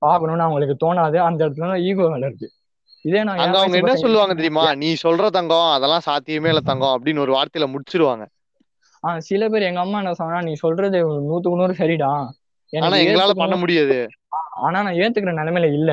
பார்க்கணும்னு 0.06 0.44
அவங்களுக்கு 0.44 0.76
தோணாது. 0.84 1.18
அந்த 1.28 1.40
இடத்துல 1.46 1.80
ஈகோ 1.88 2.08
வளருது 2.08 2.48
இதே 3.06 3.22
நான் 3.24 3.40
அவங்க 3.56 3.78
என்ன 3.78 3.96
சொல்லுவாங்க 3.98 4.34
தெரியுமா? 4.36 4.66
நீ 4.76 4.90
சொல்ற 5.04 5.30
தங்கம் 5.30 5.72
அதெல்லாம் 5.72 6.06
சாத்தியமே 6.08 6.50
இல்ல 6.50 6.62
தங்கம் 6.62 6.94
அப்படின்னு 6.96 7.24
ஒரு 7.26 7.34
வார்த்தையில 7.34 7.68
முடிச்சிருவாங்க. 7.72 8.24
ஆஹ் 9.04 9.20
சில 9.20 9.50
பேர் 9.50 9.68
எங்க 9.70 9.80
அம்மா 9.80 10.00
என்ன 10.00 10.14
சொன்னா 10.14 10.42
நீ 10.42 10.54
சொல்றது 10.60 10.98
நூத்துக்கு 11.30 11.60
நூறு 11.62 11.74
சரிடா. 11.74 12.10
ஆனா 12.74 12.98
எங்களால 13.04 13.34
பண்ண 13.36 13.56
முடியாது. 13.56 13.98
ஆனா 14.60 14.78
நான் 14.82 15.00
ஏத்துக்கிற 15.00 15.34
நிலைமையில 15.40 15.70
இல்ல. 15.74 15.92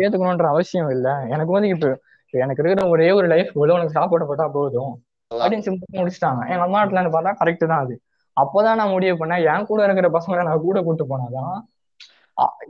ஏத்துக்கணும்ன்ற 0.00 0.48
அவசியம் 0.48 0.90
இல்ல. 0.90 1.08
எனக்கு 1.28 1.52
வந்து 1.52 1.70
இப்ப 1.74 1.88
எனக்கு 2.34 2.62
இருக்கிற 2.62 2.82
ஒரே 2.88 3.08
ஒரு 3.10 3.26
லைஃப் 3.26 3.50
இவ்வளவு 3.54 3.76
உனக்கு 3.76 3.96
சாப்பாடு 3.96 4.26
போட்டா 4.26 4.46
போதும். 4.52 4.92
அப்படின்னு 5.30 5.66
சிம்பிள் 5.66 5.98
முடிச்சிட்டாங்க. 5.98 6.42
எங்க 6.52 6.64
அம்மா 6.66 6.80
இருந்து 6.84 7.12
பார்த்தா 7.14 7.32
கரெக்ட் 7.40 7.64
தான் 7.64 7.82
அது. 7.84 7.94
அப்போதான் 8.36 8.78
நான் 8.80 8.94
முடிவு 8.94 9.14
பண்ணேன். 9.20 9.44
என் 9.50 9.66
கூட 9.66 9.80
இருக்கிற 9.86 10.08
பசங்களை 10.16 10.42
நான் 10.48 10.64
கூட 10.64 10.78
கூட்டு 10.82 11.04
போனாதான் 11.06 11.54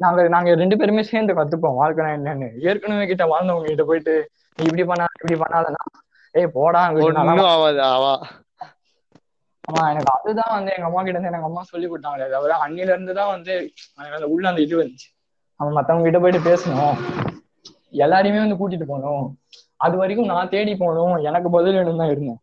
நாங்க 0.00 0.20
நாங்க 0.28 0.54
ரெண்டு 0.54 0.76
பேருமே 0.78 1.02
சேர்ந்து 1.08 1.32
கத்துப்போம். 1.34 1.78
வாழ்க்கைனா 1.80 2.10
என்னன்னு. 2.18 2.48
ஏற்கனவே 2.68 3.04
கிட்ட 3.06 3.24
வாழ்ந்தவங்க 3.32 3.68
கிட்ட 3.68 3.84
போயிட்டு 3.84 4.14
நீ 4.58 4.64
இப்படி 4.64 4.84
பண்ணா 4.84 5.06
இப்படி 5.16 5.36
பண்ணாதனா 5.42 5.82
ஏய் 6.34 6.54
போடா 6.54 6.80
ஆமா 9.64 9.82
எனக்கு 9.90 10.10
அதுதான் 10.16 10.52
வந்து 10.54 10.70
எங்க 10.76 10.86
அம்மா 10.88 11.00
கிட்ட 11.00 11.16
இருந்து 11.16 11.30
எனக்கு 11.30 11.48
அம்மா 11.48 11.62
சொல்லி 11.70 11.86
கொடுத்தாங்களே 11.88 12.28
தவிர 12.30 12.56
அன்னில 12.64 12.92
இருந்து 12.94 13.12
தான் 13.14 13.32
வந்து 13.32 13.54
எனக்கு 13.96 14.18
அந்த 14.18 14.28
உள்ள 14.32 14.44
அந்த 14.48 14.62
இது 14.62 14.74
வந்துச்சு. 14.80 15.08
நம்ம 15.60 15.74
மத்தவங்க 15.74 16.10
கிட்ட 16.10 16.18
போயிட்டு 16.18 16.54
பேசணும். 16.54 16.94
எல்லாரையுமே 17.92 18.48
வந்து 18.48 18.68
கூட்டிட்டு 18.68 18.84
போகணும். 18.86 19.38
அது 19.76 19.96
வரைக்கும் 19.96 20.26
நான் 20.26 20.48
தேடி 20.48 20.76
போகணும். 20.76 21.24
எனக்கு 21.24 21.50
பதில் 21.50 21.72
வேணும் 21.72 21.96
தான் 21.96 22.10
இருந்தேன். 22.10 22.38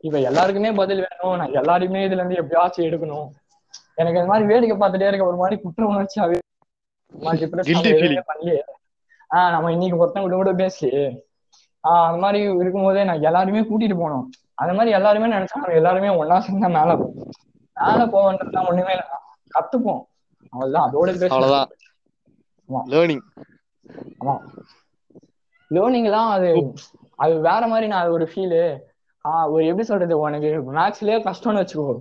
இப்ப 0.00 0.18
எல்லாருக்குமே 0.18 0.72
பதில் 0.72 1.06
வேணும். 1.10 1.38
நான் 1.38 1.64
எல்லாரையுமே 1.64 1.94
இதுல 1.94 2.12
இருந்து 2.12 2.34
எப்படியாச்சும் 2.34 2.86
எடுக்கணும். 2.86 3.28
எனக்கு 3.94 4.20
இந்த 4.20 4.32
மாதிரி 4.32 4.46
வேடிக்கை 4.46 4.78
பார்த்துட்டே 4.78 5.08
இருக்க 5.08 5.26
ஒரு 5.26 5.36
மாதிரி 5.36 5.60
குற்ற 5.60 5.86
உணர்ச்சியாவே. 5.86 6.38
பண்ணலையே. 8.20 8.58
ஆஹ் 9.30 9.50
நம்ம 9.50 9.72
இன்னைக்கு 9.72 10.06
ஒருத்தவங்க 10.06 10.20
கூட 10.20 10.34
கூட 10.34 10.52
பேசலையே. 10.52 11.18
ஆஹ் 11.88 12.06
அந்த 12.06 12.18
மாதிரி 12.18 12.54
இருக்கும்போதே 12.54 13.04
நான் 13.04 13.22
எல்லாருமே 13.22 13.60
கூட்டிட்டு 13.60 13.98
போனோம். 13.98 14.24
அந்த 14.54 14.72
மாதிரி 14.72 14.90
எல்லாருமே 14.90 15.26
நினைச்சாங்க. 15.26 15.74
எல்லாருமே 15.74 16.08
ஒன்னா 16.08 16.40
சேர்ந்தா 16.40 16.68
மேல 16.68 16.96
மேல 17.86 18.06
போவன்றதுலாம் 18.06 18.68
ஒண்ணுமே 18.68 18.92
இல்லை. 18.92 19.06
கத்துப்போம். 19.60 20.00
அவ்வளவுதான். 20.50 20.92
அதோட 20.92 21.18
பேச 21.18 21.36
ஆமா. 21.36 21.81
லேர்னிங் 22.92 23.22
ஆமா. 24.20 24.34
லேர்னிங் 25.70 26.10
தான் 26.10 26.30
அது. 26.30 26.48
அது 27.16 27.34
வேற 27.40 27.66
மாதிரி 27.66 27.86
நான் 27.86 28.02
அது 28.02 28.12
ஒரு 28.12 28.26
ஃபீலு 28.26 28.62
ஆஹ் 29.24 29.46
ஒரு 29.50 29.62
எப்படி 29.66 29.84
சொல்றது? 29.86 30.14
உனக்கு 30.18 30.48
மேக்ஸ்லயே 30.72 31.18
கஷ்டம்னு 31.22 31.60
வச்சுக்கோ. 31.60 31.94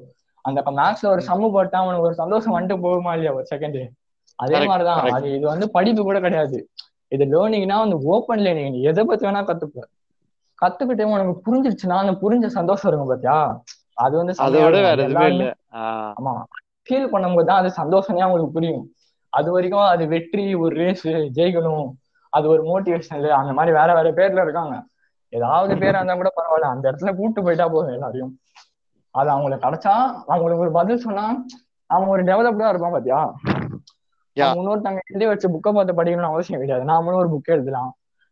அந்த 0.46 0.60
மேக்ஸ்ல 0.78 1.08
ஒரு 1.08 1.22
சம்மு 1.22 1.48
போட்டா 1.52 1.80
உனக்கு 1.82 2.08
ஒரு 2.08 2.16
சந்தோஷம் 2.16 2.56
வந்துட்டு 2.56 2.84
போகுமா 2.84 3.12
இல்லையா 3.14 3.34
ஒரு 3.34 3.46
செகண்ட் 3.52 3.80
அதே 4.40 4.60
மாதிரிதான். 4.68 5.02
அது 5.10 5.28
இது 5.36 5.46
வந்து 5.48 5.66
படிப்பு 5.70 6.02
கூட 6.04 6.20
கிடையாது. 6.20 6.60
இது 7.12 7.24
லேர்னிங்னா 7.26 7.78
வந்து 7.80 7.98
ஓப்பன் 8.08 8.40
லேர்னிங் 8.40 8.72
நீ 8.72 8.82
எதை 8.84 9.04
பத்தி 9.06 9.26
வேணா 9.28 9.42
கத்துப்ப 9.44 9.86
கத்துக்கிட்டு 10.60 11.04
உனக்கு 11.12 11.34
புரிஞ்சிருச்சுன்னா 11.46 11.98
அந்த 11.98 12.14
புரிஞ்ச 12.24 12.46
சந்தோஷம் 12.52 12.90
இருக்கும் 12.90 13.10
பாத்தியா? 13.10 13.38
அது 13.98 14.14
வந்து 14.18 14.34
அதை 14.36 14.48
செமையா 14.52 14.66
விட 14.66 14.78
இருக்கும். 14.78 14.88
வேற 14.88 14.94
அது 14.94 15.04
எதுவுமே 15.04 15.12
எல்லாருமே 15.12 15.38
இல்ல 15.38 15.54
ஆஹ் 15.80 16.12
ஆமா. 16.18 16.34
ஃபீல் 16.88 17.12
பண்ணும்போது 17.14 17.46
தான் 17.46 17.62
அது 17.62 17.70
சந்தோஷமே 17.74 18.22
அவங்களுக்கு 18.22 18.54
புரியும். 18.54 18.84
அது 19.34 19.50
வரைக்கும் 19.52 19.88
அது 19.94 20.04
வெற்றி 20.08 20.46
ஒரு 20.56 20.74
ரேஸ் 20.76 21.08
ஜெயிக்கணும். 21.08 21.88
அது 22.34 22.46
ஒரு 22.50 22.62
மோட்டிவேஷனல் 22.70 23.28
அந்த 23.42 23.54
மாதிரி 23.54 23.72
வேற 23.78 23.90
வேற 23.94 24.08
பேர்ல 24.12 24.42
இருக்காங்க. 24.42 24.76
ஏதாவது 25.34 25.74
பேர் 25.78 25.96
இருந்தா 25.96 26.16
கூட 26.16 26.30
பரவாயில்ல. 26.38 26.72
அந்த 26.74 26.86
இடத்துல 26.92 27.12
கூட்டு 27.16 27.44
போயிட்டா 27.44 27.68
போதும் 27.68 27.94
எல்லாரையும். 27.94 28.34
அது 29.16 29.30
அவங்களுக்கு 29.30 29.66
கிடைச்சா 29.68 29.94
அவங்களுக்கு 30.28 30.64
ஒரு 30.66 30.72
பதில் 30.72 31.04
சொன்னா 31.06 31.26
அவங்க 31.90 32.12
ஒரு 32.12 32.24
டெவலப்டா 32.24 32.70
இருப்பான் 32.70 32.92
பாத்தியா? 32.92 33.22
இன்னொருத்தவங்க 34.56 35.02
எழுதி 35.10 35.26
வச்ச 35.26 35.46
புக்கை 35.50 35.72
பார்த்து 35.74 35.98
படிக்கணும்னு 36.00 36.32
அவசியம் 36.34 36.62
கிடையாது. 36.62 36.86
நாமளும் 36.92 37.22
ஒரு 37.24 37.30
புக் 37.34 37.52
எழுதலாம். 37.56 37.90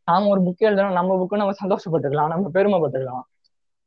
நாம 0.07 0.27
ஒரு 0.27 0.41
புக் 0.41 0.65
எழுதலாம் 0.67 0.93
நம்ம 0.93 1.17
புக்கு 1.21 1.41
நம்ம 1.41 1.55
சந்தோஷப்பட்டுக்கலாம். 1.63 2.31
நம்ம 2.33 2.49
பெருமைப்பட்டுக்கலாம். 2.53 3.25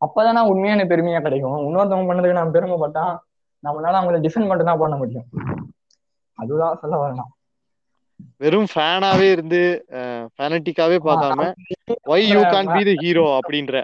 அப்பதானே 0.00 0.40
உண்மையான 0.46 0.84
பெருமையா 0.84 1.20
கிடைக்கும். 1.22 1.58
இன்னொருத்தவங்க 1.66 2.08
பண்ணதுக்கு 2.10 2.38
நம்ம 2.40 2.52
பெருமைப்பட்டா 2.58 3.04
நம்மளால 3.64 3.98
அவங்கள 4.00 4.18
டிஃபெண்ட் 4.26 4.50
மட்டும் 4.50 4.70
தான் 4.70 4.78
பண்ண 4.78 4.96
முடியும். 4.96 5.26
அதுதான் 6.38 6.80
சொல்ல 6.82 6.96
வரணும். 7.02 7.30
வெறும் 8.42 8.68
ஃபேனாவே 8.72 9.26
இருந்து 9.34 9.60
ஃபேனட்டிக்காவே 10.36 10.98
பார்க்காம 11.06 11.46
why 12.12 12.26
you 12.32 12.40
can't 12.54 12.72
be 12.74 12.82
the 12.88 12.92
hero 13.02 13.24
அப்படின்ற. 13.38 13.76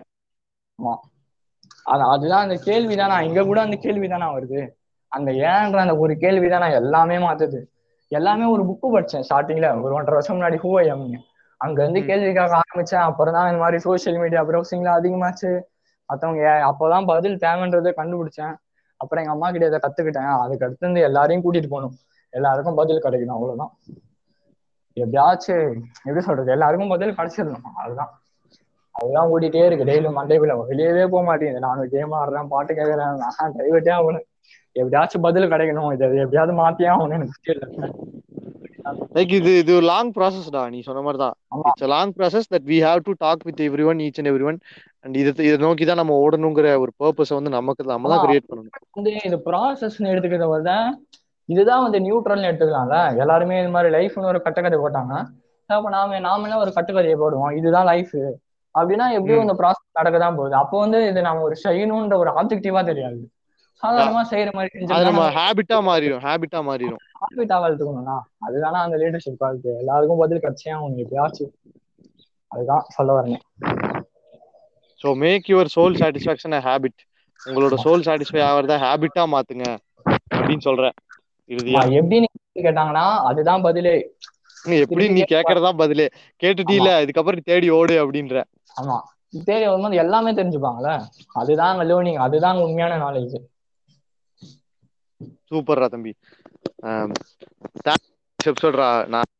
அது 1.92 2.02
அதுதான் 2.14 2.44
அந்த 2.46 2.56
கேள்விதான். 2.66 3.12
நான் 3.12 3.26
இங்க 3.28 3.42
கூட 3.50 3.58
அந்த 3.66 3.76
கேள்விதானா 3.84 4.28
வருது. 4.36 4.60
அந்த 5.12 5.30
ஏன்ற 5.50 5.78
அந்த 5.84 5.94
ஒரு 6.04 6.14
கேள்விதான் 6.24 6.62
நான் 6.64 6.78
எல்லாமே 6.82 7.16
மாத்துது. 7.26 7.60
எல்லாமே 8.12 8.44
ஒரு 8.54 8.62
புக்கு 8.68 8.88
படிச்சேன் 8.94 9.24
ஸ்டார்டிங்ல 9.28 9.68
ஒரு 9.84 9.92
ஒன்றரை 9.98 10.16
வருஷம் 10.18 10.36
முன்னாடி 10.36 10.58
ஹூ 10.64 10.70
ஐஎம்னு 10.82 11.20
அங்க 11.60 11.78
இருந்து. 11.82 12.00
கேள்விக்காக 12.10 12.52
ஆரம்பிச்சேன். 12.62 13.04
அப்புறம் 13.08 13.36
தான் 13.36 13.48
இந்த 13.50 13.60
மாதிரி 13.62 13.78
சோஷியல் 13.86 14.18
மீடியா 14.22 14.42
ப்ரௌசிங்ல 14.50 14.90
அதிகமாச்சு. 14.98 15.50
மத்தவங்க 16.08 16.42
அப்பதான் 16.70 17.08
பதில் 17.12 17.36
தேவைன்றதை 17.44 17.90
கண்டுபிடிச்சேன். 18.00 18.54
அப்புறம் 19.00 19.22
எங்க 19.22 19.34
அம்மா 19.36 19.48
கிட்ட 19.54 19.66
இதை 19.70 19.80
கத்துக்கிட்டேன். 19.82 20.30
அதுக்கு 20.44 20.66
அடுத்து 20.66 20.84
இருந்து 20.84 21.02
எல்லாரையும் 21.08 21.44
கூட்டிட்டு 21.44 21.70
போகணும். 21.74 21.96
எல்லாருக்கும் 22.32 22.78
பதில் 22.80 23.04
கிடைக்கணும் 23.04 23.36
அவ்வளவுதான். 23.36 23.72
எப்படியாச்சும் 24.96 25.66
எப்படி 26.06 26.24
சொல்றது 26.28 26.54
எல்லாருக்கும் 26.56 26.94
பதில் 26.94 27.16
கிடைச்சிடணும் 27.18 27.76
அதுதான் 27.82 28.12
அதுதான் 28.94 29.30
ஓடிட்டே 29.32 29.62
இருக்கு 29.66 29.88
டெய்லி 29.90 30.10
மண்டேபிள் 30.18 30.52
வெளியவே 30.70 31.04
போக 31.12 31.22
மாட்டேங்குது. 31.28 31.66
நானும் 31.66 31.92
கேம் 31.94 32.14
ஆடுறேன் 32.20 32.52
பாட்டு 32.54 32.72
கேட்கறேன் 32.78 33.20
நான் 33.22 33.56
டைவர்ட்டே 33.58 33.92
ஆகணும். 33.98 34.26
எப்படியாச்சும் 34.80 35.26
பதில் 35.26 35.50
கிடைக்கணும். 35.52 35.92
இதை 35.96 36.06
எப்படியாவது 36.24 36.54
மாத்தியே 36.62 36.90
ஆகணும் 36.94 37.16
எனக்கு 37.18 37.44
தெரியல 37.48 37.90
லைக் 39.16 39.32
இது 39.38 39.50
இது 39.62 39.74
லாங் 39.88 40.10
ப்ராசஸ்டா 40.16 40.60
நீ 40.74 40.78
சொன்ன 40.86 41.00
மாதிரி 41.06 41.18
தான். 41.22 41.34
It's 41.70 41.90
long 41.92 42.12
process 42.18 42.48
that 42.52 42.66
we 42.72 42.78
have 42.86 43.00
to 43.08 43.12
talk 43.24 43.42
with 43.48 43.60
everyone 43.90 44.00
each 44.04 44.18
and 44.20 44.30
every 44.30 44.46
one 44.50 44.58
and 45.04 45.16
இதை 45.22 45.32
இதை 45.48 45.56
நோக்கி 45.64 45.84
தான் 45.90 46.00
நம்ம 46.00 46.16
ஓடணுங்கிற 46.24 46.68
ஒரு 46.84 46.92
பர்பஸை 47.02 47.34
வந்து 47.38 47.52
நமக்கு 47.56 47.90
நம்ம 47.92 48.10
தான். 48.12 48.22
கிரியேட் 48.24 48.48
பண்ணணும். 48.50 48.74
வந்து 48.98 49.12
இது 49.28 49.38
ப்ராசஸ்னு 49.48 50.10
எடுத்துக்கிறத 50.12 50.48
விட 50.54 50.72
இதுதான் 51.48 51.84
வந்து 51.84 51.98
நியூட்ரல்னு 52.04 52.48
எடுத்துக்கலாம்ல? 52.50 52.96
எல்லாருமே 53.22 53.60
இது 53.60 53.70
மாதிரி 53.70 53.90
லைஃப்னு 53.94 54.30
ஒரு 54.32 54.40
கட்டுக்கதை 54.46 54.78
போட்டாங்க 54.78 55.14
அப்ப 55.70 55.88
நாம 55.90 56.18
நாமளே 56.24 56.58
ஒரு 56.58 56.70
கட்டுக்கதையை 56.76 57.16
போடுவோம்? 57.18 57.54
இதுதான் 57.58 57.88
லைஃப் 57.90 58.14
அப்படின்னா 58.74 59.06
எப்படியும். 59.16 59.44
இந்த 59.44 59.54
ப்ராசஸ் 59.60 59.98
நடக்க 59.98 60.16
தான் 60.18 60.36
போகுது. 60.38 60.54
அப்போ 60.60 60.76
வந்து 60.84 60.98
இது 61.10 61.20
நம்ம 61.26 61.42
ஒரு 61.48 61.56
செய்யணும்ன்ற 61.64 62.16
ஒரு 62.22 62.30
ஆப்ஜெக்டிவா 62.34 62.82
தெரியாது. 62.90 63.18
சாதாரணமா 63.82 64.22
செய்யற 64.30 64.50
மாதிரி 64.54 64.70
நம்ம 64.82 64.92
செஞ்சோம்னா 64.92 65.26
ஹேபிட்டா 65.38 65.78
மாறிடும் 65.88 66.22
ஹேபிட்டா 66.24 66.60
மாறிடும் 66.68 67.02
ஹாபிட்டா 67.20 67.56
வளர்த்துக்கணும்னா 67.62 68.16
அதுதானே 68.46 68.78
அந்த 68.84 68.96
லீடர்ஷிப் 69.02 69.38
குவாலிட்டி 69.40 69.70
எல்லாருக்கும் 69.82 70.22
பதில் 70.22 70.42
கிடைச்சே 70.44 70.72
அவங்க 70.76 71.04
எப்பயாச்சும் 71.04 71.52
அதுதான் 72.50 72.84
சொல்ல 72.96 73.10
வரேன் 73.18 73.42
so 75.00 75.08
make 75.22 75.50
your 75.50 75.70
soul 75.74 75.98
satisfaction 76.00 76.56
habit 76.66 77.00
உங்களோட 77.40 77.74
சோல் 77.82 78.06
சாட்டிஸ்ஃபை 78.06 78.40
ஆகிறத 78.46 78.76
ஹேபிட்டா 78.84 79.24
மாத்துங்க. 79.34 79.66
அப்படின்னு 80.32 80.64
சொல்றேன். 80.66 80.96
எப்படின்னு 81.48 82.28
கேட்டாங்கன்னா 82.58 83.04
அதுதான் 83.30 83.62
பதிலே. 83.62 83.94
எப்படி 84.84 85.04
நீ 85.08 85.22
கேக்குறதா 85.32 85.70
பதிலே? 85.76 86.06
கேட்டுட்டீல 86.42 86.88
இதுக்கப்புறம் 87.04 87.46
தேடி 87.50 87.68
ஓடு 87.70 87.94
அப்படின்ற. 88.02 88.42
ஆமா. 88.76 88.96
தேடி 89.44 89.64
வரும்போது 89.66 89.96
எல்லாமே 89.96 90.30
தெரிஞ்சுப்பாங்கல்ல? 90.32 90.92
அதுதான் 91.40 91.78
லேர்னிங் 91.88 92.20
அதுதான் 92.26 92.60
உண்மையான 92.64 92.98
நாலேஜ் 93.04 93.36
சூப்பர்ரா 95.50 95.86
தம்பி. 95.86 96.12
எபிசோட்ரா 98.38 98.88
நான் 99.14 99.30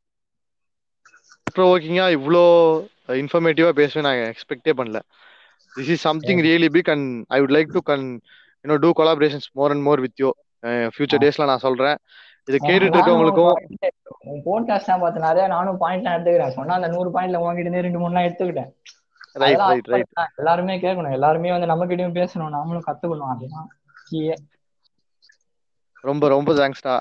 ப்ரோவோக்கிங்கா 1.56 2.06
இவ்வளோ 2.16 2.44
இன்ஃபர்மேட்டிவா 3.20 3.70
பேசுவேன். 3.80 4.06
நான் 4.08 4.32
எக்ஸ்பெக்டே 4.32 4.72
பண்ணல. 4.80 4.98
This 5.74 5.90
is 5.94 6.04
something 6.08 6.40
really 6.48 6.68
big 6.76 6.90
and 6.94 7.24
I 7.28 7.38
would 7.40 7.54
like 7.56 7.74
to 7.76 7.80
can 7.90 8.06
you know 8.64 8.76
do 8.84 8.90
collaborations 8.98 9.48
more 9.52 9.70
and 9.70 9.84
more 9.88 10.00
with 10.00 10.20
you 10.22 10.30
future 10.64 11.22
டேஸ்ல 11.24 11.48
நான் 11.50 11.64
சொல்றேன். 11.66 11.96
இதை 12.48 12.58
கேட்டுட்டு 12.68 12.98
இருக்கவங்களுக்கும் 12.98 13.56
உன் 14.30 14.44
போட்காஸ்ட்லாம் 14.46 15.02
பார்த்து 15.02 15.26
நிறைய 15.26 15.46
நானும் 15.48 15.80
பாயிண்ட்லாம் 15.80 16.16
எடுத்துக்கிறேன். 16.16 16.56
சொன்னா 16.58 16.74
அந்த 16.74 16.88
நூறு 16.88 17.10
பாயிண்ட்ல 17.14 17.40
உங்ககிட்ட 17.42 17.66
இருந்து 17.66 17.84
ரெண்டு 17.86 18.02
மூணுலாம் 18.02 18.26
எடுத்துக்கிட்டேன். 18.28 18.70
ரைட் 19.42 19.58
ரைட் 19.58 19.90
ரைட் 19.94 20.08
எல்லாருமே 20.38 20.76
கேட்கணும். 20.80 21.12
எல்லாருமே 21.12 21.50
வந்து 21.50 21.70
நம்ம 21.72 21.86
கிட்டயும் 21.86 22.18
பேசணும். 22.20 22.54
நாமளும் 22.56 22.86
கத்துக்கணும். 22.88 23.68
கீயே 24.10 24.36
ரொம்ப 26.04 26.28
ரொம்ப 26.28 26.52
தேங்க்ஸ்டா 26.52 26.94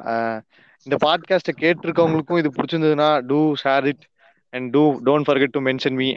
இந்த 0.85 0.95
பாட்காஸ்ட்டை 1.05 1.53
கேட்டிருக்கவங்களுக்கும் 1.59 2.37
இது 2.37 2.49
பிடிச்சிருந்ததுன்னா 2.55 3.09
do 3.25 3.39
share 3.63 3.85
it 3.85 4.05
and 4.49 4.69
do 4.71 4.83
don't 5.05 5.27
forget 5.27 5.53
to 5.53 5.61
mention 5.61 5.95
me 5.95 6.07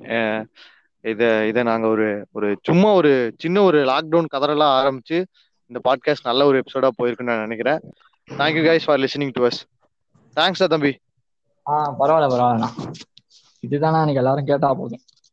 இதை 1.04 1.28
இதை 1.48 1.62
நாங்கள் 1.62 1.90
ஒரு 1.90 2.26
ஒரு 2.32 2.56
சும்மா 2.62 2.92
ஒரு 2.92 3.12
சின்ன 3.38 3.62
ஒரு 3.62 3.78
லாக்டவுன் 3.84 4.30
கதறெல்லாம் 4.34 4.74
ஆரம்பிச்சு 4.78 5.24
இந்த 5.70 5.92
பாட்காஸ்ட் 5.92 6.24
நல்ல 6.24 6.44
ஒரு 6.44 6.62
எபிசோடா 6.62 6.88
போயிருக்குன்னு 6.98 7.22
நான் 7.22 7.46
நினைக்கிறேன். 7.46 7.80
Thank you 8.30 8.62
guys 8.64 8.80
for 8.84 8.98
listening 8.98 9.30
to 9.32 9.46
us 9.46 9.60
thanks 10.36 10.66
தம்பி. 10.66 10.98
ஆ 11.66 11.98
பரவாயில்ல 12.00 12.32
பரவாயில்ல. 12.32 12.92
இதுதானே 13.60 13.96
எனக்கு 13.96 14.14
எல்லாரும் 14.14 14.44
கேட்டா 14.44 14.74
போதும். 14.74 15.00